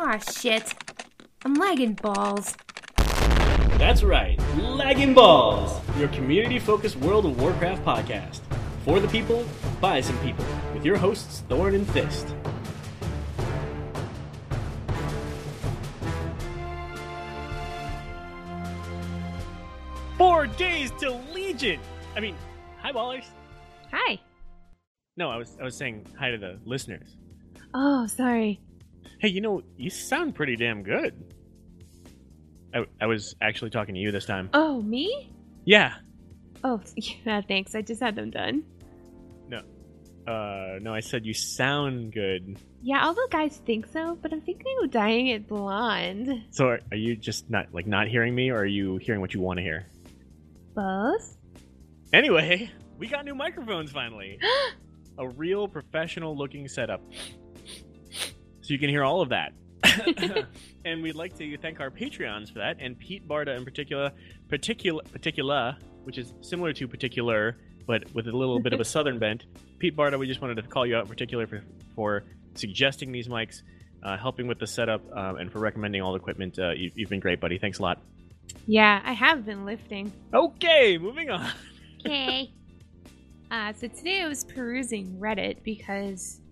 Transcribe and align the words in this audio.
Aw, 0.00 0.18
shit. 0.18 0.74
I'm 1.44 1.54
lagging 1.54 1.94
balls. 1.94 2.54
That's 3.78 4.02
right, 4.02 4.38
Lagging 4.56 5.14
Balls, 5.14 5.80
your 5.98 6.08
community 6.08 6.58
focused 6.58 6.96
World 6.96 7.26
of 7.26 7.40
Warcraft 7.40 7.84
podcast. 7.84 8.40
For 8.84 9.00
the 9.00 9.08
people, 9.08 9.44
by 9.80 10.00
some 10.00 10.16
people, 10.18 10.44
with 10.72 10.84
your 10.84 10.96
hosts, 10.96 11.42
Thorn 11.48 11.74
and 11.74 11.88
Fist. 11.90 12.26
Four 20.16 20.46
days 20.46 20.90
to 21.00 21.10
Legion! 21.32 21.80
I 22.16 22.20
mean, 22.20 22.36
hi, 22.80 22.92
ballers. 22.92 23.24
Hi. 23.92 24.18
No, 25.16 25.30
I 25.30 25.36
was 25.36 25.56
I 25.60 25.64
was 25.64 25.76
saying 25.76 26.06
hi 26.18 26.30
to 26.30 26.38
the 26.38 26.58
listeners. 26.64 27.16
Oh, 27.74 28.06
sorry. 28.06 28.60
Hey, 29.18 29.28
you 29.28 29.40
know, 29.40 29.62
you 29.76 29.90
sound 29.90 30.34
pretty 30.34 30.56
damn 30.56 30.82
good. 30.82 31.34
I, 32.74 32.84
I 33.00 33.06
was 33.06 33.34
actually 33.40 33.70
talking 33.70 33.94
to 33.94 34.00
you 34.00 34.10
this 34.12 34.26
time. 34.26 34.50
Oh, 34.52 34.80
me? 34.82 35.32
Yeah. 35.64 35.94
Oh, 36.62 36.80
yeah, 36.96 37.40
thanks. 37.40 37.74
I 37.74 37.82
just 37.82 38.02
had 38.02 38.14
them 38.14 38.30
done. 38.30 38.64
Uh, 40.28 40.78
no, 40.82 40.92
I 40.92 41.00
said 41.00 41.24
you 41.24 41.32
sound 41.32 42.12
good. 42.12 42.58
Yeah, 42.82 43.06
all 43.06 43.14
the 43.14 43.28
guys 43.30 43.62
think 43.64 43.86
so, 43.86 44.18
but 44.20 44.30
I'm 44.30 44.42
thinking 44.42 44.76
of 44.82 44.90
dyeing 44.90 45.28
it 45.28 45.48
blonde. 45.48 46.44
So 46.50 46.68
are, 46.68 46.80
are 46.90 46.98
you 46.98 47.16
just 47.16 47.48
not 47.48 47.72
like 47.72 47.86
not 47.86 48.08
hearing 48.08 48.34
me, 48.34 48.50
or 48.50 48.58
are 48.58 48.66
you 48.66 48.98
hearing 48.98 49.22
what 49.22 49.32
you 49.32 49.40
want 49.40 49.56
to 49.56 49.62
hear? 49.62 49.86
Both? 50.74 51.38
Anyway, 52.12 52.70
we 52.98 53.06
got 53.06 53.24
new 53.24 53.34
microphones 53.34 53.90
finally. 53.90 54.38
A 55.18 55.26
real 55.26 55.66
professional 55.66 56.36
looking 56.36 56.68
setup. 56.68 57.00
So 58.68 58.74
you 58.74 58.78
can 58.78 58.90
hear 58.90 59.02
all 59.02 59.22
of 59.22 59.30
that. 59.30 59.54
and 60.84 61.02
we'd 61.02 61.14
like 61.14 61.38
to 61.38 61.56
thank 61.56 61.80
our 61.80 61.90
Patreons 61.90 62.52
for 62.52 62.58
that, 62.58 62.76
and 62.80 62.98
Pete 62.98 63.26
Barda 63.26 63.56
in 63.56 63.64
particular, 63.64 64.12
particular, 64.50 65.02
particular, 65.04 65.74
which 66.04 66.18
is 66.18 66.34
similar 66.42 66.74
to 66.74 66.86
particular, 66.86 67.56
but 67.86 68.14
with 68.14 68.28
a 68.28 68.30
little 68.30 68.60
bit 68.60 68.74
of 68.74 68.80
a 68.80 68.84
southern 68.94 69.18
bent. 69.18 69.46
Pete 69.78 69.96
Barda, 69.96 70.18
we 70.18 70.26
just 70.26 70.42
wanted 70.42 70.56
to 70.56 70.62
call 70.64 70.84
you 70.84 70.96
out 70.96 71.04
in 71.04 71.08
particular 71.08 71.46
for, 71.46 71.62
for 71.94 72.24
suggesting 72.56 73.10
these 73.10 73.26
mics, 73.26 73.62
uh, 74.02 74.18
helping 74.18 74.46
with 74.46 74.58
the 74.58 74.66
setup, 74.66 75.00
um, 75.16 75.38
and 75.38 75.50
for 75.50 75.60
recommending 75.60 76.02
all 76.02 76.12
the 76.12 76.18
equipment. 76.18 76.58
Uh, 76.58 76.72
you, 76.72 76.90
you've 76.94 77.08
been 77.08 77.20
great, 77.20 77.40
buddy. 77.40 77.56
Thanks 77.56 77.78
a 77.78 77.82
lot. 77.82 78.02
Yeah, 78.66 79.00
I 79.02 79.14
have 79.14 79.46
been 79.46 79.64
lifting. 79.64 80.12
Okay, 80.34 80.98
moving 80.98 81.30
on. 81.30 81.50
Okay. 82.04 82.52
uh, 83.50 83.72
so 83.72 83.88
today 83.88 84.20
I 84.20 84.28
was 84.28 84.44
perusing 84.44 85.16
Reddit 85.18 85.62
because 85.62 86.42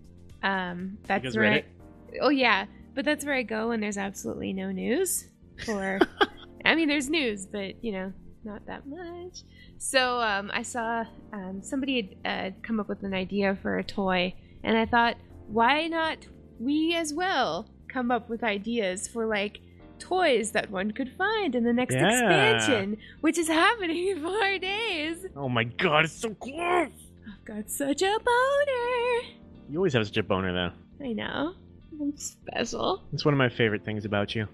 um, 0.43 0.97
that's 1.05 1.21
Because 1.21 1.37
where 1.37 1.51
Reddit? 1.51 1.63
I, 1.63 1.76
oh 2.21 2.29
yeah, 2.29 2.65
but 2.95 3.05
that's 3.05 3.25
where 3.25 3.35
I 3.35 3.43
go 3.43 3.69
when 3.69 3.79
there's 3.79 3.97
absolutely 3.97 4.53
no 4.53 4.71
news. 4.71 5.25
Or 5.67 5.99
I 6.65 6.75
mean, 6.75 6.87
there's 6.87 7.09
news, 7.09 7.45
but 7.45 7.83
you 7.83 7.91
know, 7.91 8.13
not 8.43 8.65
that 8.67 8.87
much. 8.87 9.43
So 9.77 10.19
um, 10.21 10.49
I 10.53 10.61
saw 10.63 11.03
um, 11.33 11.61
somebody 11.61 12.17
had 12.23 12.53
uh, 12.53 12.55
come 12.63 12.79
up 12.79 12.89
with 12.89 13.03
an 13.03 13.13
idea 13.13 13.57
for 13.61 13.77
a 13.77 13.83
toy, 13.83 14.33
and 14.63 14.77
I 14.77 14.85
thought, 14.85 15.17
why 15.47 15.87
not 15.87 16.25
we 16.59 16.95
as 16.95 17.13
well 17.13 17.69
come 17.87 18.11
up 18.11 18.29
with 18.29 18.43
ideas 18.43 19.07
for 19.07 19.25
like 19.27 19.59
toys 19.99 20.51
that 20.51 20.69
one 20.69 20.91
could 20.91 21.11
find 21.17 21.55
in 21.55 21.63
the 21.63 21.73
next 21.73 21.95
Yeah. 21.95 22.05
expansion, 22.07 22.97
which 23.21 23.37
is 23.37 23.47
happening 23.47 24.09
in 24.09 24.21
four 24.21 24.57
days. 24.59 25.25
Oh 25.35 25.49
my 25.49 25.63
god, 25.63 26.05
it's 26.05 26.13
so 26.21 26.33
close! 26.35 26.89
I've 27.29 27.45
got 27.45 27.69
such 27.69 28.01
a 28.01 28.05
boner. 28.23 29.27
You 29.69 29.77
always 29.77 29.93
have 29.93 30.05
such 30.05 30.17
a 30.17 30.23
boner, 30.23 30.53
though. 30.53 31.05
I 31.05 31.13
know. 31.13 31.53
I'm 31.99 32.17
special. 32.17 33.03
It's 33.13 33.25
one 33.25 33.33
of 33.33 33.37
my 33.37 33.49
favorite 33.49 33.83
things 33.83 34.05
about 34.05 34.35
you. 34.35 34.47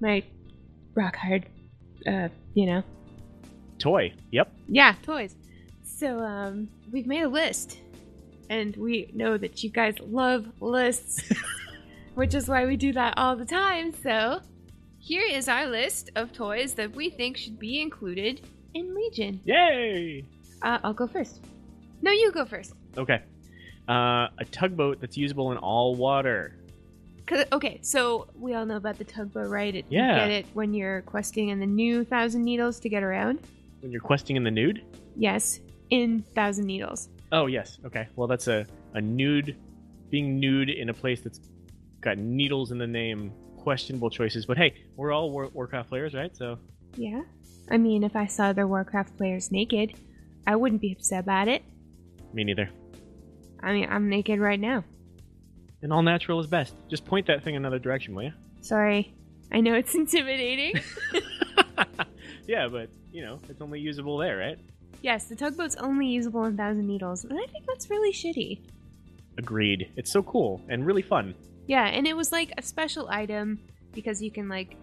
My 0.00 0.22
rock 0.94 1.16
hard, 1.16 1.46
uh, 2.06 2.28
you 2.54 2.66
know. 2.66 2.82
Toy. 3.78 4.12
Yep. 4.30 4.52
Yeah, 4.68 4.94
toys. 5.02 5.34
So, 5.84 6.18
um, 6.18 6.68
we've 6.92 7.06
made 7.06 7.22
a 7.22 7.28
list. 7.28 7.78
And 8.48 8.76
we 8.76 9.10
know 9.12 9.36
that 9.36 9.64
you 9.64 9.70
guys 9.70 9.96
love 10.00 10.46
lists, 10.60 11.32
which 12.14 12.34
is 12.34 12.48
why 12.48 12.64
we 12.66 12.76
do 12.76 12.92
that 12.92 13.14
all 13.16 13.34
the 13.34 13.44
time. 13.44 13.92
So, 14.02 14.40
here 14.98 15.24
is 15.28 15.48
our 15.48 15.66
list 15.66 16.10
of 16.14 16.32
toys 16.32 16.74
that 16.74 16.94
we 16.94 17.10
think 17.10 17.36
should 17.36 17.58
be 17.58 17.80
included 17.80 18.40
in 18.74 18.94
Legion. 18.94 19.40
Yay! 19.44 20.24
Uh, 20.62 20.78
I'll 20.84 20.94
go 20.94 21.06
first. 21.06 21.40
No, 22.02 22.10
you 22.12 22.30
go 22.32 22.44
first. 22.44 22.74
Okay. 22.96 23.22
Uh, 23.88 24.28
a 24.38 24.44
tugboat 24.50 25.00
that's 25.00 25.16
usable 25.16 25.52
in 25.52 25.58
all 25.58 25.94
water. 25.94 26.56
'Cause- 27.26 27.46
okay, 27.52 27.78
so 27.82 28.28
we 28.38 28.54
all 28.54 28.64
know 28.66 28.76
about 28.76 28.98
the 28.98 29.04
tugboat, 29.04 29.48
right? 29.48 29.74
It, 29.74 29.84
Yeah. 29.88 30.12
You 30.14 30.20
get 30.20 30.30
it 30.30 30.46
when 30.54 30.72
you're 30.74 31.02
questing 31.02 31.48
in 31.48 31.58
the 31.60 31.66
new 31.66 32.04
Thousand 32.04 32.44
Needles 32.44 32.78
to 32.80 32.88
get 32.88 33.02
around. 33.02 33.40
When 33.80 33.90
you're 33.92 34.00
questing 34.00 34.36
in 34.36 34.44
the 34.44 34.50
nude? 34.50 34.82
Yes, 35.16 35.60
in 35.90 36.22
Thousand 36.34 36.66
Needles. 36.66 37.08
Oh, 37.32 37.46
yes. 37.46 37.78
Okay. 37.84 38.06
Well, 38.16 38.28
that's 38.28 38.46
a, 38.48 38.64
a 38.94 39.00
nude, 39.00 39.56
being 40.10 40.38
nude 40.38 40.70
in 40.70 40.88
a 40.88 40.94
place 40.94 41.20
that's 41.20 41.40
got 42.00 42.18
needles 42.18 42.70
in 42.70 42.78
the 42.78 42.86
name. 42.86 43.32
Questionable 43.56 44.10
choices. 44.10 44.46
But 44.46 44.56
hey, 44.58 44.74
we're 44.96 45.10
all 45.12 45.32
War- 45.32 45.50
Warcraft 45.52 45.88
players, 45.88 46.14
right? 46.14 46.34
So, 46.36 46.58
Yeah. 46.96 47.22
I 47.68 47.78
mean, 47.78 48.04
if 48.04 48.14
I 48.14 48.26
saw 48.26 48.44
other 48.44 48.68
Warcraft 48.68 49.16
players 49.16 49.50
naked, 49.50 49.94
I 50.46 50.54
wouldn't 50.54 50.80
be 50.80 50.92
upset 50.92 51.24
about 51.24 51.48
it. 51.48 51.62
me 52.32 52.44
neither. 52.44 52.68
I 53.62 53.72
mean, 53.72 53.88
I'm 53.90 54.08
naked 54.08 54.38
right 54.38 54.60
now. 54.60 54.84
And 55.86 55.92
all 55.92 56.02
natural 56.02 56.40
is 56.40 56.48
best. 56.48 56.74
Just 56.88 57.04
point 57.04 57.28
that 57.28 57.44
thing 57.44 57.54
another 57.54 57.78
direction, 57.78 58.16
will 58.16 58.24
you? 58.24 58.32
Sorry. 58.60 59.14
I 59.52 59.60
know 59.60 59.74
it's 59.74 59.94
intimidating. 59.94 60.82
yeah, 62.48 62.66
but, 62.66 62.90
you 63.12 63.22
know, 63.24 63.38
it's 63.48 63.60
only 63.60 63.78
usable 63.78 64.18
there, 64.18 64.36
right? 64.36 64.58
yes, 65.00 65.26
the 65.26 65.36
tugboat's 65.36 65.76
only 65.76 66.08
usable 66.08 66.44
in 66.46 66.56
Thousand 66.56 66.88
Needles, 66.88 67.22
and 67.22 67.38
I 67.38 67.46
think 67.52 67.66
that's 67.66 67.88
really 67.88 68.12
shitty. 68.12 68.62
Agreed. 69.38 69.92
It's 69.94 70.10
so 70.10 70.24
cool 70.24 70.60
and 70.68 70.84
really 70.84 71.02
fun. 71.02 71.36
Yeah, 71.68 71.84
and 71.84 72.04
it 72.04 72.16
was 72.16 72.32
like 72.32 72.50
a 72.58 72.62
special 72.62 73.08
item 73.08 73.60
because 73.94 74.20
you 74.20 74.32
can 74.32 74.48
like 74.48 74.76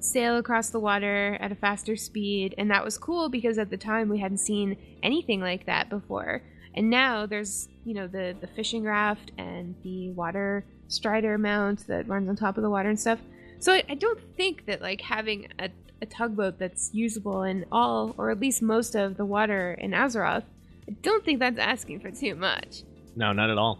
sail 0.00 0.36
across 0.36 0.70
the 0.70 0.80
water 0.80 1.38
at 1.40 1.52
a 1.52 1.54
faster 1.54 1.94
speed, 1.94 2.56
and 2.58 2.72
that 2.72 2.84
was 2.84 2.98
cool 2.98 3.28
because 3.28 3.56
at 3.56 3.70
the 3.70 3.76
time 3.76 4.08
we 4.08 4.18
hadn't 4.18 4.38
seen 4.38 4.76
anything 5.04 5.40
like 5.40 5.66
that 5.66 5.88
before. 5.88 6.42
And 6.74 6.88
now 6.90 7.26
there's, 7.26 7.68
you 7.84 7.94
know, 7.94 8.06
the 8.06 8.36
the 8.40 8.46
fishing 8.46 8.84
raft 8.84 9.32
and 9.38 9.74
the 9.82 10.10
water 10.10 10.64
strider 10.88 11.38
mount 11.38 11.86
that 11.86 12.08
runs 12.08 12.28
on 12.28 12.36
top 12.36 12.56
of 12.56 12.62
the 12.62 12.70
water 12.70 12.88
and 12.88 12.98
stuff. 12.98 13.18
So 13.58 13.72
I, 13.72 13.82
I 13.88 13.94
don't 13.94 14.18
think 14.36 14.66
that 14.66 14.80
like 14.80 15.00
having 15.00 15.48
a, 15.58 15.70
a 16.00 16.06
tugboat 16.06 16.58
that's 16.58 16.90
usable 16.94 17.42
in 17.42 17.66
all 17.70 18.14
or 18.18 18.30
at 18.30 18.40
least 18.40 18.62
most 18.62 18.94
of 18.94 19.16
the 19.16 19.24
water 19.24 19.72
in 19.74 19.90
Azeroth, 19.92 20.44
I 20.88 20.92
don't 21.02 21.24
think 21.24 21.40
that's 21.40 21.58
asking 21.58 22.00
for 22.00 22.10
too 22.10 22.34
much. 22.34 22.82
No, 23.16 23.32
not 23.32 23.50
at 23.50 23.58
all. 23.58 23.78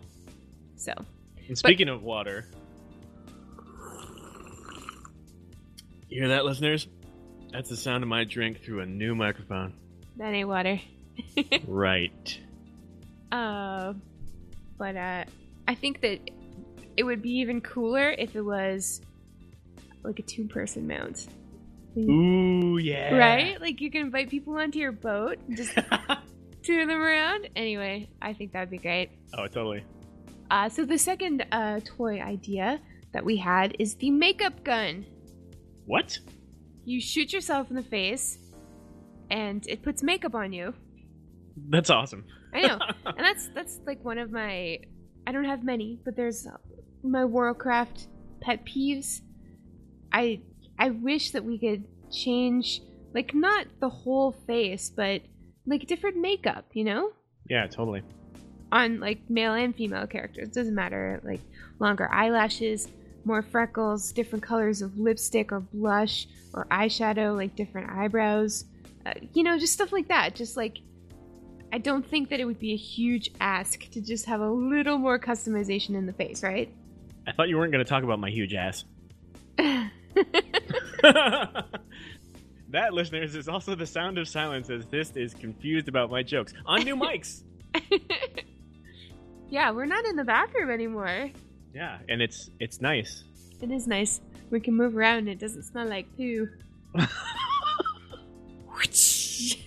So 0.77 0.93
And 1.49 1.57
speaking 1.57 1.89
of 1.89 2.03
water, 2.03 2.47
you 6.09 6.21
hear 6.21 6.29
that, 6.29 6.45
listeners? 6.45 6.89
That's 7.53 7.69
the 7.69 7.77
sound 7.77 8.03
of 8.03 8.09
my 8.09 8.25
drink 8.25 8.63
through 8.63 8.81
a 8.81 8.87
new 8.87 9.15
microphone. 9.15 9.75
that 10.17 10.33
ain't 10.33 10.49
water. 10.49 10.81
right. 11.67 12.39
Uh, 13.33 13.95
but 14.79 14.97
uh, 14.97 15.25
I 15.69 15.75
think 15.75 16.01
that 16.01 16.21
it 16.97 17.05
would 17.05 17.23
be 17.23 17.31
even 17.39 17.61
cooler 17.61 18.11
if 18.11 18.35
it 18.35 18.43
was 18.43 19.01
like 20.03 20.19
a 20.19 20.23
two-person 20.23 20.87
mount, 20.87 21.29
Ooh, 21.97 22.79
yeah. 22.79 23.15
right? 23.15 23.61
Like 23.61 23.81
you 23.81 23.91
can 23.91 24.03
invite 24.03 24.31
people 24.31 24.57
onto 24.57 24.79
your 24.79 24.93
boat, 24.93 25.39
and 25.47 25.57
just 25.57 25.75
tour 26.63 26.87
them 26.87 27.01
around. 27.01 27.49
Anyway, 27.57 28.09
I 28.21 28.33
think 28.33 28.53
that'd 28.53 28.71
be 28.71 28.79
great. 28.79 29.11
oh, 29.35 29.47
totally. 29.47 29.85
Uh, 30.51 30.69
so 30.69 30.85
the 30.85 30.99
second 30.99 31.47
uh, 31.53 31.81
toy 31.85 32.21
idea 32.21 32.81
that 33.13 33.25
we 33.25 33.37
had 33.37 33.77
is 33.79 33.95
the 33.97 34.11
makeup 34.11 34.65
gun. 34.65 35.07
What? 35.87 36.19
You 36.85 37.01
shoot 37.01 37.33
yourself 37.33 37.71
in 37.71 37.77
the 37.77 37.83
face, 37.83 38.39
and 39.31 39.65
it 39.69 39.83
puts 39.83 40.03
makeup 40.03 40.35
on 40.35 40.53
you. 40.53 40.75
That's 41.69 41.91
awesome. 41.91 42.25
I 42.53 42.63
know, 42.63 42.79
and 43.07 43.19
that's 43.19 43.49
that's 43.55 43.79
like 43.87 44.05
one 44.05 44.19
of 44.19 44.31
my. 44.31 44.81
I 45.27 45.33
don't 45.33 45.45
have 45.45 45.63
many, 45.65 45.99
but 46.05 46.17
there's 46.17 46.47
my 47.03 47.25
Warcraft 47.25 48.09
pet 48.41 48.65
peeves. 48.65 49.21
I 50.13 50.41
I 50.79 50.91
wish 50.91 51.31
that 51.33 51.45
we 51.45 51.59
could 51.59 51.85
change 52.11 52.81
like 53.15 53.35
not 53.35 53.67
the 53.81 53.89
whole 53.89 54.33
face, 54.33 54.91
but 54.91 55.23
like 55.67 55.87
different 55.87 56.17
makeup. 56.17 56.65
You 56.73 56.85
know, 56.85 57.13
Yeah, 57.49 57.67
totally. 57.67 58.03
on 58.73 58.99
like 59.01 59.29
male 59.29 59.55
and 59.55 59.75
female 59.75 60.07
characters. 60.07 60.49
it 60.49 60.55
Doesn't 60.55 60.75
matter. 60.75 61.21
Like 61.25 61.41
longer 61.79 62.09
eyelashes, 62.13 62.89
more 63.25 63.43
freckles, 63.43 64.11
different 64.13 64.43
colors 64.43 64.83
of 64.83 64.99
lipstick 64.99 65.53
or 65.53 65.61
blush 65.61 66.27
or 66.55 66.67
eyeshadow, 66.71 67.37
like 67.37 67.55
different 67.55 67.91
eyebrows. 67.91 68.65
Uh, 69.07 69.13
you 69.35 69.43
know, 69.45 69.59
just 69.59 69.73
stuff 69.73 69.93
like 69.93 70.09
that. 70.09 70.35
Just 70.35 70.57
like 70.57 70.79
I 71.73 71.79
don't 71.79 72.05
think 72.07 72.31
that 72.31 72.41
it 72.41 72.45
would 72.45 72.59
be 72.59 72.73
a 72.73 72.77
huge 72.77 73.31
ask 73.41 73.89
to 73.91 74.01
just 74.01 74.27
have 74.27 74.41
a 74.41 74.51
little 74.51 74.99
more 74.99 75.19
customization 75.19 75.95
in 75.95 76.07
the 76.07 76.13
face, 76.13 76.43
right? 76.43 76.73
I 77.27 77.33
thought 77.33 77.49
you 77.49 77.57
weren't 77.57 77.73
going 77.73 77.85
to 77.85 77.89
talk 77.89 78.03
about 78.03 78.19
my 78.19 78.31
huge 78.31 78.55
ass. 78.55 78.85
that, 82.71 82.93
listeners, 82.93 83.37
is 83.37 83.49
also 83.49 83.75
the 83.75 83.87
sound 83.87 84.19
of 84.19 84.27
silence 84.27 84.69
as 84.71 84.87
this 84.87 85.17
is 85.17 85.35
confused 85.35 85.89
about 85.89 86.11
my 86.11 86.23
jokes 86.23 86.53
on 86.67 86.83
new 86.83 86.97
mics. 87.01 87.43
yeah, 89.49 89.71
we're 89.71 89.87
not 89.87 90.05
in 90.05 90.17
the 90.17 90.25
bathroom 90.25 90.71
anymore. 90.71 91.31
Yeah, 91.73 91.99
and 92.09 92.21
it's 92.21 92.51
it's 92.59 92.81
nice. 92.81 93.23
It 93.63 93.71
is 93.71 93.87
nice. 93.87 94.21
We 94.51 94.59
can 94.59 94.75
move 94.75 94.97
around. 94.97 95.29
It 95.29 95.39
doesn't 95.39 95.63
smell 95.63 95.87
like 95.87 96.07
poo. 96.17 96.49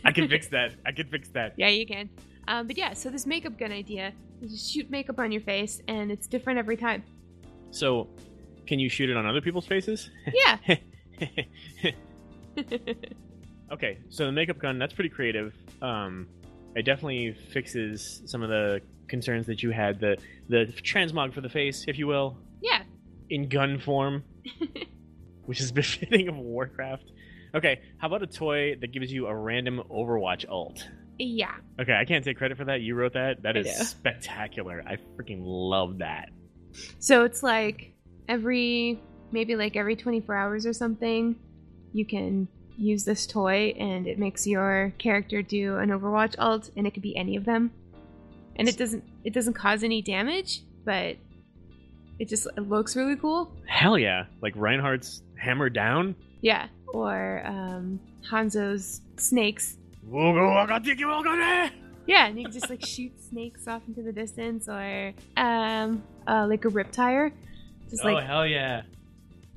I 0.05 0.11
can 0.11 0.27
fix 0.27 0.47
that. 0.49 0.73
I 0.85 0.91
can 0.91 1.07
fix 1.07 1.29
that. 1.29 1.53
Yeah, 1.57 1.69
you 1.69 1.85
can. 1.85 2.09
Um, 2.47 2.67
but 2.67 2.77
yeah, 2.77 2.93
so 2.93 3.09
this 3.09 3.25
makeup 3.25 3.57
gun 3.57 3.71
idea, 3.71 4.13
you 4.41 4.49
just 4.49 4.71
shoot 4.71 4.89
makeup 4.89 5.19
on 5.19 5.31
your 5.31 5.41
face, 5.41 5.81
and 5.87 6.11
it's 6.11 6.27
different 6.27 6.59
every 6.59 6.77
time. 6.77 7.03
So, 7.71 8.09
can 8.67 8.79
you 8.79 8.89
shoot 8.89 9.09
it 9.09 9.17
on 9.17 9.25
other 9.25 9.41
people's 9.41 9.67
faces? 9.67 10.09
Yeah. 10.33 10.57
okay, 13.71 13.99
so 14.09 14.25
the 14.25 14.31
makeup 14.31 14.59
gun, 14.59 14.77
that's 14.77 14.93
pretty 14.93 15.09
creative. 15.09 15.53
Um, 15.81 16.27
it 16.75 16.83
definitely 16.83 17.33
fixes 17.51 18.21
some 18.25 18.41
of 18.41 18.49
the 18.49 18.81
concerns 19.07 19.45
that 19.45 19.61
you 19.63 19.71
had. 19.71 19.99
The 19.99 20.17
the 20.49 20.65
transmog 20.81 21.33
for 21.33 21.41
the 21.41 21.49
face, 21.49 21.85
if 21.87 21.97
you 21.97 22.07
will. 22.07 22.37
Yeah. 22.61 22.83
In 23.29 23.47
gun 23.47 23.79
form, 23.79 24.23
which 25.45 25.61
is 25.61 25.71
befitting 25.71 26.27
of 26.27 26.37
Warcraft. 26.37 27.11
Okay, 27.55 27.81
how 27.99 28.07
about 28.07 28.23
a 28.23 28.27
toy 28.27 28.75
that 28.81 28.91
gives 28.91 29.11
you 29.11 29.27
a 29.27 29.35
random 29.35 29.81
Overwatch 29.91 30.45
ult? 30.49 30.87
Yeah. 31.19 31.53
Okay, 31.79 31.93
I 31.93 32.05
can't 32.05 32.23
take 32.25 32.37
credit 32.37 32.57
for 32.57 32.65
that. 32.65 32.81
You 32.81 32.95
wrote 32.95 33.13
that. 33.13 33.43
That 33.43 33.55
I 33.55 33.59
is 33.59 33.67
know. 33.67 33.83
spectacular. 33.85 34.83
I 34.87 34.97
freaking 35.15 35.41
love 35.41 35.99
that. 35.99 36.29
So 36.99 37.23
it's 37.23 37.43
like 37.43 37.93
every 38.27 38.99
maybe 39.31 39.55
like 39.55 39.75
every 39.75 39.95
24 39.95 40.35
hours 40.35 40.65
or 40.65 40.73
something, 40.73 41.35
you 41.91 42.05
can 42.05 42.47
use 42.77 43.03
this 43.03 43.27
toy 43.27 43.75
and 43.77 44.07
it 44.07 44.17
makes 44.17 44.47
your 44.47 44.91
character 44.97 45.43
do 45.43 45.77
an 45.77 45.89
Overwatch 45.89 46.35
ult 46.39 46.71
and 46.75 46.87
it 46.87 46.93
could 46.93 47.03
be 47.03 47.15
any 47.15 47.35
of 47.35 47.45
them. 47.45 47.71
And 48.55 48.67
it 48.67 48.77
doesn't 48.77 49.03
it 49.23 49.33
doesn't 49.33 49.53
cause 49.53 49.83
any 49.83 50.01
damage, 50.01 50.63
but 50.85 51.17
it 52.19 52.27
just 52.27 52.47
it 52.57 52.61
looks 52.61 52.95
really 52.95 53.15
cool. 53.15 53.51
Hell 53.67 53.97
yeah! 53.97 54.25
Like 54.41 54.53
Reinhardt's 54.55 55.23
hammer 55.37 55.69
down. 55.69 56.15
Yeah. 56.43 56.67
Or 56.93 57.41
um 57.45 57.99
Hanzo's 58.29 59.01
snakes. 59.17 59.77
Yeah, 62.05 62.27
and 62.27 62.37
you 62.37 62.43
can 62.45 62.53
just 62.53 62.69
like 62.69 62.85
shoot 62.85 63.13
snakes 63.29 63.67
off 63.67 63.81
into 63.87 64.03
the 64.03 64.11
distance 64.11 64.67
or 64.69 65.13
um 65.37 66.03
uh 66.27 66.45
like 66.47 66.65
a 66.65 66.69
RIP-Tire. 66.69 67.31
Just 67.89 68.03
oh 68.05 68.11
like 68.13 68.25
hell 68.25 68.45
yeah! 68.45 68.81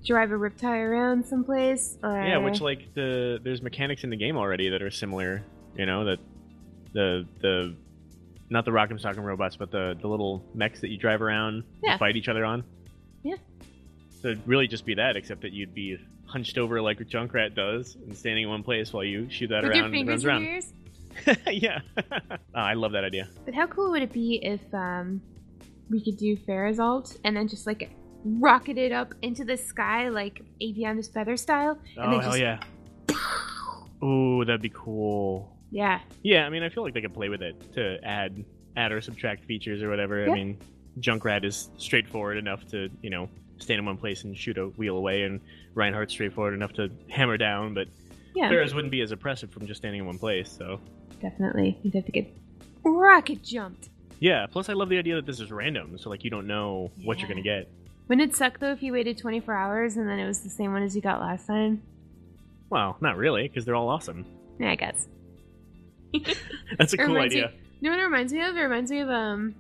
drive 0.05 0.31
a 0.31 0.37
RIP-Tire 0.37 0.91
around 0.91 1.27
someplace 1.27 1.99
or 2.05 2.13
Yeah, 2.23 2.39
which 2.39 2.61
like 2.61 2.95
the 2.95 3.41
there's 3.43 3.61
mechanics 3.61 4.05
in 4.05 4.11
the 4.11 4.17
game 4.17 4.37
already 4.37 4.69
that 4.71 4.81
are 4.81 4.91
similar. 4.91 5.43
You 5.77 5.87
know 5.87 6.05
that 6.05 6.19
the 6.93 7.27
the 7.43 7.75
not 8.49 8.65
the 8.65 8.71
Rock'em 8.71 9.01
Sock'em 9.03 9.25
robots, 9.25 9.57
but 9.57 9.73
the 9.73 9.99
the 10.01 10.07
little 10.07 10.45
mechs 10.55 10.81
that 10.81 10.89
you 10.91 10.97
drive 10.99 11.21
around 11.21 11.65
Yeah. 11.83 11.95
to 11.95 11.99
fight 11.99 12.15
each 12.17 12.29
other 12.29 12.45
on. 12.45 12.63
Yeah. 13.25 13.35
So 14.23 14.29
it'd 14.29 14.47
really 14.47 14.69
just 14.69 14.87
be 14.87 14.95
that, 14.95 15.17
except 15.17 15.43
that 15.43 15.53
you'd 15.53 15.75
be 15.75 15.99
hunched 16.27 16.59
over 16.59 16.81
like 16.83 16.99
Junkrat 16.99 17.55
does 17.55 17.95
and 17.97 18.17
standing 18.17 18.45
in 18.45 18.51
one 18.51 18.63
place 18.63 18.93
while 18.93 19.05
you 19.05 19.29
shoot 19.31 19.49
that 19.49 19.63
with 19.63 19.71
around 19.73 19.77
your 19.77 19.85
and 19.87 19.95
fingers 19.95 20.25
runs 20.25 20.45
in 20.45 20.47
around. 20.47 20.55
ears. 20.55 20.73
yeah, 21.47 21.81
Oh, 21.97 22.37
I 22.55 22.75
love 22.75 22.93
that 22.93 23.05
idea. 23.05 23.29
But 23.45 23.55
how 23.55 23.67
cool 23.67 23.91
would 23.93 24.03
it 24.03 24.13
be 24.13 24.41
if 24.43 24.61
um, 24.75 25.21
we 25.89 26.03
could 26.05 26.17
do 26.19 26.37
Pharah's 26.37 26.79
ult 26.79 27.17
and 27.25 27.37
then 27.37 27.49
just 27.49 27.67
like 27.67 27.91
rocket 28.25 28.77
it 28.77 28.93
up 28.93 29.15
into 29.23 29.45
the 29.45 29.57
sky 29.57 30.09
like 30.09 30.43
Aviana's 30.61 31.09
feather 31.09 31.37
style? 31.37 31.79
And 31.97 32.07
oh 32.07 32.11
then 32.11 32.21
hell 32.21 32.31
just- 32.37 32.41
yeah! 32.41 33.27
Ooh, 34.07 34.45
that'd 34.45 34.61
be 34.63 34.73
cool. 34.75 35.53
Yeah, 35.71 36.01
Yeah, 36.23 36.47
I 36.47 36.51
mean, 36.51 36.63
I 36.63 36.69
feel 36.69 36.83
like 36.85 36.95
they 36.95 37.01
could 37.01 37.15
play 37.15 37.29
with 37.29 37.43
it 37.43 37.73
to 37.75 37.99
add 38.05 38.45
add 38.77 38.93
or 38.93 39.01
subtract 39.01 39.45
features 39.47 39.83
or 39.83 39.89
whatever. 39.89 40.25
Yeah. 40.25 40.31
I 40.31 40.35
mean, 40.35 40.59
Junkrat 41.01 41.45
is 41.45 41.71
straightforward 41.77 42.37
enough 42.37 42.67
to 42.69 42.89
you 43.03 43.11
know 43.11 43.29
stand 43.59 43.79
in 43.81 43.85
one 43.87 43.97
place 43.97 44.23
and 44.25 44.37
shoot 44.37 44.59
a 44.59 44.67
wheel 44.69 44.97
away, 44.97 45.23
and 45.23 45.41
Reinhardt's 45.77 46.13
straightforward 46.13 46.55
enough 46.55 46.73
to 46.73 46.91
hammer 47.09 47.37
down. 47.37 47.75
But 47.75 47.87
yeah, 48.35 48.51
Pharah's 48.51 48.75
wouldn't 48.75 48.91
be 48.91 49.03
as 49.03 49.13
oppressive 49.13 49.51
from 49.53 49.67
just 49.69 49.79
standing 49.81 50.01
in 50.01 50.07
one 50.07 50.19
place. 50.19 50.51
So 50.51 50.81
definitely. 51.23 51.79
You'd 51.85 51.95
have 51.95 52.07
to 52.07 52.13
get 52.13 52.27
rocket 52.83 53.43
jumped. 53.45 53.91
yeah. 54.19 54.47
Plus, 54.47 54.69
I 54.69 54.73
love 54.73 54.89
the 54.89 54.99
idea 54.99 55.15
that 55.17 55.27
this 55.27 55.39
is 55.41 55.53
random, 55.53 55.97
so 55.99 56.11
like 56.11 56.25
you 56.25 56.31
don't 56.31 56.47
know 56.49 56.91
what 57.05 57.21
you're 57.21 57.29
gonna 57.29 57.43
get. 57.43 57.69
Wouldn't 58.09 58.31
it 58.31 58.37
suck 58.37 58.59
though 58.59 58.73
if 58.73 58.83
you 58.83 58.93
waited 58.93 59.19
24 59.19 59.55
hours 59.55 59.97
and 59.97 60.09
then 60.09 60.19
it 60.19 60.27
was 60.27 60.41
the 60.41 60.51
same 60.51 60.73
one 60.73 60.83
as 60.83 60.97
you 60.97 61.03
got 61.03 61.21
last 61.21 61.47
time? 61.47 61.83
Well, 62.71 62.97
not 63.01 63.17
really, 63.17 63.47
because 63.49 63.65
they're 63.65 63.75
all 63.77 63.89
awesome. 63.89 64.25
Yeah, 64.59 64.71
I 64.71 64.75
guess. 64.77 65.07
That's 66.79 66.93
a 66.95 66.97
It 66.97 66.99
cool 67.05 67.15
reminds 67.15 67.35
me- 67.35 67.43
idea. 67.45 67.53
You 67.81 67.91
know 67.91 67.97
what 67.97 68.03
it 68.03 68.07
reminds 68.07 68.33
me 68.33 68.41
of? 68.43 68.57
It 68.57 68.61
reminds 68.61 68.91
me 68.91 69.01
of 69.01 69.09
um 69.11 69.55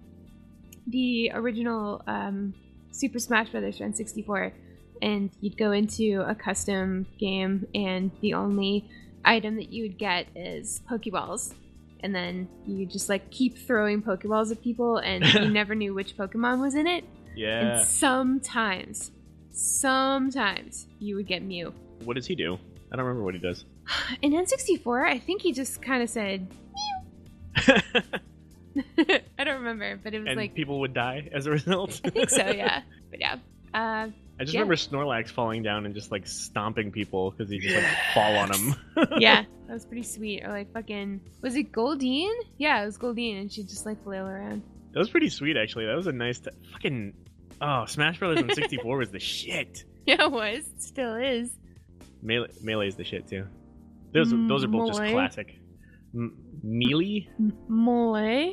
the 0.87 1.31
original 1.35 2.03
um 2.07 2.55
Super 2.93 3.19
Smash 3.19 3.51
Brothers 3.51 3.81
on 3.81 3.93
64. 3.93 4.53
And 5.03 5.31
you'd 5.41 5.57
go 5.57 5.73
into 5.73 6.25
a 6.27 6.35
custom 6.35 7.07
game 7.19 7.67
and 7.75 8.11
the 8.21 8.35
only 8.35 8.89
item 9.25 9.57
that 9.57 9.73
you 9.73 9.85
would 9.85 9.99
get 9.99 10.29
is 10.35 10.81
Pokeballs. 10.91 11.55
And 12.01 12.15
then 12.15 12.49
you 12.67 12.87
just 12.87 13.09
like 13.09 13.31
keep 13.31 13.59
throwing 13.59 14.03
Pokeballs 14.03 14.51
at 14.51 14.63
people 14.63 14.99
and 14.99 15.25
you 15.35 15.49
never 15.49 15.75
knew 15.75 15.95
which 15.95 16.17
Pokemon 16.17 16.61
was 16.61 16.75
in 16.75 16.87
it. 16.87 17.05
Yeah. 17.35 17.79
And 17.79 17.87
sometimes, 17.87 19.11
sometimes 19.51 20.87
you 20.99 21.17
would 21.17 21.27
get 21.27 21.43
Mew. 21.43 21.75
What 22.05 22.15
does 22.15 22.27
he 22.27 22.35
do? 22.35 22.59
I 22.93 22.97
don't 22.97 23.05
remember 23.05 23.25
what 23.25 23.35
he 23.35 23.41
does. 23.41 23.65
In 24.23 24.33
N64, 24.33 25.09
I 25.09 25.19
think 25.19 25.43
he 25.43 25.53
just 25.53 25.83
kind 25.83 26.03
of 26.03 26.09
said, 26.09 26.49
Mew. 26.75 27.73
I 29.39 29.45
don't 29.45 29.59
remember, 29.59 29.99
but 30.03 30.15
it 30.15 30.21
was 30.21 30.29
and 30.29 30.37
like, 30.37 30.55
people 30.55 30.81
would 30.81 30.95
die 30.95 31.29
as 31.33 31.47
a 31.47 31.51
result. 31.51 32.01
I 32.05 32.11
think 32.11 32.31
so, 32.31 32.49
yeah. 32.49 32.83
But 33.11 33.21
yeah. 33.21 33.37
Uh, 33.73 34.09
I 34.39 34.45
just 34.45 34.53
Yeah. 34.55 34.61
remember 34.61 34.77
Snorlax 34.77 35.29
falling 35.31 35.63
down 35.63 35.87
and 35.87 35.95
just 35.95 36.11
like 36.13 36.27
stomping 36.27 36.93
people 36.93 37.31
because 37.31 37.51
he 37.51 37.59
just 37.59 37.75
like 37.77 37.87
fall 38.15 38.37
on 38.37 38.51
them. 38.51 38.75
yeah, 39.19 39.45
that 39.67 39.73
was 39.73 39.87
pretty 39.87 40.03
sweet. 40.03 40.45
Or 40.45 40.49
like 40.51 40.73
fucking, 40.73 41.21
was 41.43 41.57
it 41.57 41.73
Goldeen? 41.73 42.33
Yeah, 42.59 42.83
it 42.83 42.87
was 42.87 42.99
Goldeen, 42.99 43.41
and 43.41 43.51
she'd 43.53 43.69
just 43.69 43.87
like 43.87 44.03
flail 44.05 44.27
around. 44.27 44.63
That 44.93 44.99
was 45.01 45.09
pretty 45.11 45.29
sweet, 45.31 45.57
actually. 45.57 45.87
That 45.87 45.97
was 45.97 46.07
a 46.07 46.13
nice 46.13 46.39
t- 46.39 46.51
fucking. 46.73 47.15
Oh, 47.61 47.85
Smash 47.87 48.19
Brothers 48.19 48.43
on 48.43 48.55
64 48.55 48.99
was 48.99 49.11
the 49.11 49.19
shit. 49.21 49.85
Yeah, 50.07 50.27
it 50.27 50.31
was. 50.31 50.63
Still 50.79 51.17
is. 51.17 51.51
Melee, 52.23 52.47
Melee 52.63 52.87
is 52.87 52.95
the 52.95 53.03
shit 53.03 53.27
too. 53.27 53.47
Those 54.13 54.33
are, 54.33 54.47
those 54.47 54.63
are 54.63 54.69
both 54.69 54.89
just 54.91 55.01
classic. 55.01 55.59
M- 56.15 56.37
Melee. 56.63 57.29
M- 57.41 57.53
Mole. 57.67 58.53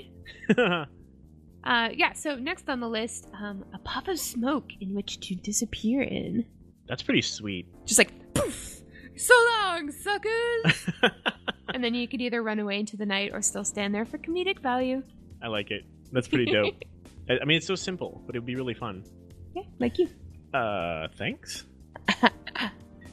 Uh, 1.63 1.89
yeah, 1.93 2.13
so 2.13 2.35
next 2.35 2.69
on 2.69 2.79
the 2.79 2.89
list, 2.89 3.27
um, 3.39 3.63
a 3.73 3.79
puff 3.79 4.07
of 4.07 4.19
smoke 4.19 4.71
in 4.81 4.93
which 4.93 5.19
to 5.21 5.35
disappear 5.35 6.01
in. 6.01 6.45
That's 6.87 7.01
pretty 7.01 7.21
sweet. 7.21 7.67
Just 7.85 7.97
like, 7.97 8.33
poof! 8.33 8.81
So 9.15 9.33
long, 9.61 9.91
suckers! 9.91 10.89
and 11.73 11.83
then 11.83 11.93
you 11.93 12.07
could 12.07 12.19
either 12.21 12.43
run 12.43 12.59
away 12.59 12.79
into 12.79 12.97
the 12.97 13.05
night 13.05 13.31
or 13.33 13.41
still 13.41 13.63
stand 13.63 13.95
there 13.95 14.05
for 14.05 14.17
comedic 14.17 14.59
value. 14.59 15.03
I 15.41 15.47
like 15.47 15.71
it. 15.71 15.85
That's 16.11 16.27
pretty 16.27 16.51
dope. 16.51 16.75
I, 17.29 17.39
I 17.41 17.45
mean, 17.45 17.57
it's 17.57 17.67
so 17.67 17.75
simple, 17.75 18.21
but 18.25 18.35
it 18.35 18.39
would 18.39 18.45
be 18.45 18.55
really 18.55 18.73
fun. 18.73 19.03
Yeah, 19.55 19.63
like 19.79 19.99
you. 19.99 20.09
Uh, 20.53 21.07
thanks. 21.15 21.65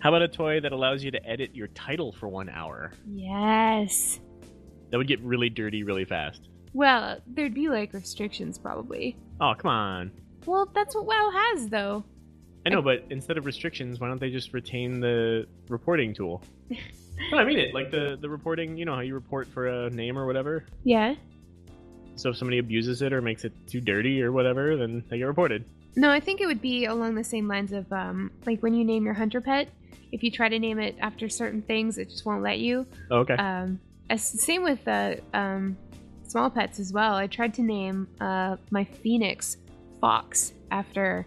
How 0.01 0.09
about 0.09 0.23
a 0.23 0.29
toy 0.29 0.61
that 0.61 0.73
allows 0.73 1.05
you 1.05 1.11
to 1.11 1.27
edit 1.29 1.55
your 1.55 1.69
title 1.69 2.11
for 2.13 2.27
one 2.27 2.49
hour? 2.49 2.93
Yes. 3.07 4.19
That 4.91 4.97
would 4.99 5.07
get 5.07 5.21
really 5.21 5.51
dirty 5.51 5.83
really 5.83 6.07
fast. 6.07 6.49
Well, 6.73 7.19
there'd 7.27 7.55
be 7.55 7.69
like 7.69 7.93
restrictions 7.93 8.59
probably. 8.59 9.17
Oh, 9.41 9.55
come 9.57 9.71
on. 9.71 10.13
Well, 10.47 10.71
that's 10.75 10.95
what 10.95 11.07
WoW 11.07 11.31
has, 11.33 11.69
though. 11.69 12.05
I 12.67 12.69
know, 12.69 12.83
but 12.83 13.05
instead 13.11 13.39
of 13.39 13.47
restrictions, 13.47 14.01
why 14.01 14.09
don't 14.09 14.21
they 14.21 14.31
just 14.31 14.53
retain 14.53 15.01
the 15.01 15.47
reporting 15.69 16.13
tool? 16.13 16.43
no, 16.71 17.39
I 17.39 17.45
mean 17.45 17.59
it. 17.59 17.75
Like 17.75 17.91
the, 17.91 18.19
the 18.21 18.29
reporting, 18.29 18.77
you 18.77 18.85
know 18.85 18.95
how 18.95 19.01
you 19.01 19.15
report 19.15 19.49
for 19.49 19.67
a 19.67 19.91
name 19.91 20.19
or 20.19 20.27
whatever? 20.27 20.67
Yeah. 20.85 21.15
So 22.17 22.31
if 22.31 22.37
somebody 22.37 22.59
abuses 22.59 23.01
it 23.01 23.13
or 23.13 23.23
makes 23.23 23.45
it 23.45 23.53
too 23.67 23.81
dirty 23.81 24.23
or 24.23 24.31
whatever, 24.31 24.77
then 24.77 25.03
they 25.09 25.19
get 25.19 25.25
reported. 25.25 25.65
No, 25.97 26.11
I 26.11 26.21
think 26.21 26.41
it 26.41 26.47
would 26.47 26.61
be 26.61 26.85
along 26.85 27.15
the 27.15 27.25
same 27.25 27.49
lines 27.49 27.73
of 27.73 27.91
um, 27.93 28.31
like 28.47 28.63
when 28.63 28.75
you 28.75 28.85
name 28.85 29.05
your 29.05 29.15
hunter 29.15 29.41
pet. 29.41 29.69
If 30.13 30.23
you 30.23 30.31
try 30.31 30.49
to 30.49 30.59
name 30.59 30.79
it 30.79 30.97
after 31.01 31.29
certain 31.29 31.63
things, 31.63 31.97
it 31.97 32.11
just 32.11 32.27
won't 32.27 32.43
let 32.43 32.59
you. 32.59 32.87
Oh, 33.11 33.19
okay. 33.19 33.35
Um, 33.35 33.81
as, 34.11 34.23
same 34.23 34.63
with 34.63 34.87
uh, 34.87 35.15
um, 35.33 35.77
small 36.31 36.51
pets 36.51 36.79
as 36.79 36.93
well. 36.93 37.15
I 37.15 37.27
tried 37.27 37.55
to 37.55 37.63
name 37.63 38.09
uh, 38.21 38.57
my 38.71 38.85
phoenix 38.85 39.57
Fox 40.01 40.53
after 40.71 41.27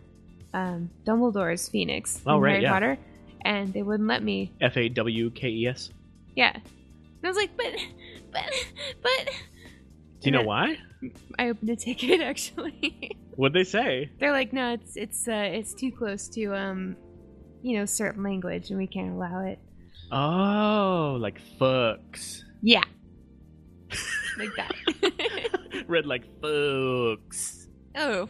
um, 0.54 0.90
Dumbledore's 1.06 1.68
phoenix 1.70 2.22
Oh, 2.26 2.36
in 2.38 2.42
right, 2.42 2.52
Harry 2.52 2.64
yeah. 2.64 2.72
Potter, 2.72 2.98
and 3.46 3.74
they 3.74 3.84
wouldn't 3.84 4.08
let 4.08 4.24
me. 4.24 4.52
F 4.62 4.78
A 4.78 4.90
W 4.90 5.30
K 5.32 5.50
E 5.50 5.68
S. 5.68 5.90
Yeah, 6.36 6.54
and 6.56 6.64
I 7.24 7.28
was 7.28 7.38
like, 7.38 7.56
but, 7.56 7.74
but, 8.32 8.52
but. 9.02 9.30
Do 10.22 10.30
you 10.30 10.32
know 10.32 10.44
why? 10.44 10.78
I 11.38 11.50
opened 11.50 11.70
a 11.70 11.76
ticket 11.76 12.22
actually. 12.32 13.18
What'd 13.36 13.54
they 13.54 13.70
say? 13.70 14.10
They're 14.20 14.32
like, 14.32 14.54
no, 14.54 14.74
it's 14.74 14.96
it's 14.96 15.28
uh, 15.28 15.50
it's 15.52 15.74
too 15.74 15.92
close 15.92 16.28
to 16.30 16.56
um 16.56 16.96
you 17.62 17.78
know, 17.78 17.86
certain 17.86 18.24
language 18.24 18.70
and 18.70 18.78
we 18.78 18.88
can't 18.88 19.14
allow 19.14 19.40
it. 19.46 19.58
Oh, 20.12 21.18
like 21.20 21.40
fucks. 21.60 22.44
Yeah. 22.62 22.84
Like 24.38 24.50
that. 24.58 25.84
Read 25.88 26.06
like 26.06 26.24
fucks. 26.42 27.68
oh. 27.96 28.28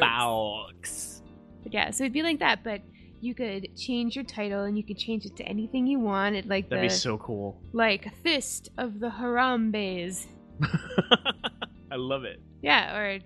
Fox. 0.00 1.22
But 1.62 1.74
yeah, 1.74 1.90
so 1.90 2.04
it'd 2.04 2.12
be 2.12 2.22
like 2.22 2.38
that, 2.38 2.64
but 2.64 2.80
you 3.20 3.34
could 3.34 3.76
change 3.76 4.16
your 4.16 4.24
title 4.24 4.64
and 4.64 4.76
you 4.78 4.84
could 4.84 4.96
change 4.98 5.26
it 5.26 5.36
to 5.36 5.44
anything 5.44 5.86
you 5.86 5.98
wanted, 6.00 6.46
like 6.48 6.68
That'd 6.70 6.84
the 6.84 6.88
be 6.88 6.94
so 6.94 7.18
cool. 7.18 7.60
like 7.72 8.12
Fist 8.22 8.70
of 8.78 8.98
the 9.00 9.10
Harambes. 9.10 10.26
I 11.92 11.96
love 11.96 12.24
it. 12.24 12.40
Yeah, 12.62 12.96
or 12.96 13.18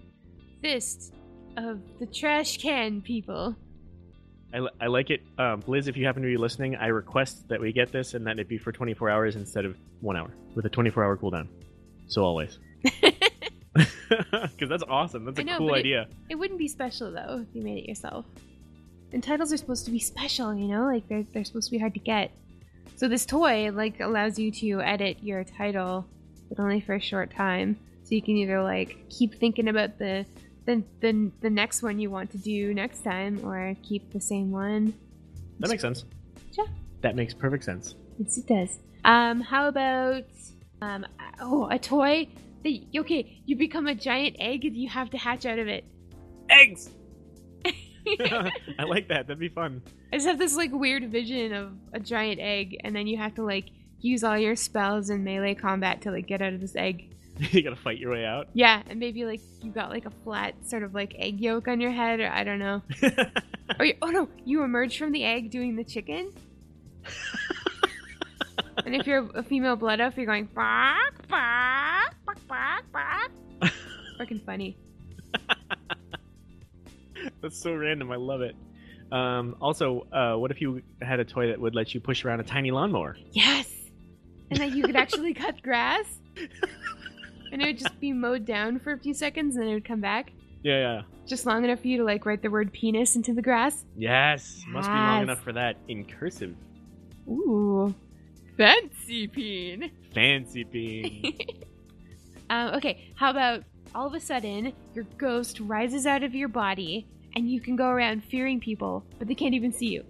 Fist 0.63 1.15
of 1.57 1.81
the 2.01 2.07
Trash 2.07 2.59
Can 2.59 3.01
People. 3.03 3.55
I, 4.55 4.69
I 4.81 4.87
like 4.87 5.11
it. 5.11 5.23
Um, 5.39 5.63
Liz, 5.67 5.89
if 5.89 5.97
you 5.97 6.07
happen 6.07 6.23
to 6.23 6.29
be 6.29 6.37
listening, 6.37 6.77
I 6.77 6.87
request 6.87 7.49
that 7.49 7.61
we 7.61 7.73
get 7.73 7.91
this 7.91 8.15
and 8.15 8.27
that 8.27 8.39
it 8.39 8.49
be 8.49 8.57
for 8.59 8.71
24 8.73 9.11
hours 9.11 9.37
instead 9.37 9.65
of 9.65 9.77
one 10.01 10.17
hour 10.17 10.31
with 10.55 10.65
a 10.65 10.69
24 10.69 11.03
hour 11.05 11.17
cooldown. 11.17 11.49
So 12.07 12.23
always. 12.23 12.59
Because 14.31 14.69
that's 14.69 14.85
awesome. 14.89 15.25
That's 15.25 15.39
a 15.41 15.45
know, 15.45 15.59
cool 15.59 15.75
it- 15.75 15.79
idea. 15.79 16.09
It 16.29 16.37
wouldn't 16.37 16.59
be 16.59 16.69
special 16.69 17.11
though 17.11 17.45
if 17.49 17.55
you 17.55 17.63
made 17.63 17.79
it 17.79 17.89
yourself. 17.89 18.25
And 19.13 19.23
titles 19.23 19.53
are 19.53 19.57
supposed 19.57 19.85
to 19.87 19.91
be 19.91 19.99
special, 19.99 20.55
you 20.55 20.69
know, 20.69 20.85
like 20.87 21.09
they're 21.09 21.25
they're 21.33 21.45
supposed 21.45 21.69
to 21.69 21.73
be 21.73 21.79
hard 21.79 21.95
to 21.95 22.01
get. 22.01 22.31
So 22.97 23.09
this 23.09 23.27
toy 23.27 23.71
like 23.73 24.01
allows 24.01 24.39
you 24.39 24.51
to 24.53 24.81
edit 24.83 25.19
your 25.23 25.43
title, 25.43 26.07
but 26.49 26.61
only 26.61 26.81
for 26.81 26.95
a 26.95 27.01
short 27.01 27.33
time. 27.33 27.77
So 28.05 28.15
you 28.15 28.23
can 28.23 28.37
either 28.37 28.63
like 28.63 29.09
keep 29.09 29.35
thinking 29.35 29.69
about 29.69 29.99
the 29.99 30.27
the 30.67 30.83
the, 31.01 31.31
the 31.41 31.51
next 31.51 31.83
one 31.83 31.99
you 31.99 32.11
want 32.11 32.31
to 32.33 32.39
do 32.39 32.75
next 32.75 33.03
time, 33.05 33.41
or 33.45 33.77
keep 33.83 34.13
the 34.13 34.21
same 34.21 34.51
one. 34.51 34.95
That 35.61 35.71
makes 35.71 35.83
sense. 35.83 36.05
Yeah. 36.53 36.67
That 37.03 37.17
makes 37.17 37.35
perfect 37.35 37.65
sense. 37.65 37.95
Yes, 38.19 38.39
it 38.39 38.47
does. 38.47 38.79
Um, 39.05 39.41
how 39.41 39.69
about 39.69 40.25
um, 40.81 41.07
oh, 41.41 41.69
a 41.71 41.79
toy 41.79 42.29
that 42.63 42.81
okay, 42.97 43.43
you 43.47 43.57
become 43.57 43.87
a 43.87 43.95
giant 43.95 44.37
egg 44.39 44.65
and 44.65 44.77
you 44.77 44.89
have 44.89 45.11
to 45.11 45.19
hatch 45.19 45.47
out 45.47 45.59
of 45.59 45.69
it. 45.69 45.85
Eggs! 46.51 46.91
I 48.21 48.85
like 48.87 49.09
that. 49.09 49.27
That'd 49.27 49.39
be 49.39 49.49
fun. 49.49 49.83
I 50.13 50.17
just 50.17 50.27
have 50.27 50.39
this 50.39 50.57
like 50.57 50.73
weird 50.73 51.11
vision 51.11 51.53
of 51.53 51.73
a 51.93 52.01
giant 52.01 52.41
egg, 52.41 52.77
and 52.85 52.95
then 52.95 53.07
you 53.07 53.17
have 53.19 53.35
to 53.37 53.43
like 53.43 53.67
use 54.01 54.25
all 54.25 54.39
your 54.39 54.57
spells 54.57 55.11
in 55.11 55.25
melee 55.25 55.55
combat 55.55 56.03
to 56.03 56.11
like 56.11 56.27
get 56.27 56.43
out 56.43 56.53
of 56.53 56.61
this 56.61 56.77
egg. 56.77 57.15
you 57.51 57.63
gotta 57.63 57.77
fight 57.77 57.99
your 57.99 58.13
way 58.13 58.25
out. 58.25 58.49
Yeah, 58.53 58.83
and 58.89 59.01
maybe 59.01 59.25
like 59.25 59.41
you 59.63 59.71
got 59.71 59.91
like 59.91 60.07
a 60.07 60.13
flat 60.23 60.55
sort 60.67 60.83
of 60.83 60.95
like 60.95 61.15
egg 61.19 61.41
yolk 61.41 61.69
on 61.69 61.81
your 61.81 61.91
head, 61.91 62.21
or 62.21 62.29
I 62.29 62.45
don't 62.45 62.59
know. 62.59 62.83
Or 63.79 63.87
you, 63.87 63.95
oh 64.03 64.11
no, 64.11 64.29
you 64.45 64.63
emerge 64.63 64.99
from 64.99 65.11
the 65.13 65.25
egg 65.25 65.51
doing 65.51 65.75
the 65.75 65.85
chicken. 65.85 66.31
and 68.85 68.95
if 68.95 69.07
you're 69.07 69.27
a 69.35 69.43
female 69.43 69.75
blood 69.75 70.01
elf, 70.01 70.19
you're 70.19 70.27
going 70.27 70.45
bark, 70.55 71.27
bark, 71.29 72.15
bark, 72.27 72.47
bark, 72.47 72.93
bark. 72.93 73.33
Freaking 74.21 74.45
funny. 74.45 74.77
That's 77.41 77.59
so 77.59 77.75
random. 77.75 78.13
I 78.13 78.17
love 78.17 78.43
it. 78.43 78.55
Um, 79.11 79.57
also, 79.61 80.07
uh, 80.13 80.35
what 80.37 80.51
if 80.51 80.61
you 80.61 80.83
had 81.01 81.21
a 81.21 81.25
toy 81.25 81.49
that 81.49 81.61
would 81.61 81.75
let 81.75 81.95
you 81.95 82.01
push 82.01 82.25
around 82.25 82.41
a 82.41 82.45
tiny 82.45 82.71
lawnmower? 82.71 83.17
Yes, 83.33 83.73
and 84.51 84.61
then 84.61 84.77
you 84.77 84.85
could 84.85 84.97
actually 84.97 85.35
cut 85.35 85.63
grass, 85.63 86.07
and 87.55 87.63
it 87.63 87.67
would 87.67 87.79
just 87.79 87.99
be 88.01 88.13
mowed 88.13 88.45
down 88.45 88.79
for 88.81 88.93
a 88.93 88.99
few 88.99 89.15
seconds, 89.15 89.55
and 89.57 89.63
then 89.65 89.71
it 89.71 89.75
would 89.75 89.85
come 89.85 90.01
back. 90.01 90.33
Yeah, 90.63 90.79
yeah. 90.79 91.03
just 91.27 91.47
long 91.47 91.63
enough 91.65 91.81
for 91.81 91.89
you 91.89 91.99
to 91.99 92.05
like 92.05 92.27
write 92.27 92.43
the 92.43 92.51
word 92.51 92.73
penis 92.73 93.17
into 93.17 93.33
the 93.35 93.43
grass. 93.43 93.85
Yes. 93.97 94.63
Must 94.69 94.89
be 94.89 94.95
long 94.95 95.17
Yes. 95.19 95.23
enough 95.25 95.41
for 95.43 95.53
that 95.53 95.77
in 95.89 96.05
cursive. 96.05 96.55
Ooh, 97.29 97.95
fancy 98.57 99.27
peen. 99.29 99.91
Fancy 100.15 100.65
bean. 100.65 101.37
um, 102.51 102.75
okay, 102.75 103.11
how 103.15 103.31
about 103.31 103.63
all 103.95 104.07
of 104.07 104.15
a 104.15 104.21
sudden 104.21 104.73
your 104.95 105.05
ghost 105.19 105.61
rises 105.61 106.07
out 106.07 106.23
of 106.23 106.35
your 106.35 106.49
body 106.49 107.07
and 107.37 107.51
you 107.51 107.61
can 107.61 107.77
go 107.77 107.89
around 107.89 108.25
fearing 108.25 108.59
people, 108.61 109.05
but 109.19 109.29
they 109.29 109.35
can't 109.35 109.55
even 109.55 109.73
see 109.73 109.87
you. 109.89 110.05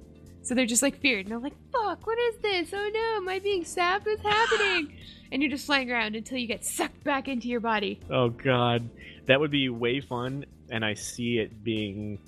So 0.45 0.55
they're 0.55 0.67
just 0.67 0.83
like 0.83 1.01
feared, 1.01 1.27
and 1.27 1.33
they're 1.33 1.39
like, 1.39 1.55
"Fuck, 1.73 2.07
what 2.07 2.19
is 2.19 2.37
this? 2.43 2.71
Oh 2.73 2.91
no, 2.93 3.17
am 3.17 3.29
I 3.29 3.39
being 3.41 3.65
stabbed? 3.65 4.07
What's 4.07 4.23
happening?" 4.23 4.95
and 5.33 5.43
you're 5.43 5.51
just 5.51 5.67
flying 5.67 5.91
around 5.91 6.15
until 6.15 6.39
you 6.39 6.47
get 6.47 6.65
sucked 6.65 7.03
back 7.03 7.27
into 7.29 7.49
your 7.49 7.61
body. 7.61 7.99
oh 8.11 8.29
god, 8.29 8.89
that 9.27 9.41
would 9.41 9.51
be 9.51 9.69
way 9.71 10.01
fun, 10.01 10.45
and 10.71 10.85
I 10.85 10.95
see 10.95 11.39
it 11.39 11.65
being 11.65 12.19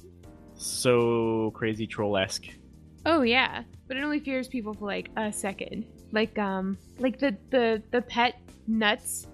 so 0.55 1.51
crazy 1.55 1.87
troll 1.87 2.17
esque. 2.17 2.47
Oh 3.05 3.23
yeah, 3.23 3.63
but 3.87 3.97
it 3.97 4.03
only 4.03 4.21
fears 4.21 4.49
people 4.49 4.75
for 4.75 4.87
like 4.87 5.11
a 5.17 5.33
second. 5.33 5.85
Like 6.13 6.39
um, 6.39 6.79
like 6.99 7.19
the 7.19 7.37
the 7.51 7.83
the 7.91 8.03
pet 8.03 8.41
nuts, 8.67 9.27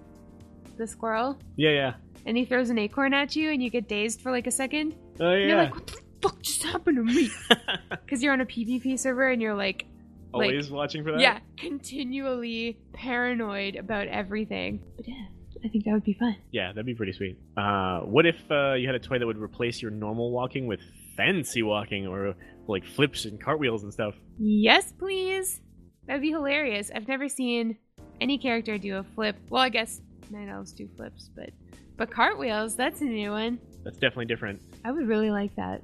the 0.77 0.85
squirrel, 0.85 1.37
Yeah, 1.55 1.69
yeah. 1.71 1.93
and 2.25 2.35
he 2.37 2.45
throws 2.45 2.69
an 2.69 2.77
acorn 2.77 3.13
at 3.13 3.35
you, 3.35 3.51
and 3.51 3.63
you 3.63 3.69
get 3.69 3.87
dazed 3.87 4.21
for 4.21 4.31
like 4.31 4.47
a 4.47 4.51
second. 4.51 4.95
Oh 5.19 5.29
And 5.29 5.39
you're 5.41 5.49
yeah. 5.49 5.63
like, 5.63 5.75
what 5.75 5.87
the 5.87 6.01
fuck 6.23 6.41
just 6.41 6.63
happened 6.63 6.97
to 6.97 7.03
me? 7.03 7.29
Because 7.89 8.21
you're 8.23 8.33
on 8.33 8.41
a 8.41 8.45
PvP 8.45 8.99
server, 8.99 9.29
and 9.29 9.41
you're 9.41 9.55
like, 9.55 9.85
Always 10.33 10.69
watching 10.71 11.03
for 11.03 11.11
that. 11.11 11.21
yeah, 11.21 11.39
continually 11.57 12.77
paranoid 12.93 13.75
about 13.75 14.07
everything. 14.07 14.81
But 14.95 15.07
yeah, 15.07 15.25
I 15.63 15.67
think 15.67 15.85
that 15.85 15.93
would 15.93 16.03
be 16.03 16.13
fun. 16.13 16.35
Yeah, 16.51 16.69
that'd 16.69 16.85
be 16.85 16.95
pretty 16.95 17.13
sweet. 17.13 17.37
Uh, 17.57 17.99
what 18.01 18.25
if 18.25 18.35
uh, 18.51 18.73
you 18.73 18.87
had 18.87 18.95
a 18.95 18.99
toy 18.99 19.19
that 19.19 19.25
would 19.27 19.37
replace 19.37 19.81
your 19.81 19.91
normal 19.91 20.31
walking 20.31 20.65
with 20.67 20.79
fancy 21.15 21.61
walking, 21.63 22.07
or 22.07 22.35
like 22.67 22.83
flips 22.85 23.25
and 23.25 23.39
cartwheels 23.39 23.83
and 23.83 23.93
stuff? 23.93 24.15
Yes, 24.39 24.91
please. 24.91 25.61
That'd 26.07 26.21
be 26.21 26.31
hilarious. 26.31 26.89
I've 26.93 27.07
never 27.07 27.29
seen 27.29 27.77
any 28.19 28.37
character 28.37 28.77
do 28.77 28.97
a 28.97 29.03
flip. 29.03 29.35
Well, 29.49 29.61
I 29.61 29.69
guess 29.69 30.01
night 30.31 30.49
elves 30.49 30.71
do 30.73 30.87
flips, 30.97 31.29
but 31.35 31.51
but 31.97 32.09
cartwheels, 32.09 32.75
that's 32.75 33.01
a 33.01 33.05
new 33.05 33.31
one. 33.31 33.59
That's 33.83 33.97
definitely 33.97 34.25
different. 34.25 34.61
I 34.83 34.91
would 34.91 35.07
really 35.07 35.29
like 35.31 35.55
that. 35.57 35.81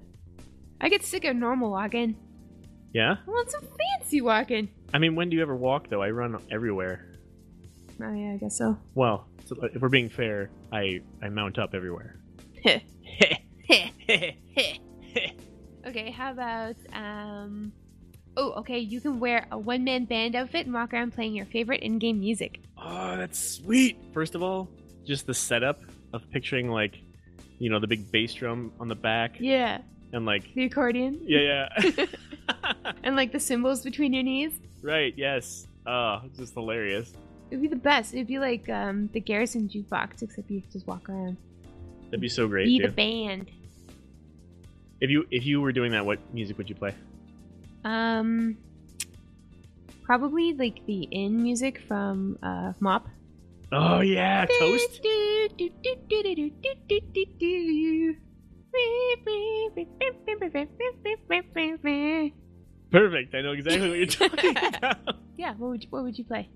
I 0.82 0.90
get 0.90 1.04
sick 1.04 1.26
of 1.26 1.36
normal 1.36 1.72
walking. 1.72 2.16
Yeah. 2.94 3.18
I 3.26 3.30
want 3.30 3.52
some 3.52 3.62
fancy 3.62 4.22
walking. 4.22 4.70
I 4.94 5.00
mean, 5.00 5.16
when 5.16 5.30
do 5.30 5.36
you 5.36 5.42
ever 5.42 5.56
walk 5.56 5.90
though? 5.90 6.02
I 6.02 6.10
run 6.10 6.38
everywhere. 6.52 7.06
Oh 8.02 8.14
yeah, 8.14 8.34
I 8.34 8.38
guess 8.38 8.58
so. 8.58 8.78
Well, 8.96 9.28
so 9.46 9.56
if 9.74 9.82
we're 9.82 9.90
being 9.90 10.10
fair, 10.10 10.50
I 10.72 11.02
I 11.22 11.30
mount 11.30 11.60
up 11.60 11.74
everywhere. 11.74 12.20
okay, 12.66 12.84
how 16.12 16.32
about 16.32 16.76
um 16.94 17.72
Oh, 18.38 18.52
okay, 18.60 18.80
you 18.80 19.02
can 19.02 19.20
wear 19.20 19.48
a 19.52 19.58
one 19.58 19.84
man 19.84 20.06
band 20.06 20.36
outfit 20.36 20.66
and 20.66 20.74
walk 20.74 20.94
around 20.94 21.14
playing 21.14 21.36
your 21.36 21.46
favorite 21.46 21.82
in 21.82 22.00
game 22.00 22.22
music. 22.22 22.62
Oh, 22.78 23.18
that's 23.18 23.58
sweet. 23.58 23.98
First 24.14 24.34
of 24.34 24.42
all, 24.42 24.70
just 25.06 25.28
the 25.28 25.34
setup 25.34 25.82
of 26.14 26.22
picturing 26.32 26.70
like, 26.70 27.02
you 27.58 27.70
know, 27.70 27.80
the 27.80 27.88
big 27.88 28.10
bass 28.12 28.34
drum 28.34 28.72
on 28.80 28.88
the 28.88 28.96
back 28.96 29.36
Yeah. 29.40 29.80
And 30.14 30.26
like, 30.26 30.54
The 30.56 30.66
accordion. 30.66 31.20
yeah, 31.24 31.68
yeah. 31.78 32.06
And 33.04 33.16
like 33.16 33.32
the 33.32 33.40
cymbals 33.40 33.82
between 33.84 34.14
your 34.14 34.24
knees. 34.24 34.54
right. 34.82 35.14
Yes. 35.16 35.68
Oh, 35.86 36.22
it's 36.26 36.38
just 36.40 36.54
hilarious. 36.54 37.14
It'd 37.52 37.62
be 37.62 37.68
the 37.68 37.76
best. 37.76 38.14
It'd 38.14 38.28
be 38.28 38.40
like 38.40 38.68
um 38.70 39.10
the 39.14 39.20
Garrison 39.20 39.68
jukebox, 39.70 40.22
except 40.24 40.50
you 40.52 40.62
just 40.72 40.86
walk 40.88 41.10
around. 41.10 41.38
That'd 42.06 42.22
be 42.22 42.30
so 42.30 42.48
great. 42.48 42.66
Be 42.66 42.80
too. 42.80 42.88
the 42.88 42.92
band. 42.94 43.50
If 45.02 45.10
you 45.10 45.26
if 45.32 45.46
you 45.46 45.62
were 45.62 45.72
doing 45.72 45.92
that, 45.94 46.06
what 46.06 46.20
music 46.34 46.58
would 46.58 46.70
you 46.70 46.76
play? 46.76 46.94
Um 47.86 48.58
probably 50.04 50.54
like 50.54 50.86
the 50.88 51.04
in 51.12 51.42
music 51.42 51.82
from 51.88 52.38
uh 52.44 52.74
MoP. 52.82 53.04
Oh 53.72 54.02
yeah, 54.02 54.46
toast. 54.60 55.02
Perfect. 62.92 63.36
I 63.36 63.42
know 63.42 63.52
exactly 63.52 63.90
what 63.90 63.98
you're 63.98 64.08
talking 64.30 64.58
about. 64.76 64.98
yeah, 65.38 65.54
what 65.58 65.70
would 65.70 65.84
you, 65.84 65.90
what 65.90 66.04
would 66.04 66.18
you 66.18 66.24
play? 66.26 66.50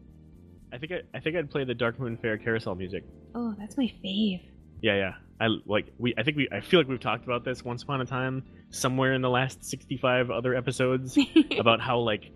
I 0.71 0.77
think 0.79 0.91
I, 0.91 1.01
I 1.17 1.19
think 1.19 1.35
I'd 1.35 1.51
play 1.51 1.63
the 1.63 1.75
Darkmoon 1.75 2.19
Faire 2.19 2.37
carousel 2.37 2.73
music. 2.75 3.03
Oh, 3.35 3.53
that's 3.59 3.77
my 3.77 3.91
fave. 4.03 4.41
Yeah, 4.81 4.95
yeah. 4.95 5.11
I 5.39 5.47
like 5.65 5.87
we. 5.99 6.13
I 6.17 6.23
think 6.23 6.37
we. 6.37 6.47
I 6.51 6.61
feel 6.61 6.79
like 6.79 6.87
we've 6.87 6.99
talked 6.99 7.25
about 7.25 7.43
this 7.45 7.63
once 7.63 7.83
upon 7.83 8.01
a 8.01 8.05
time, 8.05 8.43
somewhere 8.69 9.13
in 9.13 9.21
the 9.21 9.29
last 9.29 9.63
sixty-five 9.63 10.31
other 10.31 10.55
episodes, 10.55 11.17
about 11.59 11.79
how 11.81 11.99
like 11.99 12.31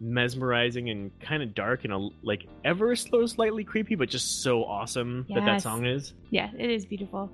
mesmerizing 0.00 0.90
and 0.90 1.10
kind 1.20 1.42
of 1.42 1.54
dark 1.54 1.84
and 1.84 1.92
a, 1.92 2.08
like 2.22 2.46
ever 2.64 2.96
so 2.96 3.26
slightly 3.26 3.64
creepy, 3.64 3.94
but 3.94 4.08
just 4.08 4.42
so 4.42 4.64
awesome 4.64 5.26
that 5.34 5.44
that 5.44 5.62
song 5.62 5.86
is. 5.86 6.14
yeah, 6.30 6.50
it 6.58 6.70
is 6.70 6.84
beautiful. 6.86 7.30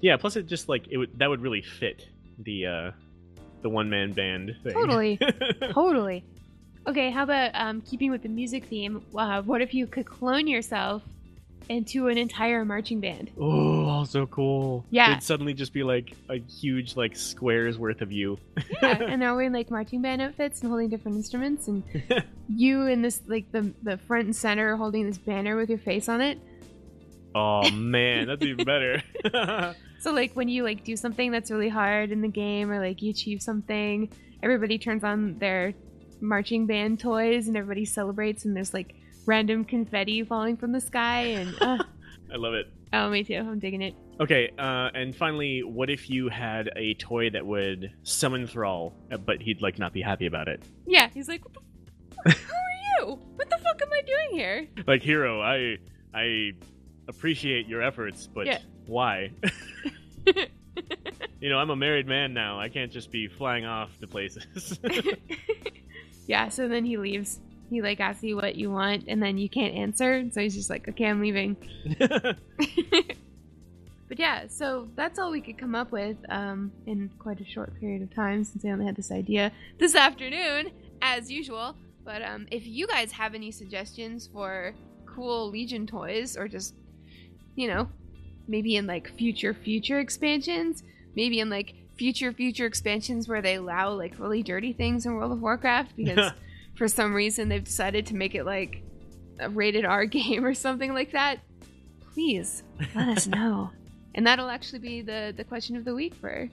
Yeah. 0.00 0.16
Plus, 0.16 0.36
it 0.36 0.46
just 0.46 0.68
like 0.68 0.88
it 0.90 0.98
would 0.98 1.18
that 1.18 1.28
would 1.28 1.40
really 1.40 1.62
fit 1.62 2.06
the 2.38 2.66
uh 2.66 2.90
the 3.62 3.68
one 3.68 3.90
man 3.90 4.12
band 4.12 4.56
thing. 4.62 4.72
Totally. 4.72 5.18
totally. 5.72 6.24
Okay, 6.86 7.10
how 7.10 7.22
about 7.22 7.52
um, 7.54 7.80
keeping 7.82 8.10
with 8.10 8.22
the 8.24 8.28
music 8.28 8.64
theme? 8.64 9.04
Uh, 9.16 9.40
what 9.42 9.60
if 9.60 9.72
you 9.72 9.86
could 9.86 10.04
clone 10.04 10.48
yourself 10.48 11.02
into 11.68 12.08
an 12.08 12.18
entire 12.18 12.64
marching 12.64 13.00
band. 13.00 13.30
Oh, 13.38 13.86
also 13.86 14.26
cool. 14.26 14.84
Yeah. 14.90 15.12
It'd 15.12 15.22
suddenly 15.22 15.54
just 15.54 15.72
be 15.72 15.82
like 15.82 16.12
a 16.28 16.36
huge 16.36 16.96
like 16.96 17.16
squares 17.16 17.78
worth 17.78 18.02
of 18.02 18.12
you. 18.12 18.38
Yeah, 18.82 18.98
and 19.00 19.22
they're 19.22 19.34
wearing 19.34 19.52
like 19.52 19.70
marching 19.70 20.02
band 20.02 20.22
outfits 20.22 20.60
and 20.60 20.68
holding 20.68 20.88
different 20.88 21.16
instruments, 21.16 21.68
and 21.68 21.82
you 22.48 22.86
in 22.86 23.02
this 23.02 23.20
like 23.26 23.50
the 23.52 23.72
the 23.82 23.96
front 23.96 24.26
and 24.26 24.36
center 24.36 24.76
holding 24.76 25.06
this 25.06 25.18
banner 25.18 25.56
with 25.56 25.68
your 25.68 25.78
face 25.78 26.08
on 26.08 26.20
it. 26.20 26.38
Oh 27.34 27.70
man, 27.70 28.26
that's 28.26 28.42
even 28.44 28.64
better. 28.64 29.02
So 30.02 30.12
like 30.12 30.32
when 30.34 30.48
you 30.48 30.64
like 30.64 30.82
do 30.82 30.96
something 30.96 31.30
that's 31.30 31.48
really 31.48 31.68
hard 31.68 32.10
in 32.10 32.22
the 32.22 32.28
game, 32.28 32.72
or 32.72 32.80
like 32.84 33.02
you 33.02 33.10
achieve 33.10 33.40
something, 33.40 34.10
everybody 34.42 34.76
turns 34.76 35.04
on 35.04 35.38
their 35.38 35.74
marching 36.20 36.66
band 36.66 36.98
toys, 36.98 37.46
and 37.46 37.56
everybody 37.56 37.84
celebrates, 37.84 38.44
and 38.44 38.56
there's 38.56 38.74
like 38.74 38.96
random 39.26 39.64
confetti 39.64 40.24
falling 40.24 40.56
from 40.56 40.72
the 40.72 40.80
sky, 40.80 41.20
and 41.20 41.54
uh, 41.62 41.78
I 42.32 42.36
love 42.36 42.54
it. 42.54 42.66
oh, 42.92 43.10
me 43.10 43.22
too. 43.22 43.36
I'm 43.36 43.60
digging 43.60 43.80
it. 43.80 43.94
Okay, 44.18 44.50
uh, 44.58 44.90
and 44.92 45.14
finally, 45.14 45.62
what 45.62 45.88
if 45.88 46.10
you 46.10 46.28
had 46.28 46.70
a 46.74 46.94
toy 46.94 47.30
that 47.30 47.46
would 47.46 47.92
summon 48.02 48.48
Thrall, 48.48 48.94
uh, 49.12 49.18
but 49.18 49.40
he'd 49.40 49.62
like 49.62 49.78
not 49.78 49.92
be 49.92 50.02
happy 50.02 50.26
about 50.26 50.48
it? 50.48 50.64
Yeah, 50.84 51.10
he's 51.14 51.28
like, 51.28 51.42
who 51.44 52.30
are 52.30 52.34
you? 52.98 53.20
What 53.36 53.48
the 53.50 53.58
fuck 53.58 53.80
am 53.80 53.88
I 53.92 54.02
doing 54.04 54.28
here? 54.32 54.66
Like, 54.88 55.02
hero, 55.02 55.40
I 55.40 55.78
I 56.12 56.52
appreciate 57.08 57.66
your 57.68 57.82
efforts, 57.82 58.28
but 58.32 58.46
Yeah. 58.46 58.58
why? 58.86 59.30
you 61.40 61.48
know, 61.48 61.58
I'm 61.58 61.70
a 61.70 61.76
married 61.76 62.06
man 62.06 62.32
now. 62.34 62.58
I 62.60 62.68
can't 62.68 62.92
just 62.92 63.10
be 63.10 63.28
flying 63.28 63.64
off 63.64 63.98
to 64.00 64.06
places. 64.06 64.78
yeah, 66.26 66.48
so 66.48 66.68
then 66.68 66.84
he 66.84 66.96
leaves. 66.96 67.40
He 67.70 67.80
like 67.82 68.00
asks 68.00 68.22
you 68.22 68.36
what 68.36 68.56
you 68.56 68.70
want, 68.70 69.04
and 69.08 69.22
then 69.22 69.38
you 69.38 69.48
can't 69.48 69.74
answer, 69.74 70.24
so 70.30 70.40
he's 70.40 70.54
just 70.54 70.68
like, 70.70 70.88
okay, 70.88 71.06
I'm 71.06 71.20
leaving. 71.20 71.56
But 74.08 74.18
yeah, 74.18 74.46
so 74.48 74.88
that's 74.94 75.18
all 75.18 75.30
we 75.30 75.40
could 75.40 75.56
come 75.56 75.74
up 75.74 75.90
with 75.90 76.18
um, 76.28 76.70
in 76.86 77.10
quite 77.18 77.40
a 77.40 77.46
short 77.46 77.74
period 77.80 78.02
of 78.02 78.14
time 78.14 78.44
since 78.44 78.62
I 78.62 78.68
only 78.68 78.84
had 78.84 78.94
this 78.94 79.10
idea 79.10 79.50
this 79.78 79.94
afternoon, 79.94 80.70
as 81.00 81.30
usual. 81.30 81.74
But 82.04 82.20
um, 82.20 82.46
if 82.50 82.66
you 82.66 82.86
guys 82.86 83.10
have 83.12 83.34
any 83.34 83.50
suggestions 83.50 84.28
for 84.30 84.74
cool 85.06 85.48
Legion 85.50 85.86
toys, 85.86 86.36
or 86.36 86.46
just, 86.46 86.74
you 87.54 87.68
know, 87.68 87.88
maybe 88.48 88.76
in 88.76 88.86
like 88.86 89.16
future, 89.16 89.54
future 89.54 90.00
expansions, 90.00 90.82
maybe 91.14 91.40
in 91.40 91.50
like 91.50 91.74
future, 91.96 92.32
future 92.32 92.66
expansions 92.66 93.28
where 93.28 93.42
they 93.42 93.54
allow 93.54 93.92
like 93.92 94.18
really 94.18 94.42
dirty 94.42 94.72
things 94.72 95.06
in 95.06 95.14
World 95.14 95.32
of 95.32 95.40
Warcraft 95.40 95.94
because 95.96 96.32
for 96.74 96.88
some 96.88 97.14
reason 97.14 97.48
they've 97.48 97.64
decided 97.64 98.06
to 98.06 98.14
make 98.14 98.34
it 98.34 98.44
like 98.44 98.82
a 99.38 99.48
rated 99.48 99.84
R 99.84 100.04
game 100.06 100.44
or 100.44 100.54
something 100.54 100.92
like 100.94 101.12
that, 101.12 101.40
please 102.12 102.62
let 102.94 103.08
us 103.08 103.26
know. 103.28 103.70
And 104.14 104.26
that'll 104.26 104.50
actually 104.50 104.80
be 104.80 105.00
the 105.00 105.32
the 105.34 105.44
question 105.44 105.76
of 105.76 105.84
the 105.84 105.94
week 105.94 106.14
for 106.14 106.48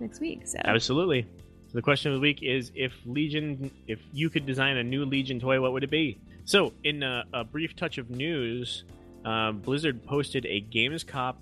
next 0.00 0.20
week. 0.20 0.46
So 0.46 0.58
Absolutely. 0.64 1.22
So 1.68 1.74
the 1.74 1.82
question 1.82 2.10
of 2.12 2.16
the 2.16 2.20
week 2.20 2.42
is: 2.42 2.72
If 2.74 2.92
Legion, 3.06 3.70
if 3.86 4.00
you 4.12 4.30
could 4.30 4.46
design 4.46 4.76
a 4.78 4.82
new 4.82 5.04
Legion 5.04 5.38
toy, 5.38 5.60
what 5.60 5.72
would 5.72 5.84
it 5.84 5.90
be? 5.90 6.18
So, 6.44 6.72
in 6.82 7.02
a, 7.02 7.24
a 7.32 7.44
brief 7.44 7.74
touch 7.74 7.96
of 7.98 8.10
news, 8.10 8.84
uh, 9.24 9.52
Blizzard 9.52 10.04
posted 10.04 10.46
a 10.46 10.60
Games 10.60 11.04
Cop. 11.04 11.40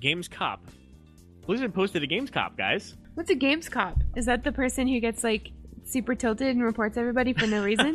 Games 0.00 0.28
Cop. 0.28 0.64
Blizzard 1.46 1.74
posted 1.74 2.02
a 2.02 2.06
Games 2.06 2.30
Cop, 2.30 2.56
guys. 2.56 2.96
what's 3.14 3.30
a 3.30 3.34
games 3.34 3.68
cop? 3.68 3.96
Is 4.16 4.26
that 4.26 4.44
the 4.44 4.52
person 4.52 4.86
who 4.86 5.00
gets 5.00 5.24
like 5.24 5.50
super 5.84 6.14
tilted 6.14 6.48
and 6.48 6.62
reports 6.62 6.96
everybody 6.98 7.32
for 7.32 7.46
no 7.46 7.62
reason? 7.64 7.94